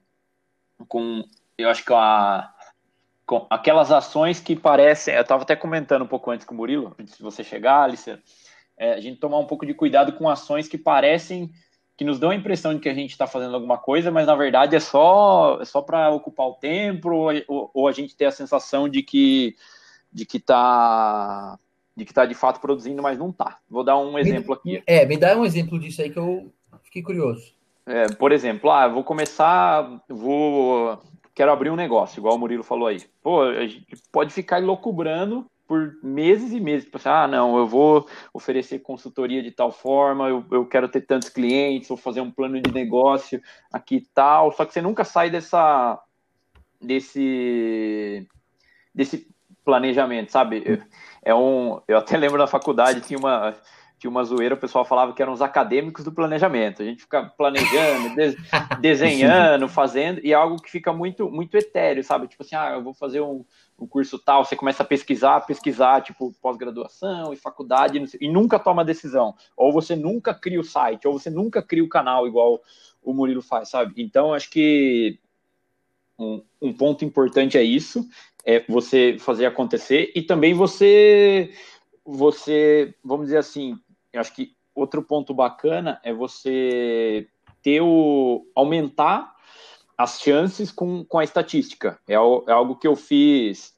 com, 0.86 1.24
eu 1.56 1.68
acho 1.68 1.84
que 1.84 1.92
a 1.92 2.52
com 3.26 3.46
aquelas 3.50 3.90
ações 3.90 4.38
que 4.40 4.54
parecem. 4.54 5.14
Eu 5.14 5.22
estava 5.22 5.42
até 5.42 5.56
comentando 5.56 6.02
um 6.02 6.06
pouco 6.06 6.30
antes 6.30 6.46
com 6.46 6.54
o 6.54 6.56
Murilo, 6.56 6.94
antes 6.98 7.16
de 7.16 7.22
você 7.22 7.42
chegar, 7.42 7.82
Alice, 7.82 8.16
é, 8.78 8.92
a 8.92 9.00
gente 9.00 9.18
tomar 9.18 9.38
um 9.38 9.46
pouco 9.46 9.66
de 9.66 9.74
cuidado 9.74 10.12
com 10.12 10.28
ações 10.28 10.68
que 10.68 10.78
parecem 10.78 11.50
que 11.96 12.04
nos 12.04 12.18
dão 12.18 12.30
a 12.30 12.34
impressão 12.34 12.74
de 12.74 12.80
que 12.80 12.88
a 12.88 12.94
gente 12.94 13.10
está 13.10 13.26
fazendo 13.26 13.54
alguma 13.54 13.78
coisa, 13.78 14.10
mas 14.10 14.26
na 14.26 14.36
verdade 14.36 14.76
é 14.76 14.80
só 14.80 15.58
é 15.60 15.64
só 15.64 15.80
para 15.80 16.10
ocupar 16.10 16.46
o 16.46 16.54
tempo 16.54 17.10
ou, 17.48 17.70
ou, 17.72 17.88
a 17.88 17.92
gente 17.92 18.14
ter 18.14 18.26
a 18.26 18.30
sensação 18.30 18.86
de 18.88 19.02
que 19.02 19.56
de 20.12 20.26
que 20.26 20.36
está 20.36 21.58
de 21.96 22.04
que 22.04 22.12
tá 22.12 22.26
de 22.26 22.34
fato 22.34 22.60
produzindo, 22.60 23.02
mas 23.02 23.18
não 23.18 23.30
está. 23.30 23.58
Vou 23.70 23.82
dar 23.82 23.96
um 23.96 24.18
exemplo 24.18 24.52
aqui. 24.52 24.82
É, 24.86 25.06
me 25.06 25.16
dá 25.16 25.34
um 25.34 25.46
exemplo 25.46 25.78
disso 25.78 26.02
aí 26.02 26.10
que 26.10 26.18
eu 26.18 26.52
fiquei 26.84 27.02
curioso. 27.02 27.54
É, 27.86 28.08
por 28.08 28.32
exemplo, 28.32 28.70
ah, 28.70 28.86
vou 28.86 29.02
começar, 29.02 30.02
vou 30.06 31.00
quero 31.36 31.52
abrir 31.52 31.70
um 31.70 31.76
negócio, 31.76 32.18
igual 32.18 32.34
o 32.34 32.38
Murilo 32.38 32.64
falou 32.64 32.88
aí. 32.88 32.98
Pô, 33.22 33.42
a 33.42 33.66
gente 33.66 33.86
pode 34.10 34.32
ficar 34.32 34.62
loucubrando 34.62 35.46
por 35.68 35.94
meses 36.02 36.50
e 36.50 36.58
meses. 36.58 36.86
Tipo 36.86 36.96
assim, 36.96 37.10
ah, 37.10 37.28
não, 37.28 37.58
eu 37.58 37.66
vou 37.66 38.08
oferecer 38.32 38.78
consultoria 38.78 39.42
de 39.42 39.50
tal 39.50 39.70
forma, 39.70 40.28
eu, 40.28 40.42
eu 40.50 40.64
quero 40.66 40.88
ter 40.88 41.02
tantos 41.02 41.28
clientes, 41.28 41.90
vou 41.90 41.98
fazer 41.98 42.22
um 42.22 42.30
plano 42.30 42.58
de 42.58 42.72
negócio 42.72 43.40
aqui 43.70 43.96
e 43.96 44.06
tal. 44.14 44.50
Só 44.52 44.64
que 44.64 44.72
você 44.72 44.80
nunca 44.80 45.04
sai 45.04 45.28
dessa 45.28 46.02
desse 46.80 48.26
desse 48.94 49.28
planejamento, 49.62 50.32
sabe? 50.32 50.82
É 51.22 51.34
um, 51.34 51.82
eu 51.86 51.98
até 51.98 52.16
lembro 52.16 52.38
na 52.38 52.46
faculdade 52.46 53.02
tinha 53.02 53.18
uma 53.18 53.54
tinha 54.06 54.10
uma 54.10 54.24
zoeira, 54.24 54.54
o 54.54 54.58
pessoal 54.58 54.84
falava 54.84 55.12
que 55.12 55.20
eram 55.20 55.32
os 55.32 55.42
acadêmicos 55.42 56.04
do 56.04 56.12
planejamento. 56.12 56.80
A 56.80 56.84
gente 56.84 57.02
fica 57.02 57.24
planejando, 57.36 58.14
de, 58.14 58.36
desenhando, 58.80 59.68
fazendo, 59.68 60.20
e 60.24 60.32
é 60.32 60.34
algo 60.34 60.62
que 60.62 60.70
fica 60.70 60.92
muito, 60.92 61.28
muito 61.28 61.56
etéreo, 61.56 62.04
sabe? 62.04 62.28
Tipo 62.28 62.44
assim, 62.44 62.54
ah, 62.54 62.72
eu 62.74 62.82
vou 62.82 62.94
fazer 62.94 63.20
um, 63.20 63.44
um 63.78 63.86
curso 63.86 64.18
tal, 64.18 64.44
você 64.44 64.54
começa 64.54 64.82
a 64.82 64.86
pesquisar, 64.86 65.40
pesquisar, 65.40 66.02
tipo, 66.02 66.32
pós-graduação 66.40 67.32
e 67.32 67.36
faculdade, 67.36 68.02
e 68.20 68.28
nunca 68.28 68.58
toma 68.58 68.84
decisão. 68.84 69.34
Ou 69.56 69.72
você 69.72 69.96
nunca 69.96 70.32
cria 70.32 70.60
o 70.60 70.64
site, 70.64 71.08
ou 71.08 71.18
você 71.18 71.28
nunca 71.28 71.60
cria 71.60 71.84
o 71.84 71.88
canal 71.88 72.26
igual 72.26 72.62
o 73.02 73.12
Murilo 73.12 73.42
faz, 73.42 73.68
sabe? 73.68 73.94
Então, 73.96 74.32
acho 74.32 74.50
que 74.50 75.18
um, 76.18 76.42
um 76.62 76.72
ponto 76.72 77.04
importante 77.04 77.58
é 77.58 77.62
isso, 77.62 78.08
é 78.44 78.64
você 78.68 79.16
fazer 79.18 79.46
acontecer, 79.46 80.12
e 80.14 80.22
também 80.22 80.54
você, 80.54 81.52
você, 82.04 82.94
vamos 83.04 83.26
dizer 83.26 83.38
assim, 83.38 83.76
eu 84.16 84.20
acho 84.20 84.34
que 84.34 84.52
outro 84.74 85.02
ponto 85.02 85.32
bacana 85.32 86.00
é 86.04 86.12
você 86.12 87.28
ter 87.62 87.80
o 87.80 88.46
aumentar 88.54 89.34
as 89.96 90.20
chances 90.20 90.70
com, 90.70 91.04
com 91.04 91.18
a 91.18 91.24
estatística. 91.24 91.98
É, 92.06 92.14
é 92.14 92.16
algo 92.16 92.76
que 92.76 92.86
eu 92.86 92.94
fiz 92.94 93.74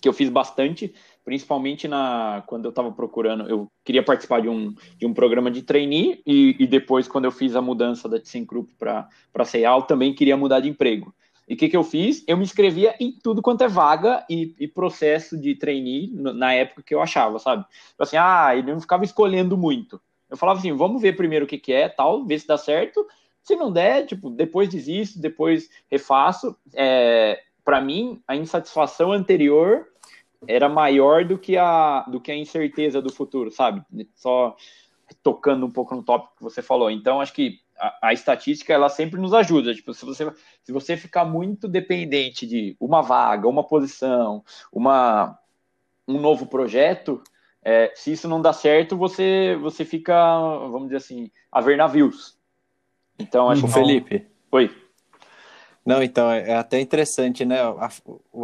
que 0.00 0.08
eu 0.08 0.14
fiz 0.14 0.30
bastante, 0.30 0.94
principalmente 1.22 1.86
na 1.86 2.42
quando 2.46 2.64
eu 2.64 2.70
estava 2.70 2.90
procurando, 2.90 3.46
eu 3.46 3.70
queria 3.84 4.02
participar 4.02 4.40
de 4.40 4.48
um, 4.48 4.74
de 4.96 5.04
um 5.04 5.12
programa 5.12 5.50
de 5.50 5.60
trainee 5.60 6.22
e, 6.26 6.56
e 6.58 6.66
depois 6.66 7.06
quando 7.06 7.26
eu 7.26 7.30
fiz 7.30 7.54
a 7.54 7.60
mudança 7.60 8.08
da 8.08 8.18
ThyssenKrupp 8.18 8.74
para 8.78 9.06
para 9.30 9.44
CEAL, 9.44 9.82
também 9.82 10.14
queria 10.14 10.38
mudar 10.38 10.60
de 10.60 10.70
emprego. 10.70 11.14
E 11.50 11.54
o 11.54 11.56
que, 11.56 11.68
que 11.68 11.76
eu 11.76 11.82
fiz? 11.82 12.22
Eu 12.28 12.36
me 12.36 12.44
inscrevia 12.44 12.94
em 13.00 13.10
tudo 13.10 13.42
quanto 13.42 13.64
é 13.64 13.68
vaga 13.68 14.24
e, 14.30 14.54
e 14.56 14.68
processo 14.68 15.36
de 15.36 15.56
trainee 15.56 16.08
na 16.14 16.54
época 16.54 16.80
que 16.80 16.94
eu 16.94 17.02
achava, 17.02 17.40
sabe? 17.40 17.64
Assim, 17.98 18.16
ah, 18.16 18.54
ele 18.56 18.70
não 18.70 18.80
ficava 18.80 19.04
escolhendo 19.04 19.56
muito. 19.56 20.00
Eu 20.30 20.36
falava 20.36 20.60
assim, 20.60 20.72
vamos 20.72 21.02
ver 21.02 21.16
primeiro 21.16 21.44
o 21.44 21.48
que, 21.48 21.58
que 21.58 21.72
é, 21.72 21.88
tal, 21.88 22.24
ver 22.24 22.38
se 22.38 22.46
dá 22.46 22.56
certo. 22.56 23.04
Se 23.42 23.56
não 23.56 23.72
der, 23.72 24.06
tipo, 24.06 24.30
depois 24.30 24.68
desisto, 24.68 25.20
depois 25.20 25.68
refaço. 25.90 26.56
É, 26.72 27.42
para 27.64 27.80
mim, 27.80 28.22
a 28.28 28.36
insatisfação 28.36 29.10
anterior 29.10 29.88
era 30.46 30.68
maior 30.68 31.24
do 31.24 31.36
que 31.36 31.56
a 31.56 32.04
do 32.08 32.20
que 32.20 32.30
a 32.30 32.36
incerteza 32.36 33.02
do 33.02 33.12
futuro, 33.12 33.50
sabe? 33.50 33.82
Só 34.14 34.56
tocando 35.22 35.66
um 35.66 35.70
pouco 35.70 35.94
no 35.94 36.02
tópico 36.02 36.36
que 36.36 36.42
você 36.42 36.62
falou. 36.62 36.90
Então, 36.90 37.20
acho 37.20 37.32
que 37.32 37.60
a, 37.78 38.08
a, 38.08 38.12
estatística 38.12 38.72
ela 38.72 38.88
sempre 38.88 39.20
nos 39.20 39.32
ajuda. 39.34 39.74
Tipo, 39.74 39.92
se 39.94 40.04
você, 40.04 40.30
se 40.62 40.72
você 40.72 40.96
ficar 40.96 41.24
muito 41.24 41.68
dependente 41.68 42.46
de 42.46 42.76
uma 42.80 43.02
vaga, 43.02 43.48
uma 43.48 43.64
posição, 43.64 44.44
uma, 44.72 45.38
um 46.06 46.20
novo 46.20 46.46
projeto, 46.46 47.22
é, 47.62 47.92
se 47.94 48.12
isso 48.12 48.28
não 48.28 48.40
dá 48.40 48.52
certo, 48.52 48.96
você, 48.96 49.56
você 49.60 49.84
fica, 49.84 50.14
vamos 50.68 50.84
dizer 50.84 50.96
assim, 50.96 51.30
a 51.52 51.60
ver 51.60 51.76
navios. 51.76 52.38
Então, 53.18 53.50
acho 53.50 53.66
que. 53.66 53.72
Felipe. 53.72 54.26
Oi. 54.50 54.74
Não, 55.84 56.02
então, 56.02 56.30
é, 56.30 56.50
é 56.50 56.56
até 56.56 56.80
interessante, 56.80 57.44
né? 57.44 57.60
A, 57.60 57.88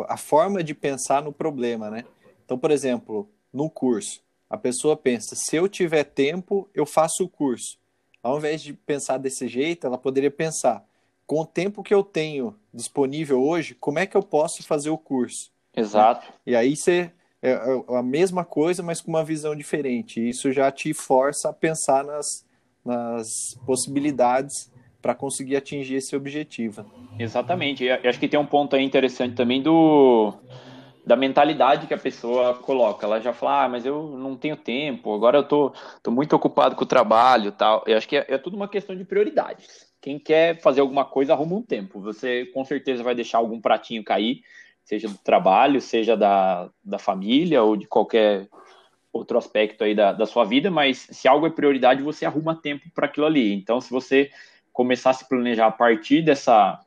a 0.09 0.17
forma 0.17 0.63
de 0.63 0.75
pensar 0.75 1.23
no 1.23 1.33
problema, 1.33 1.91
né? 1.91 2.05
Então, 2.45 2.59
por 2.59 2.71
exemplo, 2.71 3.29
no 3.53 3.71
curso, 3.71 4.21
a 4.49 4.57
pessoa 4.57 4.97
pensa: 4.97 5.35
se 5.35 5.57
eu 5.57 5.69
tiver 5.69 6.05
tempo, 6.05 6.69
eu 6.75 6.87
faço 6.87 7.25
o 7.25 7.29
curso 7.29 7.79
ao 8.27 8.39
invés 8.39 8.61
de 8.61 8.73
pensar 8.73 9.19
desse 9.19 9.47
jeito, 9.47 9.87
ela 9.87 9.97
poderia 9.97 10.31
pensar: 10.31 10.85
com 11.27 11.41
o 11.41 11.47
tempo 11.47 11.83
que 11.83 11.95
eu 11.95 12.03
tenho 12.03 12.57
disponível 12.75 13.41
hoje, 13.41 13.75
como 13.75 14.01
é 14.01 14.07
que 14.07 14.17
eu 14.17 14.23
posso 14.23 14.65
fazer 14.65 14.91
o 14.91 14.99
curso? 14.99 15.53
Exato. 15.75 16.33
E 16.45 16.57
aí 16.57 16.75
você 16.75 17.13
é, 17.41 17.53
é 17.53 17.97
a 17.97 18.03
mesma 18.03 18.45
coisa, 18.45 18.83
mas 18.83 19.01
com 19.01 19.11
uma 19.11 19.25
visão 19.25 19.55
diferente. 19.55 20.29
Isso 20.29 20.51
já 20.51 20.73
te 20.73 20.93
força 20.93 21.51
a 21.51 21.53
pensar 21.53 22.03
nas, 22.05 22.45
nas 22.85 23.29
possibilidades 23.65 24.73
para 25.01 25.15
conseguir 25.15 25.55
atingir 25.55 25.95
esse 25.95 26.17
objetivo. 26.17 26.85
Exatamente. 27.19 27.85
Eu 27.85 28.11
acho 28.11 28.19
que 28.19 28.27
tem 28.27 28.41
um 28.41 28.47
ponto 28.47 28.75
aí 28.75 28.83
interessante 28.83 29.37
também 29.37 29.63
do 29.63 30.35
da 31.07 31.15
mentalidade 31.15 31.87
que 31.87 31.95
a 31.95 31.99
pessoa 31.99 32.55
coloca. 32.55 33.07
Ela 33.07 33.21
já 33.21 33.33
fala, 33.33 33.65
ah, 33.65 33.69
mas 33.69 33.87
eu 33.87 34.19
não 34.19 34.37
tenho 34.37 34.57
tempo, 34.57 35.15
agora 35.15 35.39
eu 35.39 35.45
tô, 35.45 35.73
tô 36.03 36.11
muito 36.11 36.35
ocupado 36.35 36.75
com 36.75 36.83
o 36.83 36.87
trabalho 36.87 37.53
tal. 37.53 37.85
Eu 37.87 37.97
acho 37.97 38.09
que 38.09 38.17
é, 38.17 38.27
é 38.29 38.37
tudo 38.37 38.57
uma 38.57 38.67
questão 38.67 38.97
de 38.97 39.05
prioridades. 39.05 39.87
Quem 40.01 40.19
quer 40.19 40.61
fazer 40.61 40.81
alguma 40.81 41.05
coisa, 41.05 41.33
arruma 41.33 41.55
um 41.55 41.63
tempo. 41.63 42.01
Você 42.01 42.47
com 42.47 42.65
certeza 42.65 43.05
vai 43.05 43.15
deixar 43.15 43.39
algum 43.39 43.61
pratinho 43.61 44.03
cair, 44.03 44.43
seja 44.85 45.09
do 45.09 45.19
trabalho, 45.19 45.81
seja 45.81 46.17
da, 46.17 46.69
da 46.85 46.99
família 46.99 47.63
ou 47.63 47.77
de 47.77 47.87
qualquer 47.87 48.49
outro 49.13 49.39
aspecto 49.39 49.85
aí 49.85 49.95
da, 49.95 50.13
da 50.13 50.27
sua 50.27 50.45
vida, 50.45 50.71
mas 50.71 51.07
se 51.11 51.29
algo 51.29 51.47
é 51.47 51.51
prioridade, 51.51 52.03
você 52.03 52.27
arruma 52.27 52.55
tempo 52.55 52.85
para 52.93 53.07
aquilo 53.07 53.27
ali. 53.27 53.55
Então, 53.55 53.81
se 53.81 53.91
você 53.91 54.29
começar 54.73 55.11
a 55.11 55.15
se 55.15 55.27
planejar 55.29 55.67
a 55.67 55.73
partir 55.73 56.21
dessa, 56.21 56.81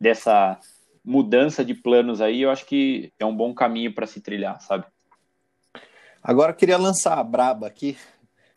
dessa 0.00 0.58
mudança 1.04 1.64
de 1.64 1.74
planos 1.74 2.20
aí, 2.20 2.42
eu 2.42 2.50
acho 2.50 2.66
que 2.66 3.12
é 3.18 3.24
um 3.24 3.34
bom 3.34 3.54
caminho 3.54 3.92
para 3.94 4.06
se 4.06 4.20
trilhar, 4.20 4.60
sabe? 4.60 4.84
Agora 6.22 6.52
eu 6.52 6.56
queria 6.56 6.76
lançar 6.76 7.18
a 7.18 7.24
braba 7.24 7.66
aqui, 7.66 7.96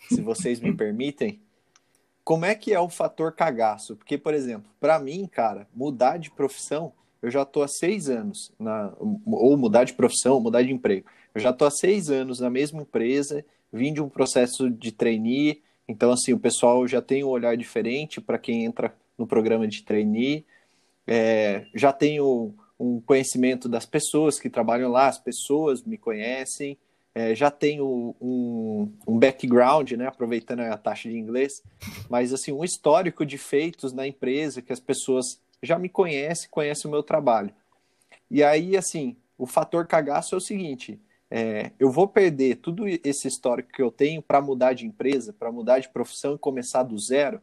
se 0.09 0.21
vocês 0.21 0.59
me 0.59 0.73
permitem. 0.75 1.41
Como 2.23 2.45
é 2.45 2.55
que 2.55 2.73
é 2.73 2.79
o 2.79 2.89
fator 2.89 3.33
cagaço? 3.33 3.95
Porque, 3.95 4.17
por 4.17 4.33
exemplo, 4.33 4.71
para 4.79 4.99
mim, 4.99 5.27
cara, 5.27 5.67
mudar 5.73 6.17
de 6.17 6.31
profissão, 6.31 6.93
eu 7.21 7.31
já 7.31 7.45
tô 7.45 7.61
há 7.61 7.67
seis 7.67 8.09
anos, 8.09 8.51
na, 8.59 8.93
ou 8.99 9.57
mudar 9.57 9.83
de 9.85 9.93
profissão, 9.93 10.39
mudar 10.39 10.61
de 10.61 10.71
emprego. 10.71 11.07
Eu 11.33 11.41
já 11.41 11.53
tô 11.53 11.65
há 11.65 11.71
seis 11.71 12.09
anos 12.09 12.39
na 12.39 12.49
mesma 12.49 12.81
empresa, 12.81 13.45
vim 13.71 13.93
de 13.93 14.01
um 14.01 14.09
processo 14.09 14.69
de 14.69 14.91
trainee, 14.91 15.61
então, 15.87 16.11
assim, 16.11 16.33
o 16.33 16.39
pessoal 16.39 16.87
já 16.87 17.01
tem 17.01 17.23
um 17.23 17.29
olhar 17.29 17.55
diferente 17.57 18.21
para 18.21 18.37
quem 18.37 18.63
entra 18.63 18.95
no 19.17 19.27
programa 19.27 19.67
de 19.67 19.83
trainee 19.83 20.45
é, 21.07 21.65
já 21.73 21.91
tenho 21.91 22.53
um 22.79 22.99
conhecimento 22.99 23.69
das 23.69 23.85
pessoas 23.85 24.39
que 24.39 24.49
trabalham 24.49 24.91
lá, 24.91 25.07
as 25.07 25.19
pessoas 25.19 25.83
me 25.83 25.97
conhecem, 25.97 26.77
é, 27.15 27.35
já 27.35 27.51
tenho 27.51 28.15
um, 28.19 28.91
um, 29.07 29.19
background, 29.19 29.91
né, 29.91 30.07
aproveitando 30.07 30.61
a 30.61 30.77
taxa 30.77 31.09
de 31.09 31.17
inglês, 31.17 31.61
mas 32.09 32.33
assim, 32.33 32.51
um 32.51 32.63
histórico 32.63 33.25
de 33.25 33.37
feitos 33.37 33.93
na 33.93 34.07
empresa 34.07 34.61
que 34.61 34.73
as 34.73 34.79
pessoas 34.79 35.39
já 35.61 35.77
me 35.77 35.89
conhecem, 35.89 36.49
conhecem 36.49 36.89
o 36.89 36.91
meu 36.91 37.03
trabalho. 37.03 37.53
E 38.29 38.43
aí, 38.43 38.75
assim, 38.75 39.15
o 39.37 39.45
fator 39.45 39.85
cagaço 39.85 40.33
é 40.33 40.37
o 40.37 40.41
seguinte: 40.41 40.99
é, 41.29 41.71
eu 41.79 41.91
vou 41.91 42.07
perder 42.07 42.57
tudo 42.57 42.87
esse 42.87 43.27
histórico 43.27 43.71
que 43.71 43.81
eu 43.81 43.91
tenho 43.91 44.21
para 44.21 44.41
mudar 44.41 44.73
de 44.73 44.85
empresa, 44.85 45.31
para 45.31 45.51
mudar 45.51 45.79
de 45.79 45.89
profissão 45.89 46.33
e 46.35 46.39
começar 46.39 46.83
do 46.83 46.97
zero? 46.97 47.41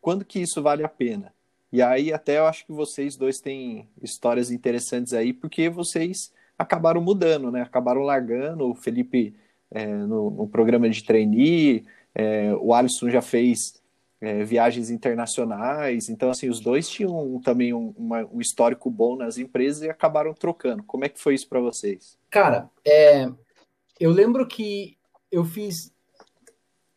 Quando 0.00 0.24
que 0.24 0.40
isso 0.40 0.60
vale 0.62 0.84
a 0.84 0.88
pena? 0.88 1.32
E 1.74 1.82
aí 1.82 2.12
até 2.12 2.38
eu 2.38 2.46
acho 2.46 2.64
que 2.64 2.72
vocês 2.72 3.16
dois 3.16 3.40
têm 3.40 3.88
histórias 4.00 4.52
interessantes 4.52 5.12
aí, 5.12 5.32
porque 5.32 5.68
vocês 5.68 6.32
acabaram 6.56 7.00
mudando, 7.00 7.50
né? 7.50 7.62
Acabaram 7.62 8.02
largando, 8.02 8.70
o 8.70 8.76
Felipe 8.76 9.34
é, 9.72 9.84
no, 9.84 10.30
no, 10.30 10.46
programa 10.46 10.88
de 10.88 11.02
trainee, 11.02 11.84
é, 12.14 12.54
o 12.60 12.72
Alisson 12.72 13.10
já 13.10 13.20
fez 13.20 13.82
é, 14.20 14.44
viagens 14.44 14.88
internacionais, 14.88 16.08
então 16.08 16.30
assim, 16.30 16.48
os 16.48 16.60
dois 16.60 16.88
tinham 16.88 17.40
também 17.40 17.74
um, 17.74 17.92
uma, 17.96 18.24
um, 18.32 18.40
histórico 18.40 18.88
bom 18.88 19.16
nas 19.16 19.36
empresas 19.36 19.82
e 19.82 19.90
acabaram 19.90 20.32
trocando. 20.32 20.84
Como 20.84 21.04
é 21.04 21.08
que 21.08 21.18
foi 21.18 21.34
isso 21.34 21.48
para 21.48 21.58
vocês? 21.58 22.16
Cara, 22.30 22.70
é, 22.86 23.28
eu 23.98 24.12
lembro 24.12 24.46
que 24.46 24.96
eu 25.28 25.44
fiz 25.44 25.92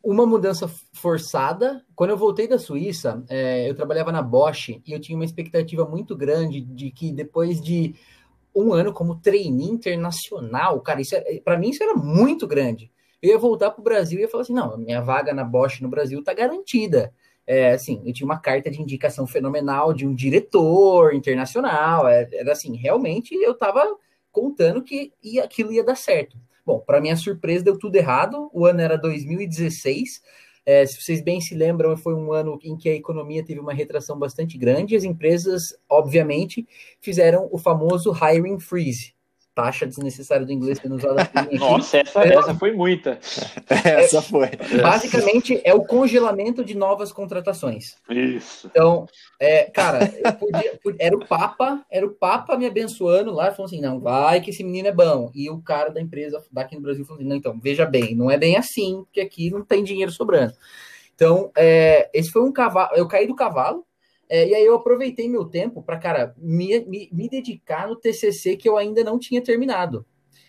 uma 0.02 0.26
mudança 0.26 0.68
forçada. 0.92 1.84
Quando 1.94 2.10
eu 2.10 2.16
voltei 2.16 2.46
da 2.46 2.58
Suíça, 2.58 3.24
é, 3.28 3.68
eu 3.68 3.74
trabalhava 3.74 4.12
na 4.12 4.22
Bosch 4.22 4.80
e 4.86 4.92
eu 4.92 5.00
tinha 5.00 5.16
uma 5.16 5.24
expectativa 5.24 5.84
muito 5.84 6.16
grande 6.16 6.60
de 6.60 6.90
que 6.90 7.12
depois 7.12 7.60
de 7.60 7.94
um 8.54 8.72
ano 8.72 8.92
como 8.92 9.20
trainee 9.20 9.70
internacional, 9.70 10.80
cara, 10.80 11.00
isso 11.00 11.14
é, 11.14 11.40
para 11.44 11.58
mim 11.58 11.70
isso 11.70 11.82
era 11.82 11.94
muito 11.94 12.46
grande. 12.46 12.90
Eu 13.20 13.30
ia 13.30 13.38
voltar 13.38 13.70
para 13.70 13.80
o 13.80 13.84
Brasil 13.84 14.18
e 14.18 14.22
ia 14.22 14.28
falar 14.28 14.42
assim: 14.42 14.54
não, 14.54 14.76
minha 14.78 15.00
vaga 15.00 15.34
na 15.34 15.44
Bosch 15.44 15.80
no 15.80 15.88
Brasil 15.88 16.20
está 16.20 16.32
garantida. 16.32 17.12
É, 17.46 17.72
assim, 17.72 18.02
eu 18.04 18.12
tinha 18.12 18.26
uma 18.26 18.38
carta 18.38 18.70
de 18.70 18.80
indicação 18.80 19.26
fenomenal 19.26 19.94
de 19.94 20.06
um 20.06 20.14
diretor 20.14 21.14
internacional. 21.14 22.06
Era, 22.06 22.28
é, 22.32 22.40
era 22.40 22.52
assim, 22.52 22.76
realmente 22.76 23.34
eu 23.34 23.52
estava 23.52 23.84
contando 24.30 24.82
que 24.82 25.12
ia, 25.22 25.44
aquilo 25.44 25.72
ia 25.72 25.82
dar 25.82 25.96
certo. 25.96 26.36
Bom, 26.68 26.80
para 26.80 27.00
minha 27.00 27.16
surpresa, 27.16 27.64
deu 27.64 27.78
tudo 27.78 27.96
errado. 27.96 28.50
O 28.52 28.66
ano 28.66 28.82
era 28.82 28.98
2016. 28.98 30.20
É, 30.66 30.84
se 30.84 31.00
vocês 31.00 31.22
bem 31.22 31.40
se 31.40 31.54
lembram, 31.54 31.96
foi 31.96 32.14
um 32.14 32.30
ano 32.30 32.58
em 32.62 32.76
que 32.76 32.90
a 32.90 32.94
economia 32.94 33.42
teve 33.42 33.58
uma 33.58 33.72
retração 33.72 34.18
bastante 34.18 34.58
grande. 34.58 34.94
As 34.94 35.02
empresas, 35.02 35.74
obviamente, 35.88 36.68
fizeram 37.00 37.48
o 37.50 37.56
famoso 37.56 38.12
hiring 38.12 38.60
freeze. 38.60 39.14
Taxa 39.58 39.84
desnecessária 39.84 40.46
do 40.46 40.52
inglês 40.52 40.78
sendo 40.78 40.94
usada. 40.94 41.28
Nossa, 41.58 41.98
essa, 41.98 42.22
é, 42.22 42.32
essa 42.32 42.54
foi 42.54 42.70
muita. 42.70 43.18
essa 43.68 44.22
foi. 44.22 44.50
Basicamente, 44.80 45.60
é 45.64 45.74
o 45.74 45.84
congelamento 45.84 46.64
de 46.64 46.76
novas 46.76 47.10
contratações. 47.10 47.96
Isso. 48.08 48.68
Então, 48.70 49.08
é, 49.40 49.64
cara, 49.64 50.06
podia, 50.38 50.78
era 51.00 51.16
o 51.16 51.26
Papa, 51.26 51.84
era 51.90 52.06
o 52.06 52.10
Papa 52.10 52.56
me 52.56 52.66
abençoando 52.66 53.32
lá, 53.32 53.50
falando 53.50 53.72
assim, 53.72 53.80
não, 53.80 53.98
vai 53.98 54.40
que 54.40 54.50
esse 54.50 54.62
menino 54.62 54.86
é 54.86 54.92
bom. 54.92 55.32
E 55.34 55.50
o 55.50 55.60
cara 55.60 55.90
da 55.90 56.00
empresa 56.00 56.40
daqui 56.52 56.76
no 56.76 56.82
Brasil 56.82 57.04
falou 57.04 57.18
assim, 57.18 57.28
não, 57.28 57.36
então, 57.36 57.58
veja 57.60 57.84
bem, 57.84 58.14
não 58.14 58.30
é 58.30 58.38
bem 58.38 58.56
assim, 58.56 59.02
porque 59.06 59.20
aqui 59.20 59.50
não 59.50 59.64
tem 59.64 59.82
dinheiro 59.82 60.12
sobrando. 60.12 60.54
Então, 61.16 61.50
é, 61.56 62.08
esse 62.14 62.30
foi 62.30 62.42
um 62.42 62.52
cavalo, 62.52 62.90
eu 62.94 63.08
caí 63.08 63.26
do 63.26 63.34
cavalo, 63.34 63.84
é, 64.28 64.48
e 64.48 64.54
aí 64.54 64.64
eu 64.64 64.74
aproveitei 64.74 65.28
meu 65.28 65.44
tempo 65.44 65.82
para, 65.82 65.98
cara, 65.98 66.34
me, 66.36 66.80
me, 66.84 67.08
me, 67.12 67.28
dedicar 67.28 67.88
no 67.88 67.96
TCC 67.96 68.56
que 68.56 68.68
eu 68.68 68.76
ainda 68.76 69.02
não 69.02 69.18
tinha 69.18 69.42
terminado. 69.42 70.04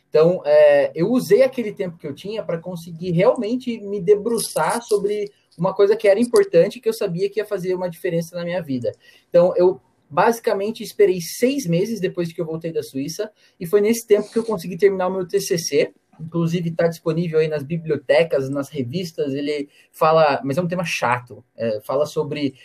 Então, 0.09 0.41
é, 0.45 0.91
eu 0.95 1.09
usei 1.11 1.43
aquele 1.43 1.71
tempo 1.71 1.97
que 1.97 2.07
eu 2.07 2.13
tinha 2.13 2.43
para 2.43 2.57
conseguir 2.57 3.11
realmente 3.11 3.79
me 3.79 4.01
debruçar 4.01 4.81
sobre 4.81 5.31
uma 5.57 5.73
coisa 5.73 5.95
que 5.95 6.07
era 6.07 6.19
importante, 6.19 6.79
que 6.79 6.89
eu 6.89 6.93
sabia 6.93 7.29
que 7.29 7.39
ia 7.39 7.45
fazer 7.45 7.73
uma 7.73 7.89
diferença 7.89 8.35
na 8.35 8.43
minha 8.43 8.61
vida. 8.61 8.91
Então, 9.29 9.53
eu 9.55 9.79
basicamente 10.09 10.83
esperei 10.83 11.21
seis 11.21 11.67
meses 11.67 11.99
depois 11.99 12.33
que 12.33 12.41
eu 12.41 12.45
voltei 12.45 12.73
da 12.73 12.81
Suíça, 12.81 13.31
e 13.59 13.67
foi 13.67 13.81
nesse 13.81 14.07
tempo 14.07 14.31
que 14.31 14.39
eu 14.39 14.43
consegui 14.43 14.77
terminar 14.77 15.07
o 15.07 15.11
meu 15.11 15.27
TCC 15.27 15.93
inclusive 16.19 16.69
está 16.69 16.87
disponível 16.87 17.39
aí 17.39 17.47
nas 17.47 17.63
bibliotecas, 17.63 18.49
nas 18.49 18.69
revistas. 18.69 19.33
Ele 19.33 19.69
fala, 19.91 20.41
mas 20.43 20.57
é 20.57 20.61
um 20.61 20.67
tema 20.67 20.83
chato. 20.83 21.43
É, 21.55 21.79
fala 21.81 22.05
sobre. 22.05 22.55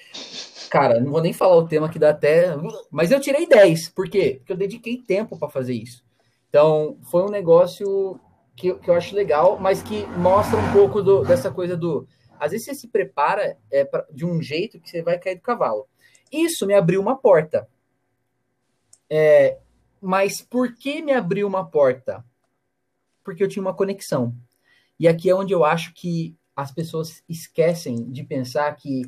Cara, 0.70 1.00
não 1.00 1.12
vou 1.12 1.20
nem 1.20 1.32
falar 1.32 1.56
o 1.56 1.68
tema 1.68 1.88
que 1.88 1.98
dá 1.98 2.10
até. 2.10 2.54
Mas 2.90 3.10
eu 3.10 3.20
tirei 3.20 3.46
10. 3.46 3.90
Por 3.90 4.08
quê? 4.08 4.36
Porque 4.38 4.52
eu 4.52 4.56
dediquei 4.56 4.98
tempo 4.98 5.38
para 5.38 5.48
fazer 5.48 5.74
isso. 5.74 6.04
Então, 6.48 6.98
foi 7.10 7.22
um 7.22 7.30
negócio 7.30 8.20
que, 8.56 8.74
que 8.74 8.88
eu 8.88 8.94
acho 8.94 9.14
legal, 9.14 9.58
mas 9.58 9.82
que 9.82 10.06
mostra 10.18 10.58
um 10.58 10.72
pouco 10.72 11.02
do, 11.02 11.22
dessa 11.24 11.50
coisa 11.50 11.76
do. 11.76 12.06
Às 12.38 12.52
vezes 12.52 12.66
você 12.66 12.74
se 12.74 12.88
prepara 12.88 13.56
é, 13.70 13.84
pra, 13.84 14.06
de 14.10 14.24
um 14.24 14.40
jeito 14.42 14.80
que 14.80 14.88
você 14.88 15.02
vai 15.02 15.18
cair 15.18 15.36
do 15.36 15.42
cavalo. 15.42 15.86
Isso 16.30 16.66
me 16.66 16.74
abriu 16.74 17.00
uma 17.00 17.16
porta. 17.16 17.68
É, 19.08 19.58
mas 20.00 20.42
por 20.42 20.74
que 20.76 21.00
me 21.00 21.12
abriu 21.12 21.46
uma 21.46 21.68
porta? 21.68 22.24
Porque 23.24 23.42
eu 23.42 23.48
tinha 23.48 23.62
uma 23.62 23.74
conexão. 23.74 24.36
E 25.00 25.08
aqui 25.08 25.28
é 25.28 25.34
onde 25.34 25.52
eu 25.52 25.64
acho 25.64 25.92
que 25.94 26.36
as 26.54 26.70
pessoas 26.70 27.22
esquecem 27.28 28.10
de 28.10 28.22
pensar 28.22 28.72
que 28.76 29.02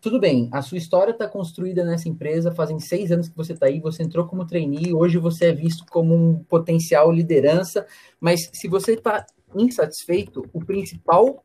tudo 0.00 0.18
bem, 0.18 0.48
a 0.52 0.60
sua 0.60 0.78
história 0.78 1.12
está 1.12 1.28
construída 1.28 1.84
nessa 1.84 2.08
empresa, 2.08 2.50
fazem 2.50 2.80
seis 2.80 3.12
anos 3.12 3.28
que 3.28 3.36
você 3.36 3.52
está 3.52 3.66
aí, 3.66 3.78
você 3.78 4.02
entrou 4.02 4.26
como 4.26 4.44
trainee, 4.44 4.92
hoje 4.92 5.16
você 5.16 5.46
é 5.46 5.52
visto 5.52 5.86
como 5.86 6.12
um 6.12 6.42
potencial 6.42 7.10
liderança, 7.12 7.86
mas 8.20 8.50
se 8.52 8.66
você 8.66 8.94
está 8.94 9.24
insatisfeito, 9.54 10.44
o 10.52 10.64
principal, 10.64 11.44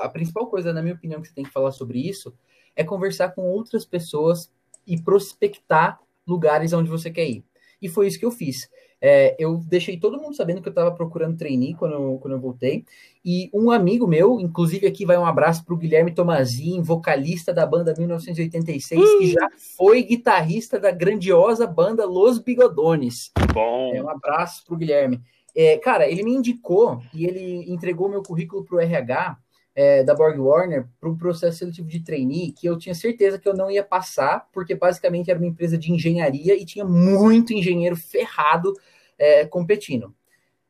a 0.00 0.08
principal 0.08 0.46
coisa, 0.46 0.72
na 0.72 0.80
minha 0.80 0.94
opinião, 0.94 1.20
que 1.20 1.26
você 1.26 1.34
tem 1.34 1.44
que 1.44 1.50
falar 1.50 1.72
sobre 1.72 1.98
isso 1.98 2.32
é 2.76 2.84
conversar 2.84 3.30
com 3.30 3.42
outras 3.42 3.84
pessoas 3.84 4.50
e 4.86 5.00
prospectar 5.00 6.00
lugares 6.24 6.72
onde 6.72 6.88
você 6.88 7.10
quer 7.10 7.28
ir. 7.28 7.44
E 7.82 7.88
foi 7.88 8.06
isso 8.06 8.18
que 8.18 8.24
eu 8.24 8.30
fiz. 8.30 8.68
É, 9.00 9.34
eu 9.38 9.56
deixei 9.66 9.96
todo 9.96 10.20
mundo 10.20 10.36
sabendo 10.36 10.60
que 10.60 10.68
eu 10.68 10.72
estava 10.72 10.90
procurando 10.92 11.38
trainee 11.38 11.74
quando 11.74 11.94
eu, 11.94 12.18
quando 12.20 12.34
eu 12.34 12.40
voltei. 12.40 12.84
E 13.24 13.50
um 13.52 13.70
amigo 13.70 14.06
meu, 14.06 14.38
inclusive 14.38 14.86
aqui 14.86 15.06
vai 15.06 15.16
um 15.16 15.24
abraço 15.24 15.64
para 15.64 15.74
o 15.74 15.76
Guilherme 15.76 16.12
Tomazin, 16.12 16.82
vocalista 16.82 17.52
da 17.52 17.64
banda 17.64 17.94
1986, 17.96 19.18
que 19.18 19.32
já 19.32 19.48
foi 19.76 20.02
guitarrista 20.02 20.78
da 20.78 20.90
grandiosa 20.90 21.66
banda 21.66 22.04
Los 22.04 22.38
Bigodones. 22.38 23.30
Bom. 23.52 23.94
É, 23.94 24.02
um 24.02 24.08
abraço 24.08 24.64
para 24.66 24.74
o 24.74 24.78
Guilherme. 24.78 25.20
É, 25.56 25.78
cara, 25.78 26.08
ele 26.08 26.22
me 26.22 26.32
indicou 26.32 27.02
e 27.12 27.24
ele 27.26 27.70
entregou 27.72 28.08
meu 28.08 28.22
currículo 28.22 28.64
para 28.64 28.76
o 28.76 28.80
RH 28.80 29.36
é, 29.80 30.04
da 30.04 30.14
Borg 30.14 30.38
Warner 30.38 30.86
para 31.00 31.08
um 31.08 31.16
processo 31.16 31.56
seletivo 31.56 31.88
de 31.88 32.00
trainee 32.00 32.52
que 32.52 32.66
eu 32.66 32.76
tinha 32.76 32.94
certeza 32.94 33.38
que 33.38 33.48
eu 33.48 33.56
não 33.56 33.70
ia 33.70 33.82
passar, 33.82 34.46
porque 34.52 34.74
basicamente 34.74 35.30
era 35.30 35.38
uma 35.38 35.48
empresa 35.48 35.78
de 35.78 35.90
engenharia 35.90 36.54
e 36.54 36.66
tinha 36.66 36.84
muito 36.84 37.54
engenheiro 37.54 37.96
ferrado 37.96 38.74
é, 39.18 39.46
competindo. 39.46 40.14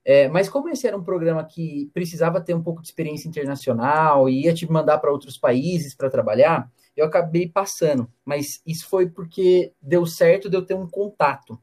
É, 0.04 0.28
mas 0.28 0.48
como 0.48 0.68
esse 0.68 0.86
era 0.86 0.96
um 0.96 1.02
programa 1.02 1.44
que 1.44 1.90
precisava 1.92 2.40
ter 2.40 2.54
um 2.54 2.62
pouco 2.62 2.80
de 2.80 2.86
experiência 2.86 3.28
internacional 3.28 4.28
e 4.28 4.44
ia 4.44 4.54
te 4.54 4.70
mandar 4.70 4.98
para 4.98 5.10
outros 5.10 5.36
países 5.36 5.92
para 5.92 6.08
trabalhar, 6.08 6.70
eu 6.96 7.04
acabei 7.04 7.48
passando. 7.48 8.08
Mas 8.24 8.62
isso 8.64 8.88
foi 8.88 9.10
porque 9.10 9.72
deu 9.82 10.06
certo 10.06 10.48
de 10.48 10.56
eu 10.56 10.64
ter 10.64 10.74
um 10.74 10.88
contato. 10.88 11.58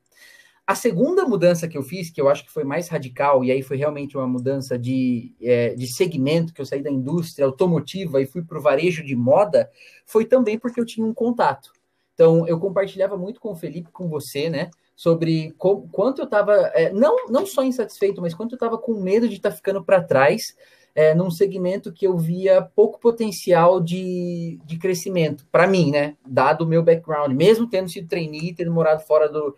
A 0.68 0.76
segunda 0.76 1.24
mudança 1.24 1.66
que 1.66 1.78
eu 1.78 1.82
fiz, 1.82 2.10
que 2.10 2.20
eu 2.20 2.28
acho 2.28 2.44
que 2.44 2.52
foi 2.52 2.66
mais 2.66 2.90
radical, 2.90 3.42
e 3.42 3.54
aí 3.54 3.64
foi 3.64 3.78
realmente 3.78 4.18
uma 4.18 4.28
mudança 4.28 4.78
de, 4.78 5.34
é, 5.42 5.74
de 5.74 5.88
segmento, 5.88 6.54
que 6.54 6.60
eu 6.60 6.66
saí 6.66 6.84
da 6.84 6.92
indústria 6.92 7.46
automotiva 7.46 8.22
e 8.22 8.26
fui 8.26 8.44
para 8.44 8.58
o 8.58 8.62
varejo 8.62 9.02
de 9.02 9.16
moda, 9.16 9.72
foi 10.06 10.26
também 10.26 10.60
porque 10.60 10.78
eu 10.78 10.86
tinha 10.86 11.08
um 11.08 11.14
contato. 11.14 11.72
Então, 12.14 12.46
eu 12.46 12.60
compartilhava 12.60 13.16
muito 13.16 13.40
com 13.40 13.54
o 13.54 13.56
Felipe, 13.56 13.94
com 13.94 14.10
você, 14.10 14.50
né? 14.50 14.70
Sobre 14.94 15.56
quanto 15.58 16.20
eu 16.20 16.26
estava, 16.26 16.54
é, 16.74 16.92
não, 16.92 17.28
não 17.30 17.46
só 17.46 17.64
insatisfeito, 17.64 18.22
mas 18.22 18.34
quanto 18.34 18.52
eu 18.52 18.58
estava 18.58 18.78
com 18.78 19.00
medo 19.00 19.30
de 19.30 19.36
estar 19.36 19.52
tá 19.52 19.56
ficando 19.56 19.82
para 19.82 20.04
trás 20.04 20.54
é, 20.94 21.16
num 21.16 21.32
segmento 21.32 21.94
que 21.94 22.06
eu 22.06 22.18
via 22.18 22.62
pouco 22.76 23.00
potencial 23.00 23.80
de, 23.80 24.60
de 24.66 24.78
crescimento, 24.78 25.48
para 25.50 25.66
mim, 25.66 25.92
né? 25.92 26.18
Dado 26.28 26.66
o 26.66 26.68
meu 26.68 26.84
background, 26.84 27.32
mesmo 27.32 27.70
tendo 27.70 27.88
sido 27.88 28.10
trainee, 28.10 28.54
tendo 28.54 28.74
morado 28.74 29.02
fora 29.04 29.30
do, 29.30 29.56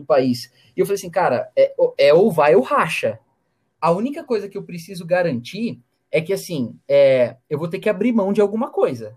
do 0.00 0.06
país. 0.06 0.52
E 0.76 0.80
eu 0.80 0.86
falei 0.86 0.96
assim, 0.96 1.10
cara, 1.10 1.50
é, 1.56 1.74
é 1.98 2.14
ou 2.14 2.30
vai 2.30 2.54
ou 2.54 2.62
racha. 2.62 3.18
A 3.80 3.90
única 3.90 4.24
coisa 4.24 4.48
que 4.48 4.58
eu 4.58 4.62
preciso 4.62 5.06
garantir 5.06 5.80
é 6.10 6.20
que, 6.20 6.32
assim, 6.32 6.78
é, 6.88 7.36
eu 7.48 7.58
vou 7.58 7.68
ter 7.68 7.78
que 7.78 7.88
abrir 7.88 8.12
mão 8.12 8.32
de 8.32 8.40
alguma 8.40 8.70
coisa. 8.70 9.16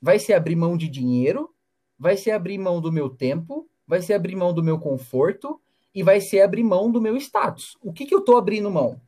Vai 0.00 0.18
ser 0.18 0.34
abrir 0.34 0.56
mão 0.56 0.76
de 0.76 0.88
dinheiro, 0.88 1.50
vai 1.98 2.16
ser 2.16 2.30
abrir 2.30 2.58
mão 2.58 2.80
do 2.80 2.92
meu 2.92 3.10
tempo, 3.10 3.68
vai 3.86 4.00
ser 4.00 4.14
abrir 4.14 4.36
mão 4.36 4.52
do 4.52 4.62
meu 4.62 4.78
conforto 4.78 5.60
e 5.94 6.02
vai 6.02 6.20
ser 6.20 6.40
abrir 6.40 6.64
mão 6.64 6.90
do 6.90 7.00
meu 7.00 7.16
status. 7.16 7.76
O 7.82 7.92
que, 7.92 8.06
que 8.06 8.14
eu 8.14 8.20
estou 8.20 8.36
abrindo 8.36 8.70
mão? 8.70 9.00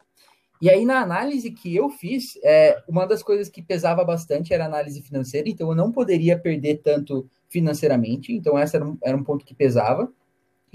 E 0.61 0.71
aí, 0.71 0.85
na 0.85 1.01
análise 1.01 1.51
que 1.51 1.75
eu 1.75 1.91
fiz, 1.91 2.39
é, 2.43 2.83
uma 2.89 3.07
das 3.07 3.23
coisas 3.23 3.49
que 3.49 3.63
pesava 3.63 4.05
bastante 4.05 4.55
era 4.55 4.65
a 4.65 4.67
análise 4.67 5.03
financeira, 5.03 5.49
então 5.49 5.69
eu 5.69 5.75
não 5.75 5.91
poderia 5.93 6.39
perder 6.39 6.81
tanto 6.83 7.29
financeiramente, 7.49 8.33
então 8.33 8.59
esse 8.59 8.75
era 8.77 8.85
um, 8.85 8.97
era 9.03 9.17
um 9.17 9.23
ponto 9.23 9.45
que 9.45 9.55
pesava 9.55 10.11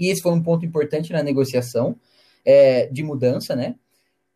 e 0.00 0.08
esse 0.08 0.22
foi 0.22 0.32
um 0.32 0.42
ponto 0.42 0.64
importante 0.64 1.12
na 1.12 1.22
negociação 1.22 1.96
é, 2.44 2.86
de 2.86 3.02
mudança, 3.02 3.54
né? 3.54 3.76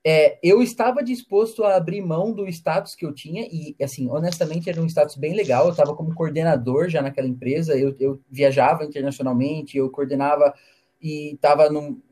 É, 0.07 0.39
eu 0.43 0.63
estava 0.63 1.03
disposto 1.03 1.65
a 1.65 1.77
abrir 1.77 2.03
mão 2.03 2.31
do 2.31 2.47
status 2.47 2.95
que 2.95 3.07
eu 3.07 3.15
tinha, 3.15 3.49
e, 3.51 3.75
assim, 3.83 4.07
honestamente, 4.11 4.69
era 4.69 4.81
um 4.81 4.87
status 4.87 5.17
bem 5.17 5.35
legal. 5.35 5.65
Eu 5.65 5.71
estava 5.71 5.97
como 5.97 6.15
coordenador 6.15 6.91
já 6.91 7.01
naquela 7.01 7.27
empresa, 7.27 7.75
eu, 7.75 7.97
eu 7.99 8.21
viajava 8.31 8.85
internacionalmente, 8.85 9.79
eu 9.79 9.89
coordenava 9.89 10.53
e 11.01 11.33
estava 11.33 11.71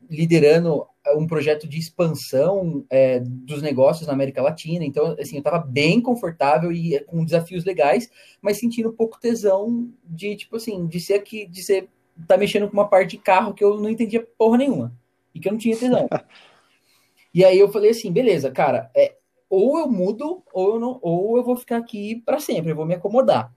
liderando 0.08 0.86
um 1.16 1.26
projeto 1.26 1.68
de 1.68 1.78
expansão 1.78 2.84
é, 2.88 3.20
dos 3.20 3.60
negócios 3.60 4.06
na 4.06 4.14
América 4.14 4.40
Latina. 4.40 4.84
Então, 4.84 5.14
assim, 5.18 5.36
eu 5.36 5.40
estava 5.40 5.58
bem 5.58 6.00
confortável 6.00 6.72
e 6.72 6.98
com 7.00 7.24
desafios 7.24 7.64
legais, 7.64 8.08
mas 8.40 8.58
sentindo 8.58 8.88
um 8.88 8.96
pouco 8.96 9.20
tesão 9.20 9.90
de, 10.04 10.36
tipo 10.36 10.56
assim, 10.56 10.86
de 10.86 10.98
ser 10.98 11.14
aqui, 11.14 11.46
de 11.46 11.62
ser 11.62 11.88
tá 12.26 12.36
mexendo 12.36 12.68
com 12.68 12.74
uma 12.74 12.88
parte 12.88 13.16
de 13.16 13.22
carro 13.22 13.54
que 13.54 13.64
eu 13.64 13.80
não 13.80 13.88
entendia 13.88 14.26
porra 14.38 14.58
nenhuma. 14.58 14.92
E 15.34 15.40
que 15.40 15.48
eu 15.48 15.52
não 15.52 15.58
tinha 15.58 15.76
tesão. 15.76 16.08
e 17.34 17.44
aí 17.44 17.58
eu 17.58 17.70
falei 17.70 17.90
assim, 17.90 18.12
beleza, 18.12 18.50
cara, 18.50 18.90
é, 18.94 19.16
ou 19.48 19.78
eu 19.78 19.88
mudo, 19.88 20.42
ou 20.52 20.74
eu, 20.74 20.80
não, 20.80 20.98
ou 21.02 21.36
eu 21.36 21.44
vou 21.44 21.56
ficar 21.56 21.78
aqui 21.78 22.22
para 22.24 22.40
sempre, 22.40 22.72
eu 22.72 22.76
vou 22.76 22.86
me 22.86 22.94
acomodar. 22.94 23.52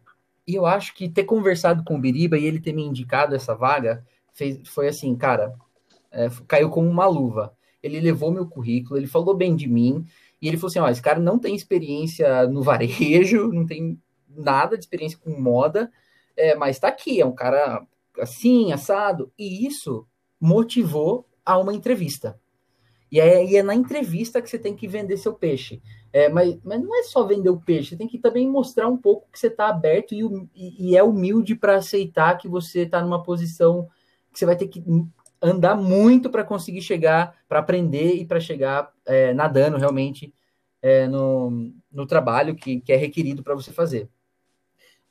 E 0.48 0.54
eu 0.56 0.66
acho 0.66 0.94
que 0.94 1.10
ter 1.10 1.24
conversado 1.24 1.84
com 1.84 1.96
o 1.96 2.00
Biriba 2.00 2.38
e 2.38 2.46
ele 2.46 2.60
ter 2.60 2.74
me 2.74 2.84
indicado 2.84 3.36
essa 3.36 3.56
vaga 3.56 4.06
fez, 4.34 4.60
foi 4.68 4.88
assim, 4.88 5.16
cara, 5.16 5.56
é, 6.12 6.30
caiu 6.48 6.70
como 6.70 6.90
uma 6.90 7.08
luva. 7.08 7.56
Ele 7.82 8.00
levou 8.00 8.32
meu 8.32 8.48
currículo, 8.48 8.98
ele 8.98 9.08
falou 9.08 9.36
bem 9.36 9.56
de 9.56 9.68
mim, 9.68 10.06
e 10.42 10.48
ele 10.48 10.58
falou 10.58 10.70
assim: 10.70 10.80
ó, 10.80 10.90
esse 10.90 11.02
cara 11.02 11.20
não 11.20 11.40
tem 11.40 11.56
experiência 11.56 12.48
no 12.48 12.62
varejo, 12.62 13.50
não 13.54 13.66
tem 13.66 14.00
nada 14.30 14.78
de 14.78 14.84
experiência 14.84 15.18
com 15.18 15.40
moda, 15.40 15.92
é, 16.36 16.56
mas 16.56 16.80
tá 16.80 16.88
aqui, 16.88 17.22
é 17.22 17.26
um 17.26 17.34
cara 17.34 17.86
assim, 18.20 18.72
assado. 18.72 19.32
E 19.38 19.66
isso 19.66 20.08
motivou 20.40 21.28
a 21.46 21.58
uma 21.58 21.74
entrevista. 21.74 22.40
E 23.12 23.20
é, 23.20 23.46
e 23.46 23.56
é, 23.56 23.64
na 23.64 23.76
entrevista 23.76 24.42
que 24.42 24.50
você 24.50 24.60
tem 24.60 24.76
que 24.76 24.88
vender 24.88 25.18
seu 25.18 25.34
peixe. 25.34 25.82
É, 26.12 26.28
mas, 26.30 26.58
mas 26.64 26.82
não 26.82 26.98
é 26.98 27.04
só 27.04 27.26
vender 27.26 27.50
o 27.50 27.60
peixe, 27.60 27.90
você 27.90 27.98
tem 27.98 28.08
que 28.08 28.18
também 28.18 28.50
mostrar 28.50 28.88
um 28.88 28.98
pouco 28.98 29.28
que 29.32 29.38
você 29.38 29.48
está 29.48 29.68
aberto 29.68 30.14
e, 30.14 30.50
e, 30.56 30.96
é 30.96 31.04
humilde 31.04 31.56
para 31.56 31.76
aceitar 31.76 32.38
que 32.38 32.48
você 32.48 32.82
está 32.82 33.02
numa 33.02 33.22
posição 33.22 33.90
que 34.32 34.40
você 34.40 34.46
vai 34.46 34.56
ter 34.56 34.68
que 34.68 34.82
andar 35.42 35.76
muito 35.76 36.30
para 36.30 36.44
conseguir 36.44 36.82
chegar, 36.82 37.38
para 37.48 37.60
aprender 37.60 38.16
e 38.16 38.26
para 38.26 38.40
chegar 38.40 38.92
é, 39.06 39.34
nadando 39.34 39.78
realmente 39.78 40.34
é, 40.82 41.08
no, 41.08 41.74
no 41.92 42.06
trabalho 42.06 42.56
que, 42.56 42.80
que 42.80 42.94
é 42.94 42.96
requerido 42.96 43.44
para 43.44 43.56
você 43.56 43.72
fazer. 43.72 44.10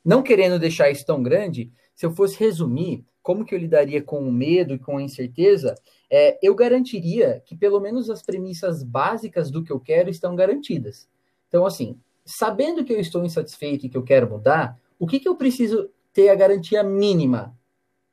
Não 0.03 0.21
querendo 0.21 0.59
deixar 0.59 0.89
isso 0.89 1.05
tão 1.05 1.21
grande, 1.21 1.71
se 1.95 2.05
eu 2.05 2.11
fosse 2.11 2.37
resumir, 2.37 3.05
como 3.23 3.43
que 3.43 3.55
eu 3.55 3.59
lidaria 3.59 4.03
com 4.03 4.19
o 4.19 4.31
medo 4.31 4.75
e 4.75 4.79
com 4.79 4.97
a 4.97 5.01
incerteza, 5.01 5.73
é, 6.11 6.37
eu 6.43 6.53
garantiria 6.53 7.41
que 7.45 7.55
pelo 7.55 7.79
menos 7.79 8.09
as 8.09 8.21
premissas 8.21 8.83
básicas 8.83 9.49
do 9.49 9.63
que 9.63 9.71
eu 9.71 9.79
quero 9.79 10.09
estão 10.09 10.35
garantidas. 10.35 11.09
Então, 11.47 11.65
assim, 11.65 11.99
sabendo 12.23 12.83
que 12.85 12.93
eu 12.93 12.99
estou 12.99 13.25
insatisfeito 13.25 13.85
e 13.85 13.89
que 13.89 13.97
eu 13.97 14.03
quero 14.03 14.29
mudar, 14.29 14.79
o 14.99 15.07
que, 15.07 15.19
que 15.19 15.27
eu 15.27 15.35
preciso 15.35 15.89
ter 16.13 16.29
a 16.29 16.35
garantia 16.35 16.83
mínima? 16.83 17.57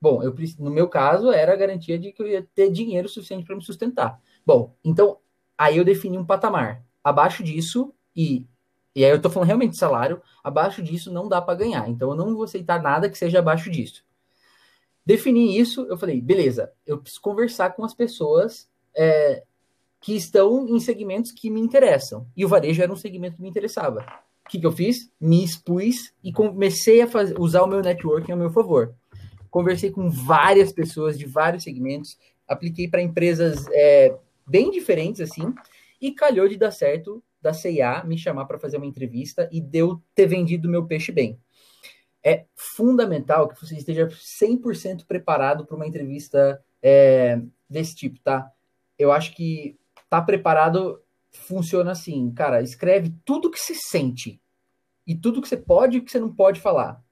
Bom, 0.01 0.23
eu, 0.23 0.35
no 0.59 0.71
meu 0.71 0.89
caso, 0.89 1.31
era 1.31 1.53
a 1.53 1.57
garantia 1.57 1.99
de 1.99 2.13
que 2.13 2.23
eu 2.23 2.27
ia 2.27 2.49
ter 2.55 2.71
dinheiro 2.71 3.09
suficiente 3.09 3.45
para 3.45 3.55
me 3.55 3.63
sustentar. 3.63 4.21
Bom, 4.45 4.75
então, 4.85 5.19
aí 5.57 5.77
eu 5.77 5.85
defini 5.85 6.19
um 6.19 6.25
patamar. 6.25 6.85
Abaixo 7.05 7.43
disso, 7.43 7.95
e, 8.17 8.47
e 8.95 9.05
aí 9.05 9.11
eu 9.11 9.17
estou 9.17 9.31
falando 9.31 9.47
realmente 9.47 9.77
salário, 9.77 10.21
abaixo 10.45 10.83
disso 10.83 11.11
não 11.13 11.29
dá 11.29 11.41
para 11.41 11.59
ganhar. 11.59 11.89
Então, 11.89 12.11
eu 12.11 12.17
não 12.17 12.35
vou 12.35 12.45
aceitar 12.45 12.83
nada 12.83 13.09
que 13.09 13.17
seja 13.17 13.39
abaixo 13.39 13.71
disso. 13.71 14.05
Defini 15.05 15.59
isso, 15.59 15.87
eu 15.89 15.97
falei, 15.97 16.21
beleza, 16.21 16.73
eu 16.87 16.99
preciso 16.99 17.21
conversar 17.21 17.71
com 17.71 17.85
as 17.85 17.95
pessoas 17.95 18.69
é, 18.95 19.43
que 20.01 20.15
estão 20.15 20.69
em 20.69 20.79
segmentos 20.79 21.33
que 21.33 21.51
me 21.51 21.61
interessam. 21.61 22.27
E 22.37 22.45
o 22.45 22.49
varejo 22.49 22.83
era 22.83 22.93
um 22.93 22.97
segmento 22.97 23.37
que 23.37 23.43
me 23.43 23.49
interessava. 23.49 24.01
O 24.45 24.49
que, 24.49 24.61
que 24.61 24.67
eu 24.67 24.73
fiz? 24.73 25.11
Me 25.21 25.43
expus 25.43 26.13
e 26.23 26.33
comecei 26.33 27.01
a 27.01 27.07
fazer, 27.07 27.41
usar 27.41 27.63
o 27.63 27.67
meu 27.67 27.81
networking 27.81 28.33
a 28.33 28.37
meu 28.37 28.51
favor. 28.51 28.95
Conversei 29.51 29.91
com 29.91 30.11
várias 30.11 30.73
pessoas 30.73 31.19
de 31.19 31.27
vários 31.27 31.65
segmentos, 31.65 32.19
apliquei 32.47 32.89
para 32.89 33.03
empresas 33.03 33.67
é, 33.71 34.17
bem 34.47 34.71
diferentes 34.71 35.21
assim, 35.21 35.53
e 36.01 36.13
calhou 36.13 36.49
de 36.49 36.57
dar 36.57 36.71
certo 36.71 37.23
da 37.43 37.53
CIA 37.53 38.05
me 38.05 38.17
chamar 38.17 38.47
para 38.47 38.59
fazer 38.59 38.77
uma 38.77 38.87
entrevista 38.87 39.49
e 39.53 39.61
deu 39.61 40.01
ter 40.15 40.27
vendido 40.27 40.69
meu 40.69 40.87
peixe 40.87 41.11
bem 41.13 41.39
é 42.25 42.47
fundamental 42.55 43.49
que 43.49 43.61
você 43.61 43.77
esteja 43.77 44.07
100% 44.07 45.05
preparado 45.07 45.67
para 45.67 45.77
uma 45.77 45.87
entrevista 45.87 46.63
é, 46.81 47.41
desse 47.69 47.97
tipo, 47.97 48.21
tá? 48.21 48.51
Eu 48.99 49.11
acho 49.11 49.35
que 49.35 49.77
tá 50.09 50.23
preparado 50.23 51.03
funciona 51.33 51.93
assim, 51.93 52.31
cara, 52.33 52.63
escreve 52.63 53.15
tudo 53.25 53.51
que 53.51 53.59
se 53.59 53.75
sente 53.75 54.41
e 55.07 55.15
tudo 55.15 55.41
que 55.41 55.49
você 55.49 55.57
pode 55.57 55.99
e 55.99 56.01
que 56.01 56.11
você 56.11 56.21
não 56.21 56.33
pode 56.33 56.61
falar. 56.61 57.03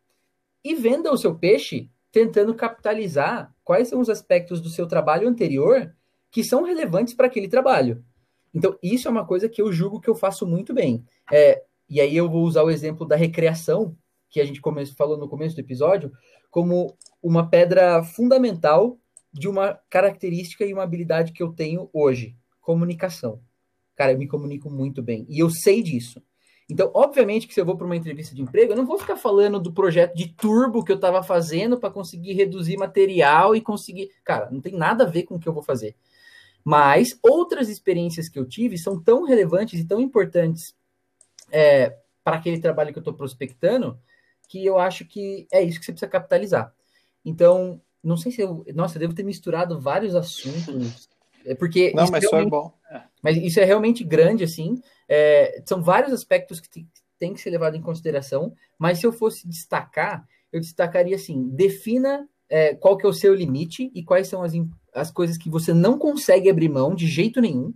E 0.62 0.74
venda 0.74 1.11
o 1.11 1.16
seu 1.16 1.35
peixe 1.35 1.91
tentando 2.12 2.55
capitalizar 2.55 3.55
quais 3.64 3.89
são 3.89 3.99
os 4.01 4.11
aspectos 4.11 4.61
do 4.61 4.68
seu 4.68 4.87
trabalho 4.87 5.26
anterior 5.26 5.95
que 6.31 6.45
são 6.45 6.62
relevantes 6.62 7.14
para 7.14 7.26
aquele 7.26 7.49
trabalho. 7.49 8.05
Então, 8.53 8.76
isso 8.82 9.07
é 9.07 9.11
uma 9.11 9.26
coisa 9.26 9.48
que 9.48 9.62
eu 9.62 9.72
julgo 9.72 10.01
que 10.01 10.11
eu 10.11 10.14
faço 10.14 10.46
muito 10.46 10.74
bem. 10.74 11.05
É, 11.32 11.62
e 11.88 12.01
aí 12.01 12.16
eu 12.16 12.28
vou 12.28 12.44
usar 12.44 12.62
o 12.62 12.70
exemplo 12.70 13.07
da 13.07 13.16
recreação, 13.16 13.96
que 14.28 14.40
a 14.40 14.44
gente 14.44 14.61
falou 14.96 15.16
no 15.16 15.28
começo 15.28 15.57
do 15.57 15.61
episódio, 15.61 16.12
como 16.51 16.96
uma 17.22 17.48
pedra 17.48 18.03
fundamental 18.03 18.98
de 19.32 19.48
uma 19.48 19.78
característica 19.88 20.64
e 20.64 20.72
uma 20.72 20.82
habilidade 20.82 21.32
que 21.32 21.42
eu 21.42 21.53
tenho 21.53 21.88
hoje: 21.92 22.36
comunicação. 22.61 23.40
Cara, 23.94 24.12
eu 24.12 24.18
me 24.18 24.26
comunico 24.26 24.70
muito 24.70 25.03
bem 25.03 25.26
e 25.28 25.38
eu 25.38 25.51
sei 25.51 25.82
disso. 25.82 26.22
Então, 26.68 26.90
obviamente 26.94 27.48
que 27.48 27.53
se 27.53 27.61
eu 27.61 27.66
vou 27.66 27.76
para 27.76 27.84
uma 27.84 27.96
entrevista 27.96 28.32
de 28.34 28.40
emprego, 28.40 28.72
eu 28.72 28.76
não 28.76 28.86
vou 28.86 28.96
ficar 28.96 29.16
falando 29.16 29.59
do 29.59 29.72
projeto 29.72 30.14
de 30.14 30.28
turbo 30.28 30.84
que 30.84 30.92
eu 30.92 30.96
estava 30.96 31.20
fazendo 31.20 31.78
para 31.78 31.90
conseguir 31.90 32.32
reduzir 32.32 32.76
material 32.76 33.57
e 33.57 33.61
conseguir. 33.61 34.11
Cara, 34.24 34.48
não 34.51 34.61
tem 34.61 34.74
nada 34.74 35.05
a 35.05 35.07
ver 35.09 35.24
com 35.24 35.34
o 35.34 35.40
que 35.40 35.48
eu 35.48 35.53
vou 35.53 35.64
fazer. 35.64 35.96
Mas 36.65 37.19
outras 37.23 37.69
experiências 37.69 38.29
que 38.29 38.39
eu 38.39 38.47
tive 38.47 38.77
são 38.79 39.01
tão 39.01 39.25
relevantes 39.25 39.81
e 39.81 39.85
tão 39.85 40.01
importantes 40.01 40.75
é, 41.51 41.97
para 42.23 42.37
aquele 42.37 42.61
trabalho 42.61 42.93
que 42.93 42.99
eu 42.99 43.03
estou 43.03 43.15
prospectando 43.15 43.99
que 44.51 44.67
eu 44.67 44.81
acho 44.81 45.05
que 45.05 45.47
é 45.53 45.63
isso 45.63 45.79
que 45.79 45.87
você 45.87 45.93
precisa 45.93 46.11
capitalizar. 46.11 46.75
Então, 47.25 47.81
não 48.03 48.17
sei 48.17 48.33
se 48.33 48.41
eu. 48.41 48.65
Nossa, 48.75 48.97
eu 48.97 49.01
devo 49.01 49.15
ter 49.15 49.23
misturado 49.23 49.81
vários 49.81 50.17
assuntos. 50.17 51.09
É 51.47 51.55
porque. 51.55 51.93
Não, 51.95 52.09
mas 52.11 52.29
foi 52.29 52.45
bom. 52.47 52.73
Mas 53.23 53.37
isso 53.37 53.61
é 53.61 53.65
realmente 53.65 54.03
grande, 54.03 54.43
assim. 54.43 54.83
É, 55.09 55.63
são 55.65 55.81
vários 55.81 56.13
aspectos 56.13 56.59
que 56.59 56.85
tem 57.17 57.33
que 57.33 57.41
ser 57.41 57.51
levado 57.51 57.77
em 57.77 57.81
consideração. 57.81 58.53
Mas 58.77 58.99
se 58.99 59.07
eu 59.07 59.13
fosse 59.13 59.47
destacar, 59.47 60.27
eu 60.53 60.61
destacaria 60.61 61.15
assim: 61.15 61.49
defina 61.51 62.29
é, 62.51 62.74
qual 62.74 62.98
que 62.98 63.07
é 63.07 63.09
o 63.09 63.14
seu 63.14 63.34
limite 63.34 63.90
e 63.94 64.03
quais 64.03 64.28
são 64.28 64.42
as, 64.42 64.53
as 64.92 65.11
coisas 65.11 65.38
que 65.38 65.48
você 65.48 65.72
não 65.72 65.96
consegue 65.96 66.51
abrir 66.51 66.68
mão 66.68 66.94
de 66.94 67.07
jeito 67.07 67.40
nenhum. 67.40 67.72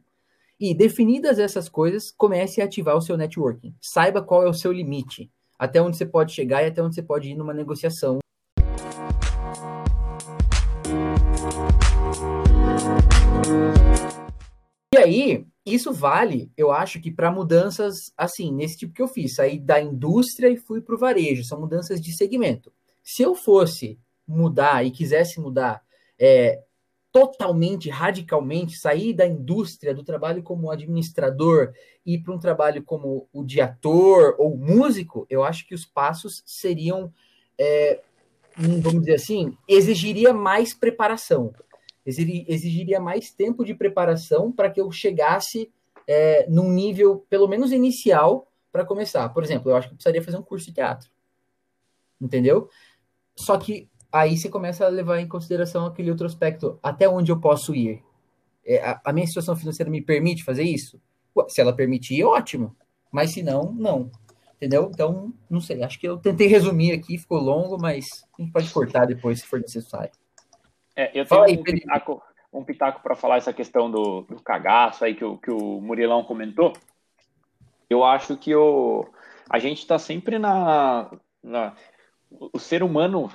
E 0.60 0.74
definidas 0.74 1.38
essas 1.38 1.68
coisas, 1.68 2.12
comece 2.16 2.60
a 2.60 2.64
ativar 2.64 2.96
o 2.96 3.00
seu 3.00 3.16
networking. 3.16 3.74
Saiba 3.80 4.22
qual 4.22 4.42
é 4.42 4.48
o 4.48 4.54
seu 4.54 4.72
limite 4.72 5.30
até 5.58 5.80
onde 5.80 5.96
você 5.96 6.06
pode 6.06 6.32
chegar 6.32 6.62
e 6.62 6.66
até 6.66 6.82
onde 6.82 6.94
você 6.94 7.02
pode 7.02 7.30
ir 7.30 7.34
numa 7.34 7.54
negociação. 7.54 8.18
E 14.92 14.96
aí, 14.96 15.46
isso 15.66 15.92
vale, 15.92 16.52
eu 16.56 16.70
acho 16.70 17.00
que 17.00 17.10
para 17.10 17.30
mudanças 17.30 18.12
assim, 18.16 18.52
nesse 18.52 18.78
tipo 18.78 18.92
que 18.92 19.02
eu 19.02 19.08
fiz, 19.08 19.34
sair 19.34 19.58
da 19.58 19.80
indústria 19.80 20.48
e 20.48 20.56
fui 20.56 20.80
para 20.80 20.94
o 20.94 20.98
varejo, 20.98 21.44
são 21.44 21.60
mudanças 21.60 22.00
de 22.00 22.16
segmento. 22.16 22.72
Se 23.02 23.22
eu 23.22 23.34
fosse 23.34 23.98
mudar 24.26 24.84
e 24.84 24.90
quisesse 24.90 25.40
mudar 25.40 25.82
é, 26.18 26.62
totalmente, 27.12 27.88
radicalmente, 27.88 28.76
sair 28.76 29.12
da 29.12 29.24
indústria, 29.24 29.94
do 29.94 30.02
trabalho 30.02 30.42
como 30.42 30.70
administrador 30.70 31.72
e 32.04 32.18
para 32.18 32.34
um 32.34 32.38
trabalho 32.38 32.82
como 32.82 33.28
o 33.32 33.44
de 33.44 33.60
ator 33.60 34.34
ou 34.36 34.56
músico, 34.56 35.24
eu 35.30 35.44
acho 35.44 35.64
que 35.66 35.74
os 35.74 35.84
passos 35.84 36.42
seriam, 36.44 37.12
é, 37.56 38.00
vamos 38.56 39.02
dizer 39.02 39.14
assim, 39.14 39.56
exigiria 39.68 40.32
mais 40.32 40.74
preparação, 40.74 41.52
exigiria 42.04 42.98
mais 42.98 43.30
tempo 43.30 43.64
de 43.64 43.74
preparação 43.74 44.50
para 44.50 44.68
que 44.68 44.80
eu 44.80 44.90
chegasse 44.90 45.70
é, 46.08 46.46
num 46.48 46.70
nível, 46.70 47.24
pelo 47.30 47.46
menos 47.46 47.70
inicial, 47.70 48.48
para 48.72 48.84
começar. 48.84 49.28
Por 49.28 49.44
exemplo, 49.44 49.70
eu 49.70 49.76
acho 49.76 49.86
que 49.86 49.94
eu 49.94 49.96
precisaria 49.96 50.22
fazer 50.22 50.36
um 50.36 50.42
curso 50.42 50.66
de 50.66 50.72
teatro. 50.72 51.08
Entendeu? 52.20 52.68
Só 53.36 53.56
que 53.56 53.88
aí 54.14 54.36
você 54.36 54.48
começa 54.48 54.86
a 54.86 54.88
levar 54.88 55.18
em 55.18 55.26
consideração 55.26 55.86
aquele 55.86 56.08
outro 56.08 56.24
aspecto, 56.24 56.78
até 56.80 57.08
onde 57.08 57.32
eu 57.32 57.40
posso 57.40 57.74
ir. 57.74 58.00
É, 58.64 58.80
a, 58.80 59.00
a, 59.06 59.12
minha 59.12 59.26
situação 59.26 59.56
financeira 59.56 59.90
me 59.90 60.00
permite 60.00 60.44
fazer 60.44 60.62
isso? 60.62 61.02
Se 61.48 61.60
ela 61.60 61.74
permitir, 61.74 62.22
ótimo. 62.22 62.76
Mas 63.10 63.32
se 63.32 63.42
não, 63.42 63.72
não. 63.72 64.12
Entendeu? 64.54 64.88
Então, 64.94 65.34
não 65.50 65.60
sei. 65.60 65.82
Acho 65.82 65.98
que 65.98 66.06
eu 66.06 66.16
tentei 66.16 66.46
resumir 66.46 66.92
aqui, 66.92 67.18
ficou 67.18 67.40
longo, 67.40 67.76
mas 67.76 68.24
a 68.38 68.42
gente 68.42 68.52
pode 68.52 68.72
cortar 68.72 69.04
depois 69.04 69.40
se 69.40 69.46
for 69.46 69.58
necessário. 69.58 70.12
É, 70.94 71.10
eu 71.12 71.26
tenho 71.26 71.42
aí, 71.42 71.58
um 71.58 71.62
pitaco, 71.64 72.22
um 72.52 72.64
pitaco 72.64 73.02
para 73.02 73.16
falar 73.16 73.38
essa 73.38 73.52
questão 73.52 73.90
do, 73.90 74.22
do 74.22 74.40
cagaço 74.40 75.04
aí 75.04 75.16
que 75.16 75.24
o, 75.24 75.36
que 75.36 75.50
o 75.50 75.80
Murilão 75.80 76.22
comentou. 76.22 76.72
Eu 77.90 78.04
acho 78.04 78.36
que 78.36 78.54
o, 78.54 79.04
a 79.50 79.58
gente 79.58 79.80
está 79.80 79.98
sempre 79.98 80.38
na, 80.38 81.10
na. 81.42 81.74
O 82.30 82.58
ser 82.58 82.82
humano 82.82 83.28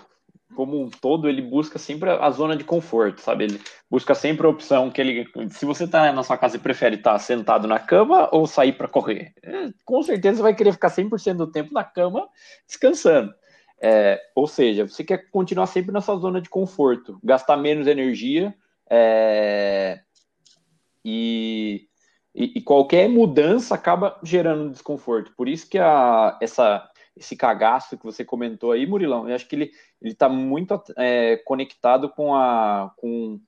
como 0.56 0.82
um 0.82 0.90
todo, 0.90 1.30
ele 1.30 1.42
busca 1.42 1.78
sempre 1.78 2.10
a 2.10 2.30
zona 2.32 2.56
de 2.56 2.64
conforto, 2.64 3.22
sabe? 3.22 3.46
Ele 3.46 3.62
busca 3.90 4.16
sempre 4.16 4.46
a 4.46 4.50
opção 4.50 4.90
que 4.90 5.00
ele. 5.00 5.28
Se 5.50 5.66
você 5.66 5.84
está 5.84 6.12
na 6.12 6.24
sua 6.24 6.38
casa 6.38 6.58
e 6.58 6.60
prefere 6.60 6.96
estar 6.96 7.14
tá 7.14 7.20
sentado 7.20 7.68
na 7.68 7.80
cama 7.80 8.30
ou 8.32 8.48
sair 8.48 8.74
para 8.74 8.88
correr, 8.88 9.34
é, 9.44 9.70
com 9.86 10.02
certeza 10.02 10.42
vai 10.42 10.56
querer 10.56 10.72
ficar 10.72 10.90
100% 10.90 11.36
do 11.36 11.52
tempo 11.52 11.74
na 11.74 11.84
cama 11.84 12.28
descansando. 12.68 13.34
É, 13.82 14.20
ou 14.36 14.48
seja, 14.48 14.88
você 14.88 15.04
quer 15.04 15.30
continuar 15.30 15.68
sempre 15.68 15.92
na 15.92 16.02
sua 16.02 16.18
zona 16.18 16.42
de 16.42 16.50
conforto, 16.50 17.18
gastar 17.24 17.56
menos 17.56 17.88
energia 17.88 18.54
é, 18.90 20.02
e, 21.06 21.88
e, 22.36 22.60
qualquer 22.62 23.08
mudança 23.08 23.76
acaba 23.76 24.20
gerando 24.22 24.72
desconforto. 24.72 25.32
Por 25.38 25.48
isso 25.48 25.70
que 25.70 25.78
a, 25.78 26.38
essa 26.42 26.90
esse 27.20 27.36
cagaço 27.36 27.98
que 27.98 28.06
você 28.06 28.24
comentou 28.24 28.72
aí, 28.72 28.88
Murilão, 28.88 29.28
eu 29.28 29.36
acho 29.36 29.48
que 29.48 29.56
ele 29.56 29.72
está 30.02 30.30
muito 30.30 30.82
é, 30.98 31.36
conectado 31.38 32.10
com, 32.10 32.34
a, 32.34 32.92
com 32.96 33.40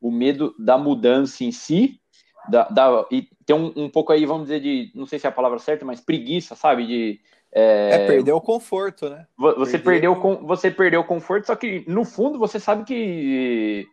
o 0.00 0.10
medo 0.10 0.54
da 0.58 0.76
mudança 0.76 1.44
em 1.44 1.52
si, 1.52 2.00
da, 2.48 2.68
da, 2.68 3.06
e 3.10 3.28
tem 3.46 3.54
um, 3.54 3.72
um, 3.76 3.88
pouco 3.88 4.12
aí, 4.12 4.26
vamos 4.26 4.44
dizer, 4.44 4.60
de, 4.60 4.90
não 4.94 5.06
sei 5.06 5.18
se 5.18 5.26
é 5.26 5.28
a 5.28 5.32
palavra 5.32 5.60
certa, 5.60 5.84
mas 5.84 6.00
preguiça, 6.00 6.56
sabe? 6.56 6.86
De, 6.86 7.20
é, 7.52 7.90
é 7.92 8.06
perder 8.06 8.32
o 8.32 8.40
conforto, 8.40 9.08
né? 9.08 9.26
Você 9.38 9.78
perdeu, 9.78 10.14
você 10.42 10.70
perdeu 10.70 11.02
o 11.02 11.06
conforto, 11.06 11.46
só 11.46 11.54
que 11.54 11.84
no 11.86 12.04
fundo 12.04 12.38
você 12.38 12.58
sabe 12.58 12.84
que 12.84 13.86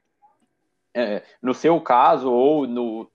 é, 0.95 1.21
no 1.41 1.53
seu 1.53 1.79
caso, 1.79 2.31
ou 2.31 2.65
no, 2.65 3.11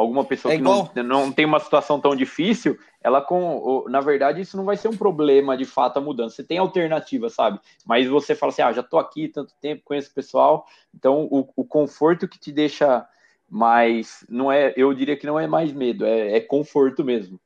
alguma 0.00 0.24
pessoa 0.24 0.52
é 0.52 0.56
que 0.56 0.62
não, 0.62 0.90
não 1.04 1.30
tem 1.30 1.44
uma 1.44 1.60
situação 1.60 2.00
tão 2.00 2.16
difícil, 2.16 2.78
ela 3.02 3.20
com, 3.20 3.84
na 3.88 4.00
verdade, 4.00 4.40
isso 4.40 4.56
não 4.56 4.64
vai 4.64 4.76
ser 4.76 4.88
um 4.88 4.96
problema 4.96 5.56
de 5.56 5.64
fato 5.64 5.98
a 5.98 6.00
mudança. 6.00 6.36
Você 6.36 6.44
tem 6.44 6.58
alternativa, 6.58 7.28
sabe? 7.28 7.60
Mas 7.86 8.08
você 8.08 8.34
fala 8.34 8.50
assim, 8.50 8.62
ah, 8.62 8.72
já 8.72 8.82
tô 8.82 8.98
aqui 8.98 9.28
tanto 9.28 9.54
tempo, 9.60 9.82
conheço 9.84 10.10
o 10.10 10.14
pessoal, 10.14 10.66
então 10.94 11.28
o, 11.30 11.48
o 11.54 11.64
conforto 11.64 12.26
que 12.26 12.38
te 12.38 12.50
deixa 12.50 13.06
mais, 13.48 14.24
não 14.28 14.50
é, 14.50 14.72
eu 14.76 14.92
diria 14.94 15.16
que 15.16 15.26
não 15.26 15.38
é 15.38 15.46
mais 15.46 15.72
medo, 15.72 16.06
é, 16.06 16.36
é 16.36 16.40
conforto 16.40 17.04
mesmo. 17.04 17.38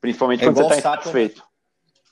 Principalmente 0.00 0.42
é 0.42 0.46
quando 0.46 0.56
você 0.56 0.76
está 0.76 0.76
insatisfeito. 0.78 1.42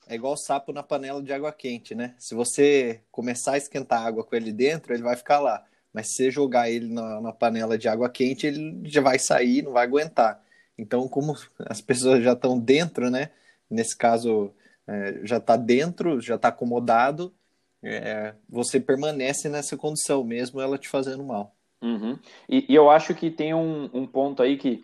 é 0.09 0.15
igual 0.15 0.37
sapo 0.37 0.73
na 0.73 0.83
panela 0.83 1.23
de 1.23 1.33
água 1.33 1.53
quente, 1.53 1.95
né? 1.95 2.15
Se 2.19 2.35
você 2.35 3.01
começar 3.11 3.53
a 3.53 3.59
esquentar 3.59 4.07
água 4.07 4.25
com 4.25 4.35
ele 4.35 4.53
dentro, 4.53 4.93
ele 4.93 5.03
vai 5.03 5.17
ficar 5.17 5.41
lá. 5.41 5.65
Mas 5.93 6.09
se 6.09 6.17
você 6.17 6.31
jogar 6.31 6.71
ele 6.71 6.89
na, 6.89 7.21
na 7.21 7.33
panela 7.33 7.79
de 7.79 7.89
água 7.89 8.09
quente, 8.09 8.47
ele 8.47 8.83
já 8.85 9.01
vai 9.01 9.19
sair, 9.19 9.63
não 9.63 9.73
vai 9.73 9.85
aguentar. 9.85 10.43
Então, 10.77 11.09
como 11.09 11.35
as 11.67 11.81
pessoas 11.81 12.23
já 12.23 12.33
estão 12.33 12.59
dentro, 12.59 13.11
né? 13.11 13.31
Nesse 13.71 13.97
caso, 13.97 14.53
é, 14.87 15.21
já 15.25 15.39
está 15.39 15.57
dentro, 15.57 16.21
já 16.21 16.37
está 16.37 16.49
acomodado, 16.49 17.33
é, 17.83 18.35
você 18.49 18.81
permanece 18.81 19.49
nessa 19.49 19.77
condição, 19.77 20.25
mesmo 20.25 20.61
ela 20.61 20.79
te 20.79 20.89
fazendo 20.89 21.23
mal. 21.23 21.55
Uhum. 21.83 22.19
E, 22.49 22.67
e, 22.69 22.75
eu 22.75 22.91
acho 22.91 23.15
que 23.15 23.31
tem 23.31 23.55
um, 23.55 23.89
um 23.93 24.07
ponto 24.07 24.43
aí 24.43 24.57
que, 24.57 24.83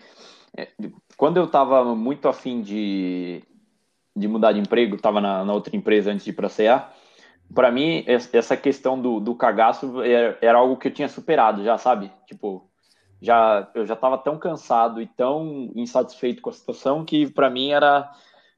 é, 0.56 0.68
quando 1.16 1.38
eu 1.38 1.44
estava 1.44 1.94
muito 1.94 2.28
afim 2.28 2.62
de, 2.62 3.42
de 4.14 4.28
mudar 4.28 4.52
de 4.52 4.60
emprego, 4.60 4.94
estava 4.94 5.20
na, 5.20 5.44
na, 5.44 5.52
outra 5.52 5.76
empresa 5.76 6.12
antes 6.12 6.24
de 6.24 6.30
ir 6.30 6.34
para 6.34 6.46
a 6.46 6.50
CA, 6.50 6.92
para 7.52 7.70
mim, 7.70 8.04
essa 8.06 8.56
questão 8.56 9.00
do, 9.00 9.20
do 9.20 9.34
cagaço 9.34 10.02
era, 10.02 10.38
era, 10.40 10.58
algo 10.58 10.76
que 10.76 10.88
eu 10.88 10.92
tinha 10.92 11.08
superado 11.08 11.62
já, 11.62 11.78
sabe? 11.78 12.10
Tipo, 12.26 12.68
já 13.20 13.70
eu 13.74 13.86
já 13.86 13.94
estava 13.94 14.18
tão 14.18 14.38
cansado 14.38 15.00
e 15.00 15.06
tão 15.06 15.70
insatisfeito 15.74 16.42
com 16.42 16.50
a 16.50 16.52
situação 16.52 17.04
que 17.04 17.30
para 17.30 17.50
mim 17.50 17.70
era 17.70 18.10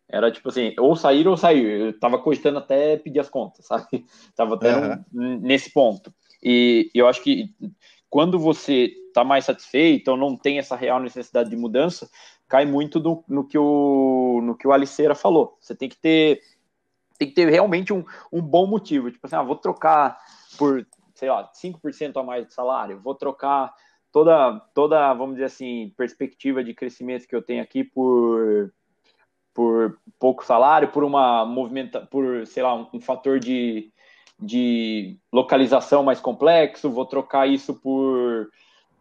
era 0.09 0.31
tipo 0.31 0.49
assim, 0.49 0.73
ou 0.79 0.95
sair 0.95 1.27
ou 1.27 1.37
sair. 1.37 1.81
Eu 1.81 1.99
tava 1.99 2.19
cogitando 2.19 2.59
até 2.59 2.97
pedir 2.97 3.21
as 3.21 3.29
contas, 3.29 3.67
sabe? 3.67 4.05
Tava 4.35 4.55
até 4.55 4.77
uhum. 4.77 5.41
nesse 5.41 5.73
ponto. 5.73 6.13
E 6.43 6.91
eu 6.95 7.09
acho 7.09 7.23
que 7.23 7.55
quando 8.09 8.39
você 8.39 8.93
tá 9.13 9.25
mais 9.25 9.45
satisfeito 9.45 10.09
ou 10.09 10.17
não 10.17 10.37
tem 10.37 10.59
essa 10.59 10.77
real 10.77 11.01
necessidade 11.01 11.51
de 11.51 11.57
mudança, 11.57 12.09
cai 12.49 12.65
muito 12.65 13.01
no, 13.01 13.25
no 13.29 13.47
que 13.47 13.59
o 13.59 14.41
no 14.43 14.57
que 14.57 14.67
o 14.67 14.73
Aliceira 14.73 15.15
falou. 15.15 15.57
Você 15.61 15.75
tem 15.75 15.89
que 15.89 15.97
ter 15.97 16.41
tem 17.19 17.29
que 17.29 17.35
ter 17.35 17.49
realmente 17.49 17.93
um, 17.93 18.05
um 18.33 18.41
bom 18.41 18.67
motivo. 18.67 19.11
Tipo 19.11 19.27
assim, 19.27 19.37
ah, 19.37 19.43
vou 19.43 19.57
trocar 19.57 20.19
por, 20.59 20.87
sei 21.15 21.29
lá, 21.29 21.51
5% 21.53 22.17
a 22.19 22.23
mais 22.23 22.47
de 22.47 22.55
salário, 22.55 23.01
vou 23.01 23.15
trocar 23.15 23.73
toda, 24.13 24.61
toda, 24.75 25.13
vamos 25.15 25.35
dizer 25.35 25.47
assim, 25.47 25.93
perspectiva 25.97 26.65
de 26.65 26.75
crescimento 26.75 27.27
que 27.27 27.37
eu 27.37 27.43
tenho 27.43 27.63
aqui 27.63 27.85
por 27.85 28.73
por 29.57 29.99
pouco 30.19 30.45
salário, 30.45 30.89
por 30.89 31.03
uma 31.03 31.47
movimenta, 31.47 32.03
por 32.03 32.47
sei 32.47 32.63
lá, 32.63 32.75
um, 32.75 32.87
um, 32.93 33.01
fator 33.01 33.41
de, 33.41 33.91
de 34.39 35.19
localização 35.33 36.03
mais 36.03 36.21
complexo, 36.21 36.91
vou 36.91 37.07
trocar 37.07 37.49
isso 37.49 37.75
por 37.75 38.51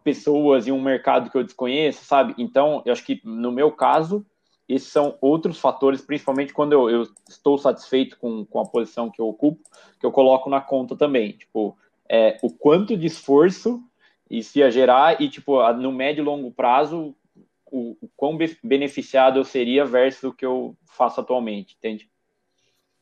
pessoas 0.02 0.66
e 0.66 0.72
um 0.72 0.80
mercado 0.80 1.28
que 1.28 1.36
eu 1.36 1.44
desconheço, 1.44 2.06
sabe? 2.06 2.34
Então, 2.38 2.82
eu 2.86 2.92
acho 2.94 3.04
que 3.04 3.20
no 3.22 3.52
meu 3.52 3.70
caso, 3.70 4.24
esses 4.68 4.88
são 4.88 5.16
outros 5.20 5.60
fatores, 5.60 6.00
principalmente 6.00 6.52
quando 6.52 6.72
eu, 6.72 6.90
eu 6.90 7.02
estou 7.28 7.56
satisfeito 7.56 8.18
com, 8.18 8.44
com 8.44 8.60
a 8.60 8.66
posição 8.66 9.10
que 9.10 9.20
eu 9.20 9.28
ocupo, 9.28 9.62
que 9.98 10.04
eu 10.04 10.12
coloco 10.12 10.50
na 10.50 10.60
conta 10.60 10.96
também. 10.96 11.32
Tipo, 11.32 11.76
é, 12.08 12.38
o 12.42 12.50
quanto 12.50 12.96
de 12.96 13.06
esforço 13.06 13.82
isso 14.28 14.58
ia 14.58 14.70
gerar 14.70 15.20
e, 15.20 15.28
tipo, 15.28 15.60
no 15.74 15.92
médio 15.92 16.22
e 16.22 16.24
longo 16.24 16.50
prazo, 16.50 17.14
o, 17.66 17.96
o 18.00 18.08
quão 18.16 18.36
beneficiado 18.62 19.38
eu 19.38 19.44
seria 19.44 19.84
versus 19.84 20.24
o 20.24 20.32
que 20.32 20.44
eu 20.44 20.76
faço 20.86 21.20
atualmente, 21.20 21.76
entende? 21.78 22.10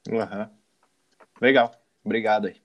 Uhum. 0.09 0.49
Legal, 1.41 1.71
obrigado 2.05 2.47
aí. 2.47 2.64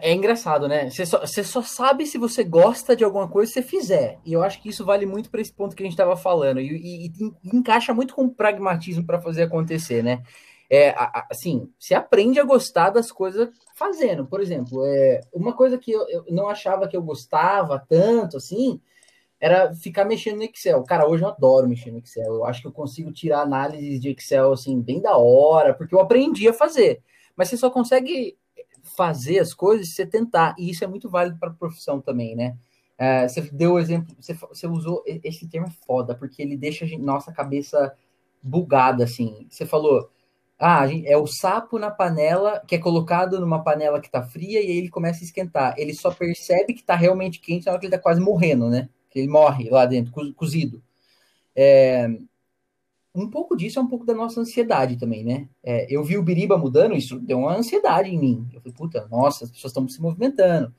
É 0.00 0.12
engraçado, 0.12 0.68
né? 0.68 0.88
Você 0.88 1.04
só, 1.04 1.26
só 1.26 1.62
sabe 1.62 2.06
se 2.06 2.16
você 2.16 2.44
gosta 2.44 2.94
de 2.94 3.04
alguma 3.04 3.28
coisa 3.28 3.52
se 3.52 3.60
você 3.60 3.62
fizer. 3.62 4.18
E 4.24 4.32
eu 4.32 4.42
acho 4.42 4.62
que 4.62 4.68
isso 4.68 4.84
vale 4.84 5.04
muito 5.04 5.30
para 5.30 5.40
esse 5.40 5.52
ponto 5.52 5.74
que 5.74 5.82
a 5.82 5.86
gente 5.86 5.92
estava 5.92 6.16
falando. 6.16 6.60
E, 6.60 6.66
e, 6.68 7.06
e, 7.06 7.56
encaixa 7.56 7.92
muito 7.92 8.14
com 8.14 8.24
o 8.24 8.34
pragmatismo 8.34 9.04
para 9.04 9.20
fazer 9.20 9.42
acontecer, 9.42 10.02
né? 10.02 10.22
É, 10.70 10.94
assim, 11.30 11.70
você 11.78 11.94
aprende 11.94 12.40
a 12.40 12.44
gostar 12.44 12.90
das 12.90 13.12
coisas 13.12 13.48
fazendo. 13.76 14.26
Por 14.26 14.40
exemplo, 14.40 14.84
é, 14.86 15.20
uma 15.32 15.52
coisa 15.52 15.76
que 15.76 15.90
eu, 15.90 16.08
eu 16.08 16.24
não 16.30 16.48
achava 16.48 16.88
que 16.88 16.96
eu 16.96 17.02
gostava 17.02 17.84
tanto, 17.88 18.36
assim, 18.38 18.80
era 19.40 19.74
ficar 19.74 20.04
mexendo 20.04 20.36
no 20.36 20.44
Excel. 20.44 20.82
Cara, 20.84 21.06
hoje 21.06 21.22
eu 21.22 21.28
adoro 21.28 21.68
mexer 21.68 21.90
no 21.90 21.98
Excel. 21.98 22.32
Eu 22.32 22.44
acho 22.46 22.62
que 22.62 22.68
eu 22.68 22.72
consigo 22.72 23.12
tirar 23.12 23.42
análises 23.42 24.00
de 24.00 24.10
Excel 24.10 24.52
assim 24.52 24.80
bem 24.80 25.02
da 25.02 25.16
hora, 25.18 25.74
porque 25.74 25.94
eu 25.94 26.00
aprendi 26.00 26.48
a 26.48 26.52
fazer. 26.52 27.02
Mas 27.36 27.48
você 27.48 27.56
só 27.56 27.68
consegue 27.70 28.38
fazer 28.84 29.38
as 29.40 29.52
coisas 29.54 29.94
você 29.94 30.06
tentar. 30.06 30.54
E 30.58 30.70
isso 30.70 30.84
é 30.84 30.86
muito 30.86 31.08
válido 31.08 31.38
para 31.38 31.50
a 31.50 31.54
profissão 31.54 32.00
também, 32.00 32.36
né? 32.36 32.56
É, 32.96 33.26
você 33.26 33.40
deu 33.40 33.72
o 33.72 33.78
exemplo, 33.78 34.14
você, 34.20 34.34
você, 34.34 34.66
usou 34.68 35.02
esse 35.06 35.48
termo 35.48 35.68
foda, 35.86 36.14
porque 36.14 36.40
ele 36.40 36.56
deixa 36.56 36.86
gente, 36.86 37.02
nossa 37.02 37.32
cabeça 37.32 37.92
bugada, 38.42 39.04
assim. 39.04 39.46
Você 39.50 39.66
falou, 39.66 40.10
ah, 40.58 40.86
é 41.04 41.16
o 41.16 41.26
sapo 41.26 41.78
na 41.78 41.90
panela, 41.90 42.62
que 42.66 42.76
é 42.76 42.78
colocado 42.78 43.40
numa 43.40 43.64
panela 43.64 44.00
que 44.00 44.10
tá 44.10 44.22
fria 44.22 44.62
e 44.62 44.66
aí 44.70 44.78
ele 44.78 44.90
começa 44.90 45.20
a 45.22 45.24
esquentar. 45.24 45.74
Ele 45.76 45.92
só 45.94 46.12
percebe 46.12 46.74
que 46.74 46.84
tá 46.84 46.94
realmente 46.94 47.40
quente 47.40 47.66
na 47.66 47.72
hora 47.72 47.80
que 47.80 47.86
ele 47.86 47.96
tá 47.96 48.02
quase 48.02 48.20
morrendo, 48.20 48.68
né? 48.70 48.88
que 49.14 49.20
ele 49.20 49.28
morre 49.28 49.70
lá 49.70 49.86
dentro, 49.86 50.12
cozido. 50.34 50.82
É, 51.54 52.08
um 53.14 53.30
pouco 53.30 53.56
disso 53.56 53.78
é 53.78 53.82
um 53.82 53.86
pouco 53.86 54.04
da 54.04 54.12
nossa 54.12 54.40
ansiedade 54.40 54.96
também, 54.96 55.24
né? 55.24 55.48
É, 55.62 55.86
eu 55.88 56.02
vi 56.02 56.18
o 56.18 56.22
Biriba 56.22 56.58
mudando, 56.58 56.96
isso 56.96 57.18
deu 57.20 57.38
uma 57.38 57.56
ansiedade 57.56 58.10
em 58.10 58.18
mim. 58.18 58.48
Eu 58.52 58.60
falei, 58.60 58.74
puta, 58.76 59.06
nossa, 59.08 59.44
as 59.44 59.50
pessoas 59.50 59.70
estão 59.70 59.88
se 59.88 60.02
movimentando. 60.02 60.74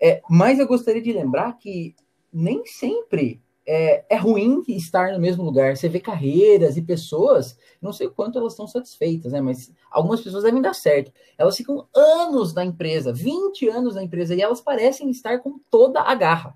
É, 0.00 0.22
mas 0.30 0.58
eu 0.58 0.66
gostaria 0.66 1.02
de 1.02 1.12
lembrar 1.12 1.58
que 1.58 1.94
nem 2.32 2.64
sempre 2.64 3.42
é, 3.66 4.04
é, 4.08 4.16
ruim 4.16 4.62
estar 4.68 5.12
no 5.12 5.18
mesmo 5.18 5.42
lugar. 5.42 5.76
Você 5.76 5.88
vê 5.88 5.98
carreiras 5.98 6.76
e 6.76 6.82
pessoas, 6.82 7.58
não 7.80 7.92
sei 7.92 8.06
o 8.06 8.12
quanto 8.12 8.38
elas 8.38 8.52
estão 8.52 8.68
satisfeitas, 8.68 9.32
né? 9.32 9.40
Mas 9.40 9.72
algumas 9.90 10.20
pessoas 10.20 10.44
devem 10.44 10.62
dar 10.62 10.74
certo. 10.74 11.12
Elas 11.36 11.56
ficam 11.56 11.88
anos 11.94 12.54
na 12.54 12.64
empresa, 12.64 13.12
20 13.12 13.68
anos 13.68 13.94
na 13.94 14.02
empresa, 14.02 14.34
e 14.34 14.40
elas 14.40 14.60
parecem 14.60 15.10
estar 15.10 15.40
com 15.40 15.58
toda 15.70 16.00
a 16.00 16.14
garra. 16.14 16.54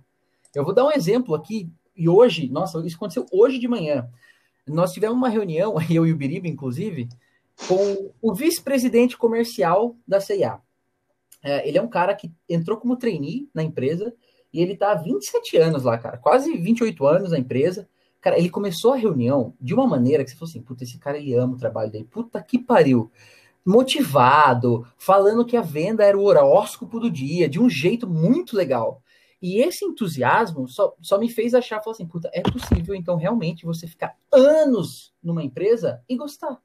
Eu 0.55 0.65
vou 0.65 0.75
dar 0.75 0.85
um 0.85 0.93
exemplo 0.93 1.35
aqui, 1.35 1.71
e 1.97 2.09
hoje, 2.09 2.49
nossa, 2.49 2.79
isso 2.87 2.97
aconteceu 2.97 3.27
hoje 3.33 3.59
de 3.59 3.67
manhã. 3.67 4.09
Nós 4.69 4.93
tivemos 4.93 5.17
uma 5.17 5.29
reunião, 5.29 5.75
eu 5.91 6.07
e 6.07 6.13
o 6.13 6.17
Biriba, 6.17 6.49
inclusive, 6.49 7.09
com 7.67 8.13
o 8.23 8.35
vice-presidente 8.35 9.17
comercial 9.17 9.97
da 10.07 10.21
CIA. 10.21 10.61
É, 11.43 11.69
ele 11.69 11.79
é 11.79 11.83
um 11.83 11.89
cara 11.89 12.15
que 12.15 12.33
entrou 12.49 12.77
como 12.77 12.97
trainee 12.97 13.49
na 13.55 13.63
empresa 13.63 14.13
e 14.53 14.61
ele 14.61 14.77
tá 14.77 14.93
há 14.93 14.95
27 14.95 15.57
anos 15.57 15.85
lá, 15.85 15.99
cara, 15.99 16.17
quase 16.17 16.57
28 16.57 17.07
anos 17.07 17.31
na 17.31 17.39
empresa. 17.39 17.89
Cara, 18.21 18.39
ele 18.39 18.51
começou 18.51 18.93
a 18.93 18.97
reunião 18.97 19.55
de 19.61 19.75
uma 19.75 19.87
maneira 19.87 20.25
que 20.25 20.31
você 20.31 20.37
falou 20.37 20.51
assim: 20.51 20.63
puta, 20.63 20.85
esse 20.85 20.99
cara 20.99 21.19
ele 21.19 21.35
ama 21.35 21.55
o 21.55 21.59
trabalho 21.59 21.91
dele, 21.91 22.09
puta 22.11 22.43
que 22.43 22.59
pariu. 22.59 23.11
Motivado, 23.65 24.87
falando 24.97 25.45
que 25.45 25.57
a 25.57 25.61
venda 25.61 26.03
era 26.03 26.19
o 26.19 26.25
horóscopo 26.25 26.99
do 26.99 27.11
dia, 27.11 27.49
de 27.49 27.61
um 27.61 27.69
jeito 27.69 28.09
muito 28.09 28.57
legal. 28.57 29.03
E 29.41 29.61
esse 29.61 29.85
entusiasmo 29.85 30.69
só, 30.69 30.95
só 31.01 31.19
me 31.19 31.29
fez 31.29 31.55
achar, 31.55 31.81
falar 31.81 31.95
assim, 31.95 32.07
puta, 32.07 32.29
é 32.33 32.43
possível 32.43 32.95
então 32.95 33.17
realmente 33.17 33.65
você 33.65 33.87
ficar 33.87 34.17
anos 34.33 35.15
numa 35.23 35.43
empresa 35.43 36.03
e 36.09 36.17
gostar, 36.17 36.61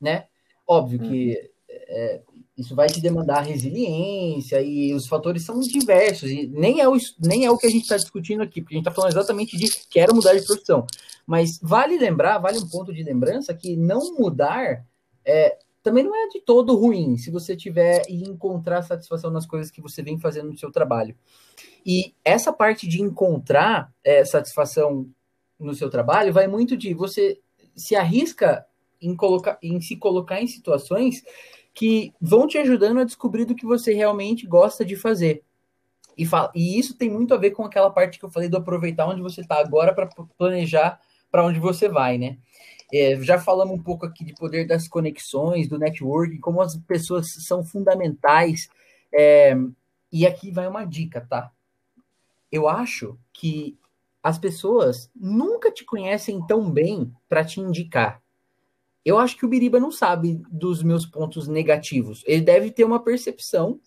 né? 0.00 0.26
Óbvio 0.66 0.98
que 0.98 1.30
uhum. 1.30 1.48
é, 1.68 2.22
isso 2.56 2.74
vai 2.74 2.88
te 2.88 3.00
demandar 3.00 3.42
resiliência 3.42 4.60
e 4.62 4.94
os 4.94 5.06
fatores 5.06 5.44
são 5.44 5.60
diversos 5.60 6.30
e 6.30 6.46
nem 6.46 6.80
é 6.80 6.88
o, 6.88 6.96
nem 7.20 7.44
é 7.44 7.50
o 7.50 7.58
que 7.58 7.66
a 7.66 7.70
gente 7.70 7.82
está 7.82 7.96
discutindo 7.96 8.42
aqui, 8.42 8.62
porque 8.62 8.74
a 8.74 8.78
gente 8.78 8.88
está 8.88 8.94
falando 8.94 9.12
exatamente 9.12 9.56
de 9.56 9.68
quero 9.90 10.14
mudar 10.14 10.34
de 10.34 10.46
profissão. 10.46 10.86
Mas 11.26 11.58
vale 11.62 11.98
lembrar, 11.98 12.38
vale 12.38 12.58
um 12.58 12.68
ponto 12.68 12.94
de 12.94 13.02
lembrança 13.02 13.52
que 13.52 13.76
não 13.76 14.14
mudar 14.14 14.86
é, 15.24 15.58
também 15.86 16.02
não 16.02 16.16
é 16.16 16.26
de 16.26 16.40
todo 16.40 16.74
ruim 16.74 17.16
se 17.16 17.30
você 17.30 17.54
tiver 17.54 18.02
e 18.08 18.24
encontrar 18.24 18.82
satisfação 18.82 19.30
nas 19.30 19.46
coisas 19.46 19.70
que 19.70 19.80
você 19.80 20.02
vem 20.02 20.18
fazendo 20.18 20.50
no 20.50 20.58
seu 20.58 20.72
trabalho. 20.72 21.16
E 21.86 22.12
essa 22.24 22.52
parte 22.52 22.88
de 22.88 23.00
encontrar 23.00 23.94
é, 24.02 24.24
satisfação 24.24 25.08
no 25.56 25.76
seu 25.76 25.88
trabalho 25.88 26.32
vai 26.32 26.48
muito 26.48 26.76
de 26.76 26.92
você 26.92 27.38
se 27.76 27.94
arrisca 27.94 28.66
em, 29.00 29.14
colocar, 29.14 29.60
em 29.62 29.80
se 29.80 29.94
colocar 29.94 30.42
em 30.42 30.48
situações 30.48 31.22
que 31.72 32.12
vão 32.20 32.48
te 32.48 32.58
ajudando 32.58 32.98
a 32.98 33.04
descobrir 33.04 33.44
do 33.44 33.54
que 33.54 33.64
você 33.64 33.94
realmente 33.94 34.44
gosta 34.44 34.84
de 34.84 34.96
fazer. 34.96 35.44
E, 36.18 36.26
fala, 36.26 36.50
e 36.52 36.76
isso 36.76 36.98
tem 36.98 37.08
muito 37.08 37.32
a 37.32 37.36
ver 37.36 37.52
com 37.52 37.62
aquela 37.62 37.90
parte 37.90 38.18
que 38.18 38.24
eu 38.24 38.30
falei 38.30 38.48
do 38.48 38.56
aproveitar 38.56 39.06
onde 39.06 39.22
você 39.22 39.40
está 39.40 39.60
agora 39.60 39.94
para 39.94 40.08
planejar 40.36 41.00
para 41.30 41.46
onde 41.46 41.60
você 41.60 41.88
vai, 41.88 42.18
né? 42.18 42.38
É, 42.92 43.20
já 43.20 43.38
falamos 43.38 43.74
um 43.74 43.82
pouco 43.82 44.06
aqui 44.06 44.24
de 44.24 44.34
poder 44.34 44.66
das 44.66 44.86
conexões, 44.86 45.68
do 45.68 45.78
networking, 45.78 46.38
como 46.38 46.60
as 46.60 46.76
pessoas 46.76 47.26
são 47.46 47.64
fundamentais. 47.64 48.68
É, 49.12 49.56
e 50.12 50.26
aqui 50.26 50.50
vai 50.50 50.66
uma 50.66 50.84
dica, 50.84 51.20
tá? 51.20 51.50
Eu 52.50 52.68
acho 52.68 53.18
que 53.32 53.76
as 54.22 54.38
pessoas 54.38 55.10
nunca 55.14 55.70
te 55.70 55.84
conhecem 55.84 56.44
tão 56.46 56.70
bem 56.70 57.12
para 57.28 57.44
te 57.44 57.60
indicar. 57.60 58.22
Eu 59.04 59.18
acho 59.18 59.36
que 59.36 59.46
o 59.46 59.48
Biriba 59.48 59.78
não 59.78 59.92
sabe 59.92 60.42
dos 60.50 60.82
meus 60.82 61.06
pontos 61.06 61.46
negativos. 61.46 62.24
Ele 62.26 62.42
deve 62.42 62.72
ter 62.72 62.82
uma 62.82 63.02
percepção 63.02 63.80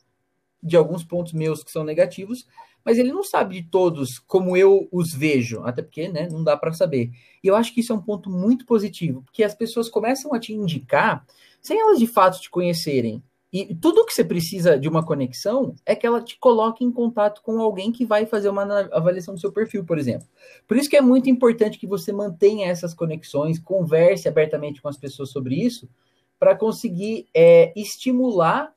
de 0.61 0.75
alguns 0.75 1.03
pontos 1.03 1.33
meus 1.33 1.63
que 1.63 1.71
são 1.71 1.83
negativos, 1.83 2.45
mas 2.83 2.97
ele 2.97 3.11
não 3.11 3.23
sabe 3.23 3.61
de 3.61 3.69
todos 3.69 4.19
como 4.19 4.55
eu 4.55 4.87
os 4.91 5.13
vejo, 5.13 5.61
até 5.63 5.81
porque 5.81 6.07
né, 6.07 6.27
não 6.31 6.43
dá 6.43 6.57
para 6.57 6.73
saber. 6.73 7.11
E 7.43 7.47
eu 7.47 7.55
acho 7.55 7.73
que 7.73 7.81
isso 7.81 7.91
é 7.91 7.95
um 7.95 8.01
ponto 8.01 8.29
muito 8.29 8.65
positivo, 8.65 9.21
porque 9.23 9.43
as 9.43 9.53
pessoas 9.53 9.89
começam 9.89 10.33
a 10.33 10.39
te 10.39 10.53
indicar 10.53 11.25
sem 11.61 11.79
elas 11.79 11.99
de 11.99 12.07
fato 12.07 12.39
te 12.39 12.49
conhecerem. 12.49 13.23
E 13.51 13.73
tudo 13.73 14.05
que 14.05 14.13
você 14.13 14.23
precisa 14.23 14.77
de 14.77 14.87
uma 14.87 15.03
conexão 15.03 15.75
é 15.83 15.95
que 15.95 16.05
ela 16.05 16.21
te 16.21 16.37
coloque 16.37 16.85
em 16.85 16.91
contato 16.91 17.41
com 17.41 17.59
alguém 17.59 17.91
que 17.91 18.05
vai 18.05 18.27
fazer 18.27 18.47
uma 18.47 18.63
avaliação 18.91 19.33
do 19.33 19.39
seu 19.39 19.51
perfil, 19.51 19.83
por 19.83 19.97
exemplo. 19.97 20.27
Por 20.67 20.77
isso 20.77 20.87
que 20.87 20.95
é 20.95 21.01
muito 21.01 21.31
importante 21.31 21.79
que 21.79 21.87
você 21.87 22.13
mantenha 22.13 22.67
essas 22.67 22.93
conexões, 22.93 23.57
converse 23.57 24.27
abertamente 24.27 24.81
com 24.81 24.87
as 24.87 24.97
pessoas 24.97 25.31
sobre 25.31 25.55
isso, 25.55 25.89
para 26.37 26.55
conseguir 26.55 27.27
é, 27.33 27.73
estimular 27.75 28.71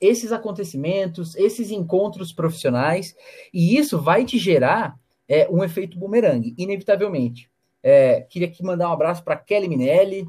esses 0.00 0.32
acontecimentos, 0.32 1.34
esses 1.36 1.70
encontros 1.70 2.32
profissionais, 2.32 3.14
e 3.52 3.76
isso 3.76 4.00
vai 4.00 4.24
te 4.24 4.38
gerar 4.38 4.98
é, 5.28 5.48
um 5.50 5.64
efeito 5.64 5.98
bumerangue, 5.98 6.54
inevitavelmente. 6.58 7.50
É, 7.82 8.22
queria 8.22 8.48
aqui 8.48 8.62
mandar 8.62 8.88
um 8.88 8.92
abraço 8.92 9.22
para 9.22 9.36
Kelly 9.36 9.68
Minelli, 9.68 10.26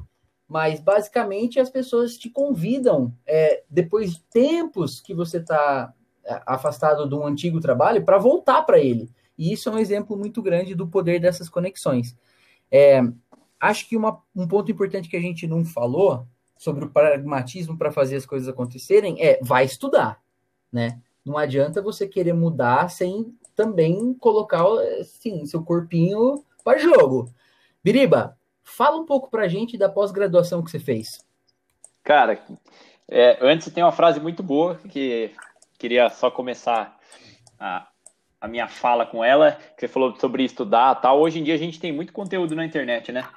mas 0.47 0.79
basicamente 0.79 1.59
as 1.59 1.69
pessoas 1.69 2.17
te 2.17 2.29
convidam, 2.29 3.13
é, 3.25 3.63
depois 3.69 4.13
de 4.13 4.23
tempos 4.31 5.01
que 5.01 5.13
você 5.13 5.37
está 5.37 5.93
é, 6.23 6.41
afastado 6.45 7.07
de 7.07 7.15
um 7.15 7.25
antigo 7.25 7.59
trabalho, 7.59 8.05
para 8.05 8.17
voltar 8.17 8.63
para 8.63 8.79
ele. 8.79 9.09
E 9.37 9.51
isso 9.51 9.69
é 9.69 9.71
um 9.71 9.77
exemplo 9.77 10.17
muito 10.17 10.41
grande 10.41 10.73
do 10.73 10.87
poder 10.87 11.19
dessas 11.19 11.49
conexões. 11.49 12.15
É, 12.71 13.01
acho 13.59 13.87
que 13.87 13.97
uma, 13.97 14.21
um 14.35 14.47
ponto 14.47 14.71
importante 14.71 15.09
que 15.09 15.17
a 15.17 15.21
gente 15.21 15.45
não 15.45 15.65
falou 15.65 16.25
sobre 16.57 16.85
o 16.85 16.89
pragmatismo 16.89 17.77
para 17.77 17.91
fazer 17.91 18.15
as 18.15 18.25
coisas 18.25 18.47
acontecerem 18.47 19.21
é 19.21 19.39
vai 19.41 19.65
estudar, 19.65 20.21
né? 20.71 20.99
Não 21.25 21.37
adianta 21.37 21.81
você 21.81 22.07
querer 22.07 22.33
mudar 22.33 22.89
sem 22.89 23.35
também 23.55 24.13
colocar 24.13 24.63
assim, 24.99 25.45
seu 25.45 25.63
corpinho 25.63 26.43
para 26.63 26.77
jogo. 26.77 27.29
Biriba, 27.83 28.37
fala 28.63 28.97
um 28.97 29.05
pouco 29.05 29.29
para 29.29 29.43
a 29.43 29.47
gente 29.47 29.77
da 29.77 29.89
pós-graduação 29.89 30.63
que 30.63 30.71
você 30.71 30.79
fez. 30.79 31.25
Cara, 32.03 32.39
é, 33.09 33.37
antes 33.41 33.71
tem 33.73 33.83
uma 33.83 33.91
frase 33.91 34.19
muito 34.19 34.43
boa 34.43 34.75
que 34.89 35.31
queria 35.77 36.09
só 36.09 36.29
começar 36.31 36.97
a, 37.59 37.87
a 38.39 38.47
minha 38.47 38.67
fala 38.67 39.05
com 39.05 39.23
ela, 39.23 39.53
que 39.75 39.81
você 39.81 39.87
falou 39.87 40.15
sobre 40.15 40.43
estudar 40.43 40.95
tal. 40.95 41.19
Hoje 41.19 41.39
em 41.39 41.43
dia 41.43 41.55
a 41.55 41.57
gente 41.57 41.79
tem 41.79 41.91
muito 41.91 42.13
conteúdo 42.13 42.55
na 42.55 42.65
internet, 42.65 43.11
né? 43.11 43.27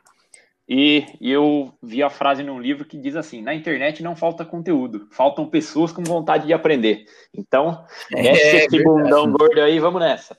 E, 0.72 1.04
e, 1.20 1.32
eu 1.32 1.74
vi 1.82 2.00
a 2.00 2.08
frase 2.08 2.44
num 2.44 2.60
livro 2.60 2.84
que 2.84 2.96
diz 2.96 3.16
assim: 3.16 3.42
na 3.42 3.52
internet 3.52 4.04
não 4.04 4.14
falta 4.14 4.44
conteúdo, 4.44 5.08
faltam 5.10 5.50
pessoas 5.50 5.90
com 5.90 6.04
vontade 6.04 6.46
de 6.46 6.52
aprender. 6.52 7.06
Então, 7.34 7.84
mexe 8.12 8.40
é, 8.40 8.66
esse 8.66 8.84
bundão 8.84 9.32
gordo 9.32 9.60
aí, 9.60 9.80
vamos 9.80 10.00
nessa. 10.00 10.38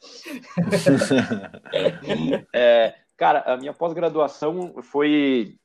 é, 2.55 2.95
cara, 3.17 3.41
a 3.41 3.57
minha 3.57 3.73
pós-graduação 3.73 4.81
foi, 4.81 5.57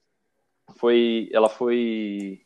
foi, 0.77 1.31
ela 1.33 1.49
foi 1.49 2.41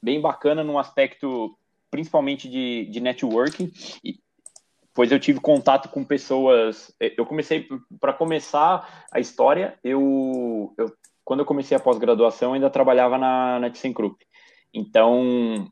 bem 0.00 0.20
bacana 0.20 0.62
num 0.62 0.78
aspecto 0.78 1.58
principalmente 1.90 2.48
de, 2.48 2.86
de 2.86 3.00
networking. 3.00 3.72
E, 4.04 4.20
pois 4.94 5.10
eu 5.10 5.18
tive 5.18 5.40
contato 5.40 5.88
com 5.88 6.04
pessoas. 6.04 6.94
Eu 7.00 7.26
comecei, 7.26 7.66
para 8.00 8.12
começar 8.12 9.04
a 9.10 9.18
história, 9.18 9.76
eu, 9.82 10.72
eu 10.78 10.94
quando 11.26 11.40
eu 11.40 11.46
comecei 11.46 11.76
a 11.76 11.80
pós-graduação, 11.80 12.52
ainda 12.52 12.70
trabalhava 12.70 13.18
na, 13.18 13.58
na 13.58 13.68
ThyssenKrupp. 13.68 14.24
Então, 14.72 15.68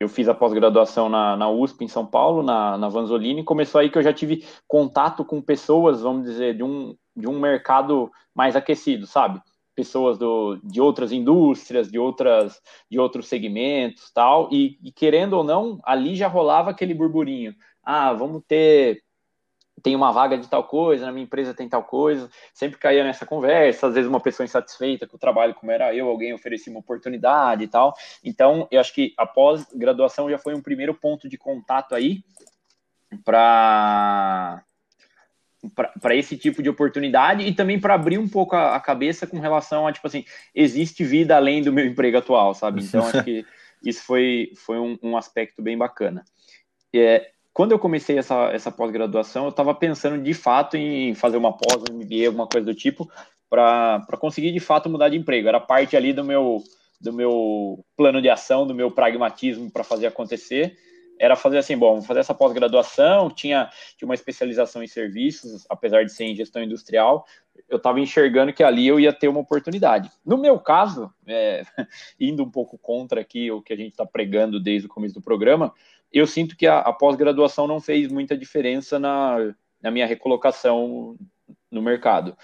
eu 0.00 0.08
fiz 0.08 0.28
a 0.28 0.34
pós-graduação 0.34 1.08
na, 1.08 1.36
na 1.36 1.48
USP, 1.48 1.84
em 1.84 1.88
São 1.88 2.04
Paulo, 2.04 2.42
na, 2.42 2.76
na 2.76 2.88
Vanzolini, 2.88 3.40
e 3.40 3.44
começou 3.44 3.80
aí 3.80 3.88
que 3.88 3.96
eu 3.96 4.02
já 4.02 4.12
tive 4.12 4.44
contato 4.66 5.24
com 5.24 5.40
pessoas, 5.40 6.02
vamos 6.02 6.26
dizer, 6.26 6.56
de 6.56 6.64
um, 6.64 6.96
de 7.14 7.28
um 7.28 7.38
mercado 7.38 8.10
mais 8.34 8.56
aquecido, 8.56 9.06
sabe? 9.06 9.40
Pessoas 9.76 10.18
do, 10.18 10.56
de 10.64 10.80
outras 10.80 11.12
indústrias, 11.12 11.88
de, 11.88 12.00
outras, 12.00 12.60
de 12.90 12.98
outros 12.98 13.28
segmentos, 13.28 14.10
tal, 14.10 14.48
e, 14.50 14.76
e 14.82 14.90
querendo 14.90 15.34
ou 15.34 15.44
não, 15.44 15.78
ali 15.84 16.16
já 16.16 16.26
rolava 16.26 16.70
aquele 16.70 16.92
burburinho. 16.92 17.54
Ah, 17.80 18.12
vamos 18.12 18.42
ter 18.48 19.04
tem 19.82 19.94
uma 19.94 20.10
vaga 20.10 20.38
de 20.38 20.48
tal 20.48 20.64
coisa, 20.64 21.06
na 21.06 21.12
minha 21.12 21.24
empresa 21.24 21.54
tem 21.54 21.68
tal 21.68 21.84
coisa, 21.84 22.30
sempre 22.52 22.78
caía 22.78 23.04
nessa 23.04 23.26
conversa, 23.26 23.86
às 23.86 23.94
vezes 23.94 24.08
uma 24.08 24.20
pessoa 24.20 24.44
insatisfeita 24.44 25.06
com 25.06 25.16
o 25.16 25.20
trabalho, 25.20 25.54
como 25.54 25.70
era 25.70 25.94
eu, 25.94 26.08
alguém 26.08 26.32
oferecia 26.32 26.72
uma 26.72 26.80
oportunidade 26.80 27.64
e 27.64 27.68
tal. 27.68 27.94
Então, 28.24 28.66
eu 28.70 28.80
acho 28.80 28.94
que 28.94 29.12
a 29.16 29.26
pós-graduação 29.26 30.30
já 30.30 30.38
foi 30.38 30.54
um 30.54 30.62
primeiro 30.62 30.94
ponto 30.94 31.28
de 31.28 31.36
contato 31.36 31.94
aí 31.94 32.24
para 33.24 34.62
para 36.00 36.14
esse 36.14 36.36
tipo 36.36 36.62
de 36.62 36.68
oportunidade 36.68 37.42
e 37.42 37.52
também 37.52 37.80
para 37.80 37.94
abrir 37.94 38.18
um 38.18 38.28
pouco 38.28 38.54
a, 38.54 38.76
a, 38.76 38.80
cabeça 38.80 39.26
com 39.26 39.40
relação 39.40 39.84
a, 39.84 39.92
tipo 39.92 40.06
assim, 40.06 40.24
existe 40.54 41.02
vida 41.02 41.34
além 41.34 41.60
do 41.60 41.72
meu 41.72 41.84
emprego 41.84 42.18
atual, 42.18 42.54
sabe? 42.54 42.84
Então, 42.84 43.02
acho 43.08 43.24
que 43.24 43.44
isso 43.84 44.04
foi, 44.04 44.52
foi 44.54 44.78
um, 44.78 44.96
um 45.02 45.16
aspecto 45.16 45.60
bem 45.62 45.76
bacana. 45.76 46.24
É, 46.94 47.32
quando 47.56 47.72
eu 47.72 47.78
comecei 47.78 48.18
essa, 48.18 48.50
essa 48.52 48.70
pós-graduação, 48.70 49.44
eu 49.44 49.48
estava 49.48 49.74
pensando 49.74 50.22
de 50.22 50.34
fato 50.34 50.76
em 50.76 51.14
fazer 51.14 51.38
uma 51.38 51.56
pós, 51.56 51.82
um 51.90 51.94
MBA, 51.94 52.26
alguma 52.26 52.46
coisa 52.46 52.66
do 52.66 52.74
tipo, 52.74 53.10
para 53.48 54.04
conseguir 54.20 54.52
de 54.52 54.60
fato 54.60 54.90
mudar 54.90 55.08
de 55.08 55.16
emprego. 55.16 55.48
Era 55.48 55.58
parte 55.58 55.96
ali 55.96 56.12
do 56.12 56.22
meu, 56.22 56.62
do 57.00 57.14
meu 57.14 57.82
plano 57.96 58.20
de 58.20 58.28
ação, 58.28 58.66
do 58.66 58.74
meu 58.74 58.90
pragmatismo 58.90 59.72
para 59.72 59.82
fazer 59.82 60.06
acontecer. 60.06 60.76
Era 61.18 61.34
fazer 61.34 61.56
assim, 61.56 61.78
bom, 61.78 62.02
fazer 62.02 62.20
essa 62.20 62.34
pós-graduação, 62.34 63.30
tinha, 63.30 63.70
tinha 63.96 64.06
uma 64.06 64.14
especialização 64.14 64.82
em 64.82 64.86
serviços, 64.86 65.64
apesar 65.70 66.04
de 66.04 66.12
ser 66.12 66.24
em 66.24 66.36
gestão 66.36 66.62
industrial, 66.62 67.24
eu 67.70 67.78
estava 67.78 67.98
enxergando 67.98 68.52
que 68.52 68.62
ali 68.62 68.86
eu 68.86 69.00
ia 69.00 69.14
ter 69.14 69.28
uma 69.28 69.40
oportunidade. 69.40 70.10
No 70.26 70.36
meu 70.36 70.58
caso, 70.58 71.10
é, 71.26 71.62
indo 72.20 72.42
um 72.42 72.50
pouco 72.50 72.76
contra 72.76 73.22
aqui 73.22 73.50
o 73.50 73.62
que 73.62 73.72
a 73.72 73.76
gente 73.76 73.92
está 73.92 74.04
pregando 74.04 74.60
desde 74.60 74.86
o 74.86 74.90
começo 74.90 75.14
do 75.14 75.22
programa, 75.22 75.72
eu 76.18 76.26
sinto 76.26 76.56
que 76.56 76.66
a, 76.66 76.78
a 76.78 76.92
pós-graduação 76.92 77.66
não 77.66 77.80
fez 77.80 78.10
muita 78.10 78.36
diferença 78.36 78.98
na, 78.98 79.36
na 79.82 79.90
minha 79.90 80.06
recolocação 80.06 81.16
no 81.70 81.82
mercado. 81.82 82.36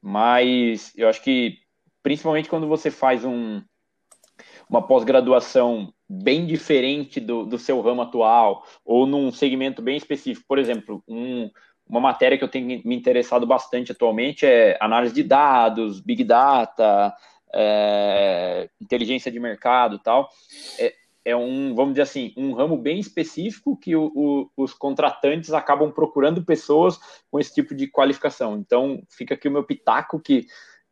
Mas 0.00 0.92
eu 0.96 1.08
acho 1.08 1.22
que, 1.22 1.58
principalmente 2.02 2.48
quando 2.48 2.68
você 2.68 2.90
faz 2.90 3.24
um, 3.24 3.62
uma 4.68 4.86
pós-graduação 4.86 5.92
bem 6.08 6.46
diferente 6.46 7.20
do, 7.20 7.46
do 7.46 7.58
seu 7.58 7.80
ramo 7.80 8.02
atual, 8.02 8.66
ou 8.84 9.06
num 9.06 9.32
segmento 9.32 9.80
bem 9.80 9.96
específico, 9.96 10.46
por 10.46 10.58
exemplo, 10.58 11.02
um, 11.08 11.50
uma 11.88 12.00
matéria 12.00 12.36
que 12.36 12.44
eu 12.44 12.48
tenho 12.48 12.66
me 12.84 12.94
interessado 12.94 13.46
bastante 13.46 13.92
atualmente 13.92 14.44
é 14.44 14.76
análise 14.80 15.14
de 15.14 15.22
dados, 15.22 16.00
big 16.00 16.24
data, 16.24 17.14
é, 17.54 18.68
inteligência 18.80 19.30
de 19.30 19.38
mercado 19.38 19.98
tal. 19.98 20.28
É, 20.78 20.92
é 21.24 21.34
um, 21.34 21.74
vamos 21.74 21.94
dizer 21.94 22.02
assim, 22.02 22.34
um 22.36 22.52
ramo 22.52 22.76
bem 22.76 22.98
específico 23.00 23.76
que 23.76 23.96
o, 23.96 24.12
o, 24.14 24.50
os 24.56 24.74
contratantes 24.74 25.52
acabam 25.52 25.90
procurando 25.90 26.44
pessoas 26.44 26.98
com 27.30 27.40
esse 27.40 27.54
tipo 27.54 27.74
de 27.74 27.86
qualificação. 27.86 28.58
Então, 28.58 29.02
fica 29.08 29.34
aqui 29.34 29.48
o 29.48 29.50
meu 29.50 29.64
pitaco 29.64 30.20
que 30.20 30.46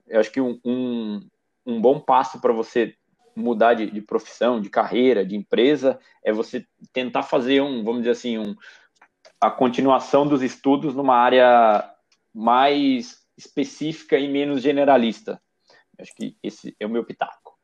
eu 0.08 0.20
acho 0.20 0.32
que 0.32 0.40
um, 0.40 0.58
um, 0.64 1.28
um 1.66 1.80
bom 1.80 2.00
passo 2.00 2.40
para 2.40 2.52
você 2.52 2.94
mudar 3.36 3.74
de, 3.74 3.90
de, 3.90 4.00
profissão, 4.00 4.60
de 4.60 4.68
carreira, 4.68 5.24
de 5.24 5.36
empresa, 5.36 5.98
é 6.24 6.32
você 6.32 6.66
tentar 6.92 7.22
fazer 7.22 7.62
um, 7.62 7.82
vamos 7.82 8.00
dizer 8.00 8.10
assim, 8.10 8.38
um, 8.38 8.54
a 9.40 9.50
continuação 9.50 10.26
dos 10.26 10.42
estudos 10.42 10.94
numa 10.94 11.16
área 11.16 11.90
mais 12.34 13.22
específica 13.36 14.18
e 14.18 14.28
menos 14.28 14.62
generalista. 14.62 15.40
Acho 15.98 16.14
que 16.14 16.36
esse 16.42 16.74
é 16.78 16.86
o 16.86 16.90
meu 16.90 17.04
pitaco. 17.04 17.58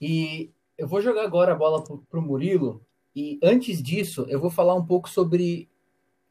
E 0.00 0.52
eu 0.82 0.88
vou 0.88 1.00
jogar 1.00 1.22
agora 1.22 1.52
a 1.52 1.56
bola 1.56 1.82
para 1.84 2.18
o 2.18 2.22
Murilo. 2.22 2.84
E 3.14 3.38
antes 3.40 3.80
disso, 3.80 4.26
eu 4.28 4.40
vou 4.40 4.50
falar 4.50 4.74
um 4.74 4.84
pouco 4.84 5.08
sobre 5.08 5.68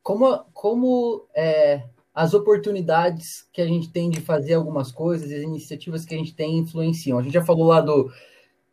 como, 0.04 0.44
como 0.54 1.26
é, 1.34 1.84
as 2.14 2.34
oportunidades 2.34 3.48
que 3.54 3.62
a 3.62 3.66
gente 3.66 3.90
tem 3.90 4.10
de 4.10 4.20
fazer 4.20 4.56
algumas 4.56 4.92
coisas, 4.92 5.32
as 5.32 5.42
iniciativas 5.42 6.04
que 6.04 6.14
a 6.14 6.18
gente 6.18 6.36
tem 6.36 6.58
influenciam. 6.58 7.18
A 7.18 7.24
gente 7.24 7.34
já 7.34 7.46
falou 7.46 7.66
lá 7.68 7.80
do, 7.80 8.12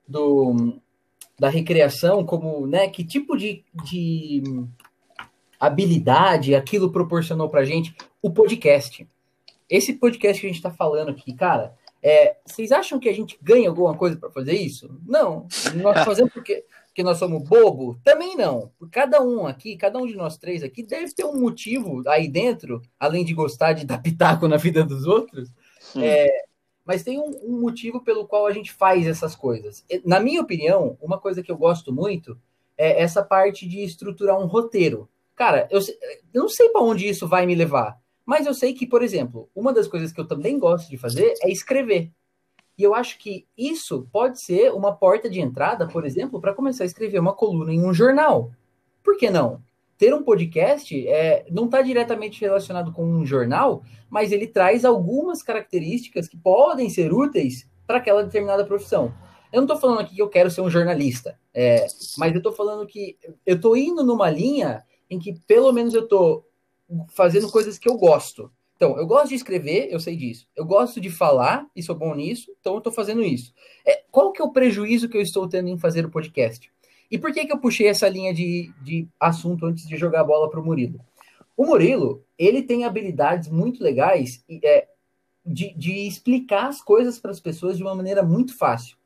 do 0.06 0.80
da 1.38 1.48
recreação, 1.48 2.26
como, 2.26 2.66
né, 2.66 2.88
que 2.88 3.04
tipo 3.04 3.36
de, 3.36 3.64
de 3.84 4.42
habilidade 5.60 6.56
aquilo 6.56 6.90
proporcionou 6.90 7.48
para 7.48 7.60
a 7.60 7.64
gente. 7.64 7.94
O 8.20 8.32
podcast. 8.32 9.08
Esse 9.70 9.92
podcast 9.92 10.40
que 10.40 10.46
a 10.48 10.50
gente 10.50 10.58
está 10.58 10.72
falando 10.72 11.10
aqui, 11.10 11.32
cara, 11.32 11.76
é, 12.02 12.36
vocês 12.44 12.70
acham 12.72 12.98
que 12.98 13.08
a 13.08 13.12
gente 13.12 13.38
ganha 13.42 13.68
alguma 13.68 13.96
coisa 13.96 14.16
para 14.16 14.30
fazer 14.30 14.54
isso? 14.54 15.00
Não. 15.06 15.46
Nós 15.74 16.04
fazemos 16.04 16.32
porque, 16.32 16.64
porque 16.86 17.02
nós 17.02 17.18
somos 17.18 17.42
bobo? 17.48 17.98
Também 18.04 18.36
não. 18.36 18.70
Cada 18.90 19.22
um 19.22 19.46
aqui, 19.46 19.76
cada 19.76 19.98
um 19.98 20.06
de 20.06 20.16
nós 20.16 20.36
três 20.36 20.62
aqui, 20.62 20.82
deve 20.82 21.12
ter 21.12 21.24
um 21.24 21.40
motivo 21.40 22.02
aí 22.08 22.28
dentro, 22.28 22.80
além 22.98 23.24
de 23.24 23.34
gostar 23.34 23.72
de 23.72 23.84
dar 23.84 23.98
pitaco 23.98 24.46
na 24.46 24.56
vida 24.56 24.84
dos 24.84 25.06
outros. 25.06 25.50
É, 25.96 26.28
mas 26.84 27.02
tem 27.02 27.18
um, 27.18 27.30
um, 27.42 27.60
motivo 27.60 28.00
pelo 28.00 28.26
qual 28.26 28.46
a 28.46 28.52
gente 28.52 28.72
faz 28.72 29.06
essas 29.06 29.34
coisas. 29.34 29.84
Na 30.04 30.20
minha 30.20 30.40
opinião, 30.40 30.96
uma 31.00 31.18
coisa 31.18 31.42
que 31.42 31.50
eu 31.50 31.56
gosto 31.56 31.92
muito 31.92 32.38
é 32.76 33.02
essa 33.02 33.22
parte 33.22 33.68
de 33.68 33.82
estruturar 33.82 34.38
um 34.38 34.46
roteiro. 34.46 35.08
Cara, 35.34 35.68
eu, 35.70 35.80
eu 36.32 36.42
não 36.42 36.48
sei 36.48 36.68
para 36.70 36.82
onde 36.82 37.08
isso 37.08 37.28
vai 37.28 37.44
me 37.44 37.54
levar, 37.54 37.98
mas 38.28 38.44
eu 38.44 38.52
sei 38.52 38.74
que, 38.74 38.86
por 38.86 39.02
exemplo, 39.02 39.48
uma 39.56 39.72
das 39.72 39.88
coisas 39.88 40.12
que 40.12 40.20
eu 40.20 40.26
também 40.26 40.58
gosto 40.58 40.90
de 40.90 40.98
fazer 40.98 41.32
é 41.40 41.50
escrever. 41.50 42.12
E 42.76 42.82
eu 42.82 42.94
acho 42.94 43.16
que 43.18 43.46
isso 43.56 44.06
pode 44.12 44.38
ser 44.38 44.70
uma 44.70 44.94
porta 44.94 45.30
de 45.30 45.40
entrada, 45.40 45.88
por 45.88 46.04
exemplo, 46.04 46.38
para 46.38 46.52
começar 46.52 46.84
a 46.84 46.86
escrever 46.86 47.18
uma 47.18 47.32
coluna 47.32 47.72
em 47.72 47.82
um 47.82 47.94
jornal. 47.94 48.52
Por 49.02 49.16
que 49.16 49.30
não? 49.30 49.62
Ter 49.96 50.12
um 50.12 50.22
podcast 50.22 51.08
é, 51.08 51.46
não 51.50 51.64
está 51.64 51.80
diretamente 51.80 52.42
relacionado 52.42 52.92
com 52.92 53.02
um 53.02 53.24
jornal, 53.24 53.82
mas 54.10 54.30
ele 54.30 54.46
traz 54.46 54.84
algumas 54.84 55.42
características 55.42 56.28
que 56.28 56.36
podem 56.36 56.90
ser 56.90 57.14
úteis 57.14 57.66
para 57.86 57.96
aquela 57.96 58.22
determinada 58.22 58.66
profissão. 58.66 59.10
Eu 59.50 59.62
não 59.62 59.64
estou 59.64 59.78
falando 59.78 60.00
aqui 60.00 60.16
que 60.16 60.20
eu 60.20 60.28
quero 60.28 60.50
ser 60.50 60.60
um 60.60 60.68
jornalista, 60.68 61.38
é, 61.54 61.86
mas 62.18 62.32
eu 62.32 62.38
estou 62.38 62.52
falando 62.52 62.86
que 62.86 63.16
eu 63.46 63.56
estou 63.56 63.74
indo 63.74 64.04
numa 64.04 64.28
linha 64.28 64.84
em 65.08 65.18
que 65.18 65.32
pelo 65.46 65.72
menos 65.72 65.94
eu 65.94 66.02
estou 66.02 66.44
fazendo 67.10 67.50
coisas 67.50 67.78
que 67.78 67.88
eu 67.88 67.96
gosto. 67.96 68.50
Então, 68.76 68.96
eu 68.96 69.06
gosto 69.06 69.30
de 69.30 69.34
escrever, 69.34 69.88
eu 69.90 69.98
sei 69.98 70.16
disso. 70.16 70.46
Eu 70.54 70.64
gosto 70.64 71.00
de 71.00 71.10
falar 71.10 71.66
e 71.74 71.82
sou 71.82 71.96
bom 71.96 72.14
nisso, 72.14 72.54
então 72.60 72.74
eu 72.74 72.78
estou 72.78 72.92
fazendo 72.92 73.22
isso. 73.22 73.52
É, 73.84 74.04
qual 74.10 74.30
que 74.30 74.40
é 74.40 74.44
o 74.44 74.52
prejuízo 74.52 75.08
que 75.08 75.16
eu 75.16 75.20
estou 75.20 75.48
tendo 75.48 75.68
em 75.68 75.78
fazer 75.78 76.06
o 76.06 76.10
podcast? 76.10 76.70
E 77.10 77.18
por 77.18 77.32
que, 77.32 77.44
que 77.44 77.52
eu 77.52 77.58
puxei 77.58 77.88
essa 77.88 78.08
linha 78.08 78.32
de, 78.32 78.72
de 78.82 79.08
assunto 79.18 79.66
antes 79.66 79.86
de 79.86 79.96
jogar 79.96 80.20
a 80.20 80.24
bola 80.24 80.48
para 80.48 80.60
o 80.60 80.64
Murilo? 80.64 81.00
O 81.56 81.66
Murilo, 81.66 82.22
ele 82.38 82.62
tem 82.62 82.84
habilidades 82.84 83.48
muito 83.48 83.82
legais 83.82 84.44
é, 84.62 84.86
de, 85.44 85.74
de 85.74 86.06
explicar 86.06 86.68
as 86.68 86.80
coisas 86.80 87.18
para 87.18 87.32
as 87.32 87.40
pessoas 87.40 87.76
de 87.76 87.82
uma 87.82 87.96
maneira 87.96 88.22
muito 88.22 88.56
fácil. 88.56 88.96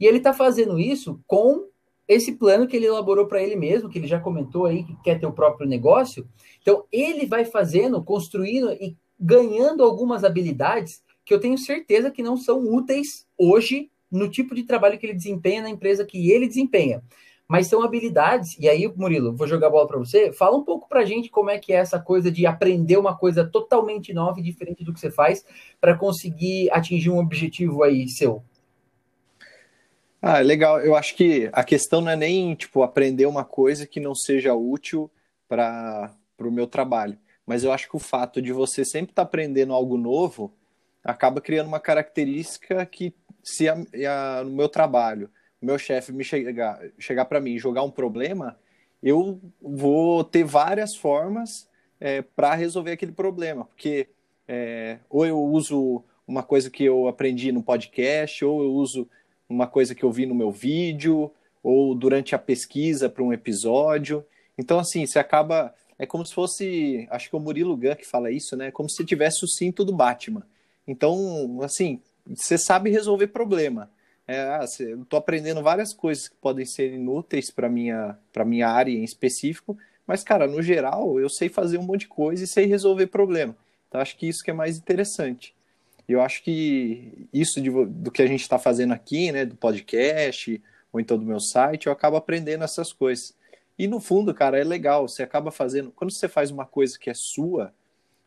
E 0.00 0.06
ele 0.06 0.18
está 0.18 0.32
fazendo 0.32 0.76
isso 0.76 1.20
com 1.24 1.68
esse 2.10 2.32
plano 2.32 2.66
que 2.66 2.76
ele 2.76 2.86
elaborou 2.86 3.26
para 3.26 3.40
ele 3.40 3.54
mesmo, 3.54 3.88
que 3.88 3.96
ele 3.96 4.08
já 4.08 4.18
comentou 4.18 4.66
aí 4.66 4.82
que 4.82 4.96
quer 5.04 5.20
ter 5.20 5.26
o 5.26 5.32
próprio 5.32 5.68
negócio. 5.68 6.26
Então, 6.60 6.84
ele 6.90 7.24
vai 7.24 7.44
fazendo, 7.44 8.02
construindo 8.02 8.72
e 8.72 8.96
ganhando 9.18 9.84
algumas 9.84 10.24
habilidades 10.24 11.04
que 11.24 11.32
eu 11.32 11.38
tenho 11.38 11.56
certeza 11.56 12.10
que 12.10 12.20
não 12.20 12.36
são 12.36 12.66
úteis 12.66 13.28
hoje 13.38 13.92
no 14.10 14.28
tipo 14.28 14.56
de 14.56 14.64
trabalho 14.64 14.98
que 14.98 15.06
ele 15.06 15.14
desempenha 15.14 15.62
na 15.62 15.70
empresa 15.70 16.04
que 16.04 16.32
ele 16.32 16.48
desempenha. 16.48 17.00
Mas 17.46 17.68
são 17.68 17.80
habilidades, 17.80 18.56
e 18.58 18.68
aí, 18.68 18.92
Murilo, 18.96 19.36
vou 19.36 19.46
jogar 19.46 19.68
a 19.68 19.70
bola 19.70 19.86
para 19.86 19.98
você. 19.98 20.32
Fala 20.32 20.56
um 20.56 20.64
pouco 20.64 20.88
para 20.88 21.00
a 21.00 21.04
gente 21.04 21.30
como 21.30 21.50
é 21.50 21.58
que 21.58 21.72
é 21.72 21.76
essa 21.76 22.00
coisa 22.00 22.28
de 22.28 22.44
aprender 22.44 22.96
uma 22.96 23.16
coisa 23.16 23.44
totalmente 23.44 24.12
nova 24.12 24.40
e 24.40 24.42
diferente 24.42 24.82
do 24.82 24.92
que 24.92 24.98
você 24.98 25.12
faz 25.12 25.44
para 25.80 25.96
conseguir 25.96 26.72
atingir 26.72 27.10
um 27.10 27.18
objetivo 27.18 27.84
aí 27.84 28.08
seu. 28.08 28.42
Ah, 30.22 30.40
legal. 30.40 30.80
Eu 30.80 30.94
acho 30.94 31.14
que 31.16 31.48
a 31.52 31.64
questão 31.64 32.00
não 32.00 32.10
é 32.10 32.16
nem 32.16 32.54
tipo 32.54 32.82
aprender 32.82 33.26
uma 33.26 33.44
coisa 33.44 33.86
que 33.86 33.98
não 33.98 34.14
seja 34.14 34.54
útil 34.54 35.10
para 35.48 36.14
o 36.38 36.50
meu 36.50 36.66
trabalho. 36.66 37.18
Mas 37.46 37.64
eu 37.64 37.72
acho 37.72 37.88
que 37.88 37.96
o 37.96 38.00
fato 38.00 38.40
de 38.40 38.52
você 38.52 38.84
sempre 38.84 39.12
estar 39.12 39.22
tá 39.22 39.28
aprendendo 39.28 39.72
algo 39.72 39.96
novo 39.96 40.52
acaba 41.02 41.40
criando 41.40 41.68
uma 41.68 41.80
característica 41.80 42.84
que, 42.84 43.14
se 43.42 43.68
a, 43.68 43.74
a, 43.74 44.44
no 44.44 44.50
meu 44.50 44.68
trabalho, 44.68 45.30
o 45.60 45.66
meu 45.66 45.78
chefe 45.78 46.12
me 46.12 46.22
chegar, 46.22 46.78
chegar 46.98 47.24
para 47.24 47.40
mim 47.40 47.58
jogar 47.58 47.82
um 47.82 47.90
problema, 47.90 48.58
eu 49.02 49.40
vou 49.60 50.22
ter 50.22 50.44
várias 50.44 50.94
formas 50.94 51.66
é, 51.98 52.20
para 52.20 52.54
resolver 52.54 52.92
aquele 52.92 53.12
problema. 53.12 53.64
Porque 53.64 54.08
é, 54.46 54.98
ou 55.08 55.26
eu 55.26 55.40
uso 55.42 56.04
uma 56.26 56.42
coisa 56.42 56.70
que 56.70 56.84
eu 56.84 57.08
aprendi 57.08 57.50
no 57.50 57.62
podcast, 57.62 58.44
ou 58.44 58.62
eu 58.62 58.72
uso 58.72 59.08
uma 59.50 59.66
coisa 59.66 59.94
que 59.94 60.04
eu 60.04 60.12
vi 60.12 60.24
no 60.24 60.34
meu 60.34 60.50
vídeo, 60.50 61.30
ou 61.62 61.94
durante 61.94 62.34
a 62.34 62.38
pesquisa 62.38 63.08
para 63.08 63.22
um 63.22 63.32
episódio. 63.32 64.24
Então, 64.56 64.78
assim, 64.78 65.04
você 65.04 65.18
acaba 65.18 65.74
é 66.00 66.06
como 66.06 66.24
se 66.24 66.32
fosse, 66.32 67.06
acho 67.10 67.28
que 67.28 67.36
é 67.36 67.38
o 67.38 67.42
Murilo 67.42 67.76
Gun 67.76 67.94
que 67.94 68.06
fala 68.06 68.30
isso, 68.30 68.56
né? 68.56 68.70
Como 68.70 68.88
se 68.88 69.04
tivesse 69.04 69.44
o 69.44 69.48
cinto 69.48 69.84
do 69.84 69.94
Batman. 69.94 70.42
Então, 70.88 71.60
assim, 71.62 72.00
você 72.26 72.56
sabe 72.56 72.88
resolver 72.88 73.26
problema. 73.26 73.90
É, 74.26 74.40
ah, 74.40 74.64
eu 74.78 75.04
tô 75.04 75.18
aprendendo 75.18 75.62
várias 75.62 75.92
coisas 75.92 76.26
que 76.26 76.36
podem 76.36 76.64
ser 76.64 76.94
inúteis 76.94 77.50
para 77.50 77.68
minha 77.68 78.16
para 78.32 78.46
minha 78.46 78.68
área 78.68 78.90
em 78.90 79.04
específico, 79.04 79.76
mas 80.06 80.24
cara, 80.24 80.46
no 80.46 80.62
geral, 80.62 81.20
eu 81.20 81.28
sei 81.28 81.50
fazer 81.50 81.76
um 81.76 81.82
monte 81.82 82.02
de 82.02 82.08
coisa 82.08 82.44
e 82.44 82.46
sei 82.46 82.64
resolver 82.64 83.08
problema. 83.08 83.54
Então, 83.88 84.00
acho 84.00 84.16
que 84.16 84.26
isso 84.26 84.42
que 84.42 84.50
é 84.50 84.54
mais 84.54 84.78
interessante. 84.78 85.54
Eu 86.12 86.22
acho 86.22 86.42
que 86.42 87.28
isso 87.32 87.60
de, 87.60 87.70
do 87.70 88.10
que 88.10 88.22
a 88.22 88.26
gente 88.26 88.42
está 88.42 88.58
fazendo 88.58 88.92
aqui, 88.92 89.30
né, 89.32 89.44
do 89.44 89.56
podcast 89.56 90.62
ou 90.92 91.00
então 91.00 91.18
do 91.18 91.24
meu 91.24 91.40
site, 91.40 91.86
eu 91.86 91.92
acabo 91.92 92.16
aprendendo 92.16 92.64
essas 92.64 92.92
coisas. 92.92 93.34
E 93.78 93.86
no 93.86 94.00
fundo, 94.00 94.34
cara, 94.34 94.58
é 94.58 94.64
legal. 94.64 95.08
Você 95.08 95.22
acaba 95.22 95.50
fazendo. 95.50 95.90
Quando 95.92 96.12
você 96.12 96.28
faz 96.28 96.50
uma 96.50 96.66
coisa 96.66 96.98
que 96.98 97.08
é 97.08 97.14
sua, 97.14 97.72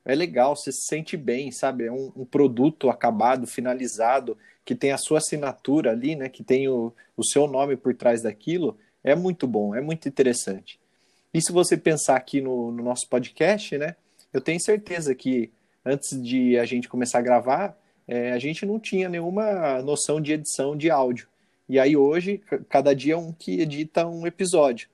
é 0.05 0.15
legal, 0.15 0.55
você 0.55 0.71
se 0.71 0.87
sente 0.87 1.15
bem, 1.15 1.51
sabe? 1.51 1.85
É 1.85 1.91
um, 1.91 2.11
um 2.15 2.25
produto 2.25 2.89
acabado, 2.89 3.45
finalizado, 3.45 4.37
que 4.65 4.73
tem 4.73 4.91
a 4.91 4.97
sua 4.97 5.19
assinatura 5.19 5.91
ali, 5.91 6.15
né? 6.15 6.27
Que 6.27 6.43
tem 6.43 6.67
o, 6.67 6.93
o 7.15 7.23
seu 7.23 7.47
nome 7.47 7.75
por 7.75 7.93
trás 7.93 8.21
daquilo. 8.21 8.77
É 9.03 9.15
muito 9.15 9.45
bom, 9.45 9.75
é 9.75 9.81
muito 9.81 10.07
interessante. 10.07 10.79
E 11.33 11.41
se 11.41 11.51
você 11.51 11.77
pensar 11.77 12.15
aqui 12.15 12.41
no, 12.41 12.71
no 12.71 12.83
nosso 12.83 13.07
podcast, 13.07 13.77
né? 13.77 13.95
Eu 14.31 14.41
tenho 14.41 14.59
certeza 14.59 15.13
que 15.13 15.51
antes 15.85 16.21
de 16.21 16.57
a 16.57 16.65
gente 16.65 16.87
começar 16.87 17.19
a 17.19 17.21
gravar, 17.21 17.77
é, 18.07 18.31
a 18.31 18.39
gente 18.39 18.65
não 18.65 18.79
tinha 18.79 19.07
nenhuma 19.07 19.81
noção 19.81 20.19
de 20.19 20.33
edição 20.33 20.75
de 20.75 20.89
áudio. 20.89 21.27
E 21.67 21.79
aí 21.79 21.95
hoje, 21.95 22.41
cada 22.69 22.93
dia 22.93 23.13
é 23.13 23.17
um 23.17 23.31
que 23.31 23.61
edita 23.61 24.05
um 24.05 24.27
episódio. 24.27 24.89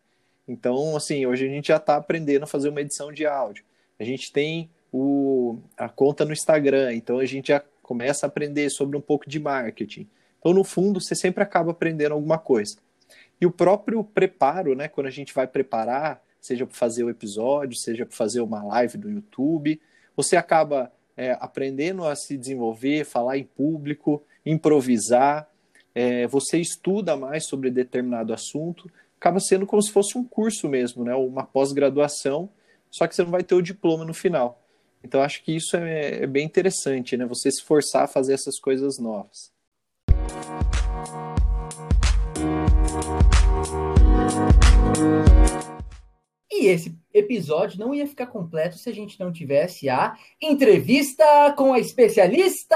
Então, 0.48 0.96
assim, 0.96 1.26
hoje 1.26 1.46
a 1.46 1.50
gente 1.50 1.68
já 1.68 1.78
está 1.78 1.96
aprendendo 1.96 2.44
a 2.44 2.48
fazer 2.48 2.70
uma 2.70 2.82
edição 2.82 3.12
de 3.12 3.26
áudio. 3.26 3.64
A 4.00 4.04
gente 4.04 4.32
tem 4.32 4.70
o, 4.92 5.60
a 5.78 5.90
conta 5.90 6.26
no 6.26 6.34
Instagram, 6.34 6.94
então 6.94 7.20
a 7.20 7.26
gente 7.26 7.50
já 7.50 7.64
começa 7.84 8.26
a 8.26 8.28
aprender 8.28 8.70
sobre 8.70 8.98
um 8.98 9.02
pouco 9.02 9.30
de 9.30 9.40
marketing. 9.40 10.08
Então, 10.40 10.54
no 10.54 10.64
fundo, 10.64 11.02
você 11.02 11.16
sempre 11.16 11.44
acaba 11.44 11.72
aprendendo 11.72 12.14
alguma 12.14 12.38
coisa. 12.38 12.78
E 13.42 13.46
o 13.46 13.52
próprio 13.52 14.04
preparo, 14.04 14.76
né, 14.76 14.88
quando 14.88 15.08
a 15.08 15.12
gente 15.12 15.34
vai 15.34 15.48
preparar, 15.48 16.22
seja 16.40 16.66
para 16.66 16.76
fazer 16.76 17.04
o 17.04 17.10
episódio, 17.10 17.78
seja 17.78 18.06
para 18.06 18.16
fazer 18.16 18.42
uma 18.42 18.64
live 18.64 18.98
no 18.98 19.12
YouTube, 19.12 19.80
você 20.22 20.36
acaba 20.36 20.92
é, 21.16 21.32
aprendendo 21.40 22.06
a 22.06 22.14
se 22.14 22.38
desenvolver, 22.38 23.06
falar 23.06 23.38
em 23.38 23.46
público, 23.46 24.22
improvisar, 24.46 25.50
é, 25.96 26.28
você 26.28 26.58
estuda 26.60 27.16
mais 27.16 27.48
sobre 27.48 27.72
determinado 27.72 28.34
assunto, 28.34 28.92
acaba 29.18 29.40
sendo 29.40 29.66
como 29.66 29.82
se 29.82 29.94
fosse 29.94 30.18
um 30.18 30.24
curso 30.26 30.68
mesmo, 30.68 31.06
né? 31.06 31.16
Uma 31.16 31.46
pós-graduação, 31.46 32.50
só 32.92 33.08
que 33.08 33.16
você 33.16 33.24
não 33.24 33.32
vai 33.32 33.44
ter 33.44 33.56
o 33.56 33.62
diploma 33.62 34.04
no 34.04 34.14
final. 34.14 34.62
Então 35.02 35.22
acho 35.22 35.42
que 35.42 35.56
isso 35.56 35.78
é, 35.78 36.24
é 36.24 36.28
bem 36.28 36.46
interessante, 36.46 37.16
né? 37.16 37.26
Você 37.26 37.50
se 37.50 37.64
forçar 37.64 38.04
a 38.04 38.08
fazer 38.08 38.34
essas 38.34 38.60
coisas 38.60 39.00
novas. 39.00 39.54
E 46.52 46.66
esse 46.66 46.98
episódio 47.14 47.80
não 47.80 47.94
ia 47.94 48.08
ficar 48.08 48.26
completo 48.26 48.78
se 48.78 48.90
a 48.90 48.94
gente 48.94 49.20
não 49.20 49.32
tivesse 49.32 49.88
a 49.88 50.16
entrevista 50.42 51.24
com 51.56 51.74
a 51.74 51.80
especialista! 51.80 52.76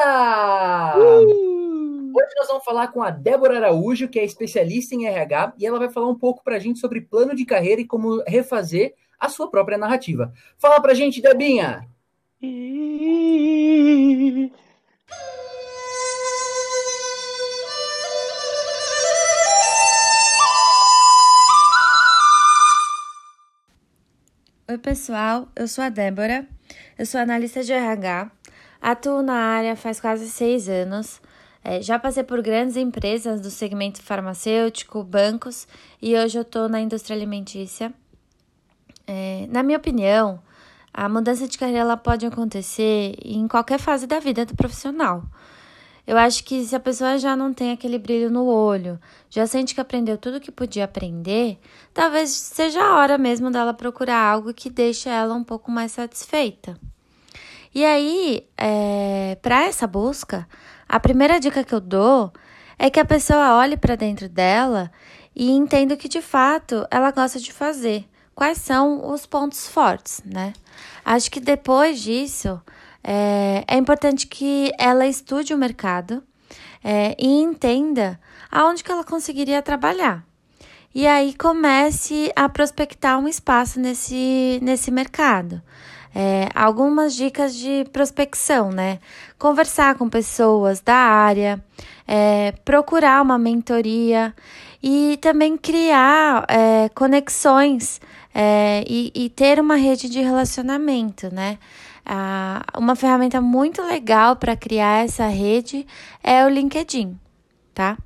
Uh! 0.95 2.11
Hoje 2.15 2.29
nós 2.37 2.47
vamos 2.47 2.63
falar 2.63 2.89
com 2.89 3.01
a 3.01 3.09
Débora 3.09 3.57
Araújo, 3.57 4.07
que 4.07 4.19
é 4.19 4.23
especialista 4.23 4.93
em 4.93 5.07
RH, 5.07 5.55
e 5.57 5.65
ela 5.65 5.79
vai 5.79 5.89
falar 5.89 6.07
um 6.07 6.17
pouco 6.17 6.43
para 6.43 6.57
a 6.57 6.59
gente 6.59 6.77
sobre 6.77 7.01
plano 7.01 7.35
de 7.35 7.43
carreira 7.45 7.81
e 7.81 7.87
como 7.87 8.21
refazer 8.27 8.93
a 9.19 9.27
sua 9.27 9.49
própria 9.49 9.79
narrativa. 9.79 10.31
Fala 10.59 10.79
para 10.79 10.91
a 10.91 10.95
gente, 10.95 11.19
Debinha! 11.19 11.87
Oi, 24.73 24.79
pessoal, 24.79 25.47
eu 25.55 25.67
sou 25.67 25.83
a 25.83 25.89
Débora, 25.89 26.47
eu 26.97 27.05
sou 27.05 27.21
analista 27.21 27.63
de 27.63 27.71
RH, 27.71 28.31
atuo 28.81 29.21
na 29.21 29.35
área 29.35 29.75
faz 29.75 30.01
quase 30.01 30.27
seis 30.27 30.67
anos. 30.67 31.21
É, 31.63 31.79
já 31.79 31.99
passei 31.99 32.23
por 32.23 32.41
grandes 32.41 32.75
empresas 32.75 33.39
do 33.39 33.51
segmento 33.51 34.01
farmacêutico, 34.01 35.03
bancos 35.03 35.67
e 36.01 36.15
hoje 36.17 36.39
eu 36.39 36.41
estou 36.41 36.67
na 36.67 36.81
indústria 36.81 37.15
alimentícia. 37.15 37.93
É, 39.05 39.45
na 39.47 39.61
minha 39.61 39.77
opinião, 39.77 40.41
a 40.91 41.07
mudança 41.07 41.47
de 41.47 41.55
carreira 41.55 41.95
pode 41.95 42.25
acontecer 42.25 43.15
em 43.23 43.47
qualquer 43.47 43.77
fase 43.77 44.07
da 44.07 44.19
vida 44.19 44.43
do 44.43 44.55
profissional. 44.55 45.23
Eu 46.05 46.17
acho 46.17 46.43
que 46.43 46.65
se 46.65 46.75
a 46.75 46.79
pessoa 46.79 47.17
já 47.17 47.35
não 47.35 47.53
tem 47.53 47.71
aquele 47.71 47.97
brilho 47.97 48.29
no 48.29 48.45
olho, 48.45 48.99
já 49.29 49.47
sente 49.47 49.73
que 49.73 49.79
aprendeu 49.79 50.17
tudo 50.17 50.41
que 50.41 50.51
podia 50.51 50.83
aprender, 50.83 51.57
talvez 51.93 52.29
seja 52.29 52.81
a 52.81 52.97
hora 52.97 53.17
mesmo 53.17 53.49
dela 53.49 53.73
procurar 53.73 54.19
algo 54.19 54.53
que 54.53 54.69
deixe 54.69 55.07
ela 55.07 55.33
um 55.33 55.43
pouco 55.43 55.71
mais 55.71 55.93
satisfeita. 55.93 56.77
E 57.73 57.85
aí, 57.85 58.45
é, 58.57 59.37
para 59.41 59.63
essa 59.63 59.87
busca, 59.87 60.47
a 60.87 60.99
primeira 60.99 61.39
dica 61.39 61.63
que 61.63 61.73
eu 61.73 61.79
dou 61.79 62.31
é 62.77 62.89
que 62.89 62.99
a 62.99 63.05
pessoa 63.05 63.57
olhe 63.57 63.77
para 63.77 63.95
dentro 63.95 64.27
dela 64.27 64.91
e 65.35 65.49
entenda 65.51 65.95
o 65.95 65.97
que 65.97 66.09
de 66.09 66.21
fato 66.21 66.85
ela 66.91 67.11
gosta 67.11 67.39
de 67.39 67.51
fazer. 67.51 68.05
Quais 68.35 68.57
são 68.57 69.11
os 69.11 69.25
pontos 69.25 69.67
fortes, 69.67 70.21
né? 70.25 70.53
Acho 71.05 71.31
que 71.31 71.39
depois 71.39 71.99
disso 72.01 72.61
é, 73.03 73.63
é 73.67 73.77
importante 73.77 74.27
que 74.27 74.71
ela 74.79 75.05
estude 75.05 75.53
o 75.53 75.57
mercado 75.57 76.23
é, 76.83 77.15
e 77.19 77.41
entenda 77.41 78.19
aonde 78.51 78.83
que 78.83 78.91
ela 78.91 79.03
conseguiria 79.03 79.61
trabalhar. 79.61 80.23
E 80.95 81.07
aí 81.07 81.33
comece 81.33 82.31
a 82.35 82.47
prospectar 82.47 83.19
um 83.19 83.27
espaço 83.27 83.79
nesse, 83.79 84.59
nesse 84.61 84.91
mercado. 84.91 85.61
É, 86.15 86.47
algumas 86.53 87.15
dicas 87.15 87.55
de 87.55 87.85
prospecção, 87.91 88.71
né? 88.71 88.99
Conversar 89.39 89.95
com 89.95 90.07
pessoas 90.07 90.79
da 90.79 90.93
área, 90.93 91.63
é, 92.07 92.53
procurar 92.63 93.23
uma 93.23 93.39
mentoria 93.39 94.31
e 94.83 95.17
também 95.19 95.57
criar 95.57 96.45
é, 96.47 96.89
conexões 96.89 97.99
é, 98.35 98.83
e, 98.87 99.11
e, 99.15 99.29
ter 99.29 99.59
uma 99.59 99.75
rede 99.75 100.07
de 100.07 100.21
relacionamento, 100.21 101.33
né? 101.33 101.57
Ah, 102.05 102.65
uma 102.77 102.95
ferramenta 102.95 103.39
muito 103.39 103.81
legal 103.81 104.35
para 104.35 104.55
criar 104.55 105.05
essa 105.05 105.27
rede 105.27 105.87
é 106.21 106.45
o 106.45 106.49
LinkedIn, 106.49 107.17
tá? 107.73 107.97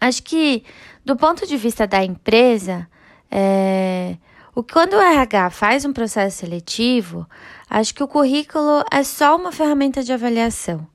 Acho 0.00 0.22
que 0.22 0.64
do 1.04 1.14
ponto 1.14 1.46
de 1.46 1.56
vista 1.56 1.86
da 1.86 2.04
empresa, 2.04 2.88
é, 3.30 4.16
o, 4.54 4.62
quando 4.62 4.94
o 4.94 5.00
RH 5.00 5.50
faz 5.50 5.84
um 5.84 5.92
processo 5.92 6.38
seletivo, 6.38 7.26
acho 7.68 7.94
que 7.94 8.02
o 8.02 8.08
currículo 8.08 8.84
é 8.90 9.02
só 9.02 9.36
uma 9.36 9.52
ferramenta 9.52 10.02
de 10.02 10.12
avaliação. 10.12 10.86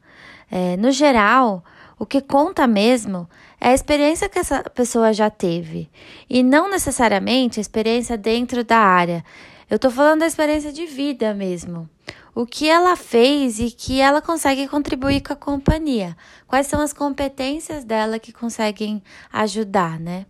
É, 0.50 0.76
no 0.76 0.92
geral, 0.92 1.64
o 1.98 2.06
que 2.06 2.20
conta 2.20 2.68
mesmo 2.68 3.30
é 3.60 3.70
a 3.70 3.74
experiência 3.74 4.28
que 4.28 4.40
essa 4.40 4.64
pessoa 4.64 5.14
já 5.14 5.30
teve 5.30 5.90
e 6.30 6.42
não 6.42 6.70
necessariamente 6.70 7.60
a 7.60 7.62
experiência 7.62 8.18
dentro 8.18 8.64
da 8.64 8.80
área. 8.80 9.24
Eu 9.72 9.78
estou 9.78 9.90
falando 9.90 10.20
da 10.20 10.28
experiência 10.28 10.74
de 10.74 10.86
vida 10.86 11.34
mesmo. 11.34 11.90
O 12.36 12.46
que 12.46 12.68
ela 12.68 12.98
fez 12.98 13.58
e 13.58 13.72
que 13.72 14.02
ela 14.02 14.22
consegue 14.22 14.68
contribuir 14.68 15.22
com 15.22 15.32
a 15.32 15.36
companhia. 15.36 16.18
Quais 16.46 16.68
são 16.68 16.82
as 16.82 16.92
competências 16.92 17.86
dela 17.86 18.20
que 18.20 18.34
conseguem 18.34 19.02
ajudar, 19.32 19.98
né? 19.98 20.26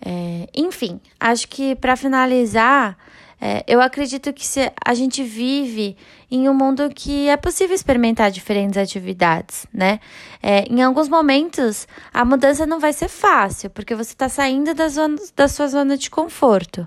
É, 0.00 0.48
enfim, 0.56 0.98
acho 1.20 1.46
que 1.46 1.76
para 1.76 1.94
finalizar, 1.94 2.96
é, 3.40 3.64
eu 3.68 3.80
acredito 3.80 4.32
que 4.32 4.44
se 4.44 4.70
a 4.84 4.94
gente 4.94 5.22
vive 5.22 5.96
em 6.30 6.48
um 6.48 6.54
mundo 6.54 6.90
que 6.90 7.28
é 7.28 7.36
possível 7.36 7.74
experimentar 7.74 8.30
diferentes 8.30 8.76
atividades, 8.76 9.66
né? 9.72 10.00
É, 10.42 10.64
em 10.68 10.82
alguns 10.82 11.08
momentos, 11.08 11.86
a 12.12 12.24
mudança 12.24 12.66
não 12.66 12.80
vai 12.80 12.92
ser 12.92 13.08
fácil, 13.08 13.70
porque 13.70 13.94
você 13.94 14.12
está 14.12 14.28
saindo 14.28 14.74
da, 14.74 14.88
zona, 14.88 15.16
da 15.36 15.46
sua 15.46 15.68
zona 15.68 15.96
de 15.96 16.10
conforto. 16.10 16.86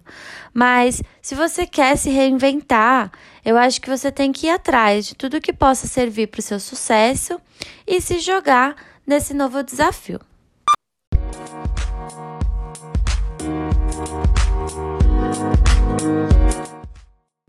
Mas 0.54 1.02
se 1.22 1.36
você 1.36 1.66
quer 1.66 1.98
se 1.98 2.10
reinventar, 2.10 3.12
eu 3.46 3.58
acho 3.58 3.80
que 3.80 3.90
você 3.90 4.12
tem 4.12 4.32
que 4.32 4.48
ir 4.48 4.52
atrás 4.52 5.08
de 5.08 5.16
tudo 5.16 5.42
que 5.42 5.54
possa 5.54 5.88
servir 5.88 6.28
para 6.28 6.40
o 6.40 6.44
seu 6.44 6.60
sucesso 6.60 7.40
e 7.88 8.02
se 8.02 8.20
jogar 8.20 8.76
nesse 9.08 9.34
novo 9.34 9.64
desafio. 9.64 10.20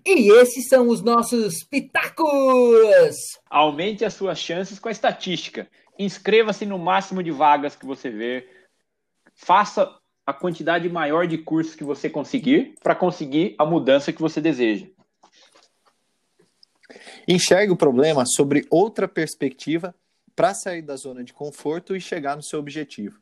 E 0.05 0.33
esses 0.33 0.69
são 0.69 0.89
os 0.89 1.01
nossos 1.01 1.63
pitacos! 1.65 3.17
Aumente 3.49 4.05
as 4.05 4.15
suas 4.15 4.39
chances 4.39 4.79
com 4.79 4.89
a 4.89 4.93
estatística. 4.93 5.69
Inscreva-se 5.97 6.67
no 6.67 6.79
máximo 6.79 7.23
de 7.23 7.31
vagas 7.31 7.77
que 7.77 7.87
você 7.87 8.11
ver. 8.11 8.49
Faça 9.35 9.97
a 10.27 10.33
quantidade 10.33 10.89
maior 10.89 11.27
de 11.27 11.39
cursos 11.39 11.77
que 11.77 11.85
você 11.85 12.11
conseguir 12.11 12.75
para 12.83 12.97
conseguir 12.97 13.55
a 13.59 13.65
mudança 13.65 14.13
que 14.13 14.21
você 14.21 14.41
deseja. 14.41 14.87
Enxergue 17.27 17.73
o 17.73 17.77
problema 17.77 18.25
sobre 18.27 18.67
outra 18.71 19.07
perspectiva 19.07 19.95
para 20.35 20.53
sair 20.53 20.83
da 20.83 20.97
zona 20.97 21.23
de 21.23 21.33
conforto 21.33 21.95
e 21.95 22.01
chegar 22.01 22.37
no 22.37 22.43
seu 22.43 22.59
objetivo. 22.59 23.22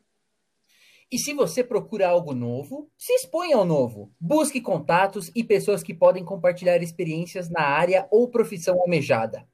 E 1.11 1.17
se 1.17 1.33
você 1.33 1.61
procura 1.61 2.07
algo 2.07 2.33
novo, 2.33 2.89
se 2.97 3.11
exponha 3.11 3.57
ao 3.57 3.65
novo. 3.65 4.13
Busque 4.17 4.61
contatos 4.61 5.29
e 5.35 5.43
pessoas 5.43 5.83
que 5.83 5.93
podem 5.93 6.23
compartilhar 6.23 6.81
experiências 6.81 7.49
na 7.49 7.63
área 7.63 8.07
ou 8.09 8.29
profissão 8.29 8.79
almejada. 8.79 9.45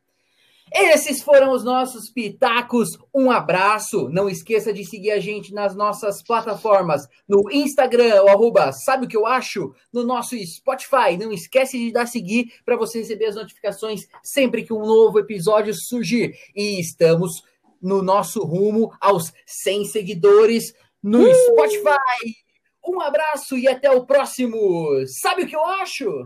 Esses 0.71 1.23
foram 1.23 1.51
os 1.51 1.63
nossos 1.63 2.11
pitacos. 2.11 2.89
Um 3.11 3.31
abraço. 3.31 4.07
Não 4.09 4.29
esqueça 4.29 4.71
de 4.71 4.85
seguir 4.85 5.11
a 5.11 5.19
gente 5.19 5.51
nas 5.51 5.75
nossas 5.75 6.21
plataformas, 6.21 7.07
no 7.27 7.49
Instagram, 7.51 8.21
o 8.23 8.27
arroba, 8.27 8.71
sabe 8.71 9.05
o 9.05 9.09
que 9.09 9.17
eu 9.17 9.25
acho? 9.25 9.73
No 9.91 10.03
nosso 10.03 10.37
Spotify. 10.37 11.17
Não 11.17 11.31
esquece 11.31 11.79
de 11.79 11.91
dar 11.91 12.05
seguir 12.05 12.53
para 12.63 12.77
você 12.77 12.99
receber 12.99 13.25
as 13.25 13.35
notificações 13.35 14.01
sempre 14.21 14.63
que 14.63 14.73
um 14.73 14.85
novo 14.85 15.17
episódio 15.17 15.73
surgir. 15.73 16.35
E 16.55 16.79
estamos 16.79 17.41
no 17.81 18.01
nosso 18.01 18.43
rumo 18.43 18.91
aos 18.99 19.31
100 19.45 19.85
seguidores 19.85 20.73
no 21.03 21.23
uh! 21.23 21.33
Spotify. 21.33 22.35
Um 22.85 23.01
abraço 23.01 23.57
e 23.57 23.67
até 23.67 23.89
o 23.91 24.05
próximo. 24.05 25.05
Sabe 25.07 25.43
o 25.43 25.47
que 25.47 25.55
eu 25.55 25.65
acho? 25.65 26.23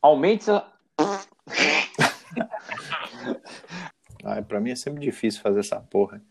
Aumente 0.00 0.48
a. 0.50 0.72
Ai, 4.24 4.42
pra 4.42 4.60
mim 4.60 4.70
é 4.70 4.76
sempre 4.76 5.00
difícil 5.00 5.42
fazer 5.42 5.60
essa 5.60 5.80
porra. 5.80 6.22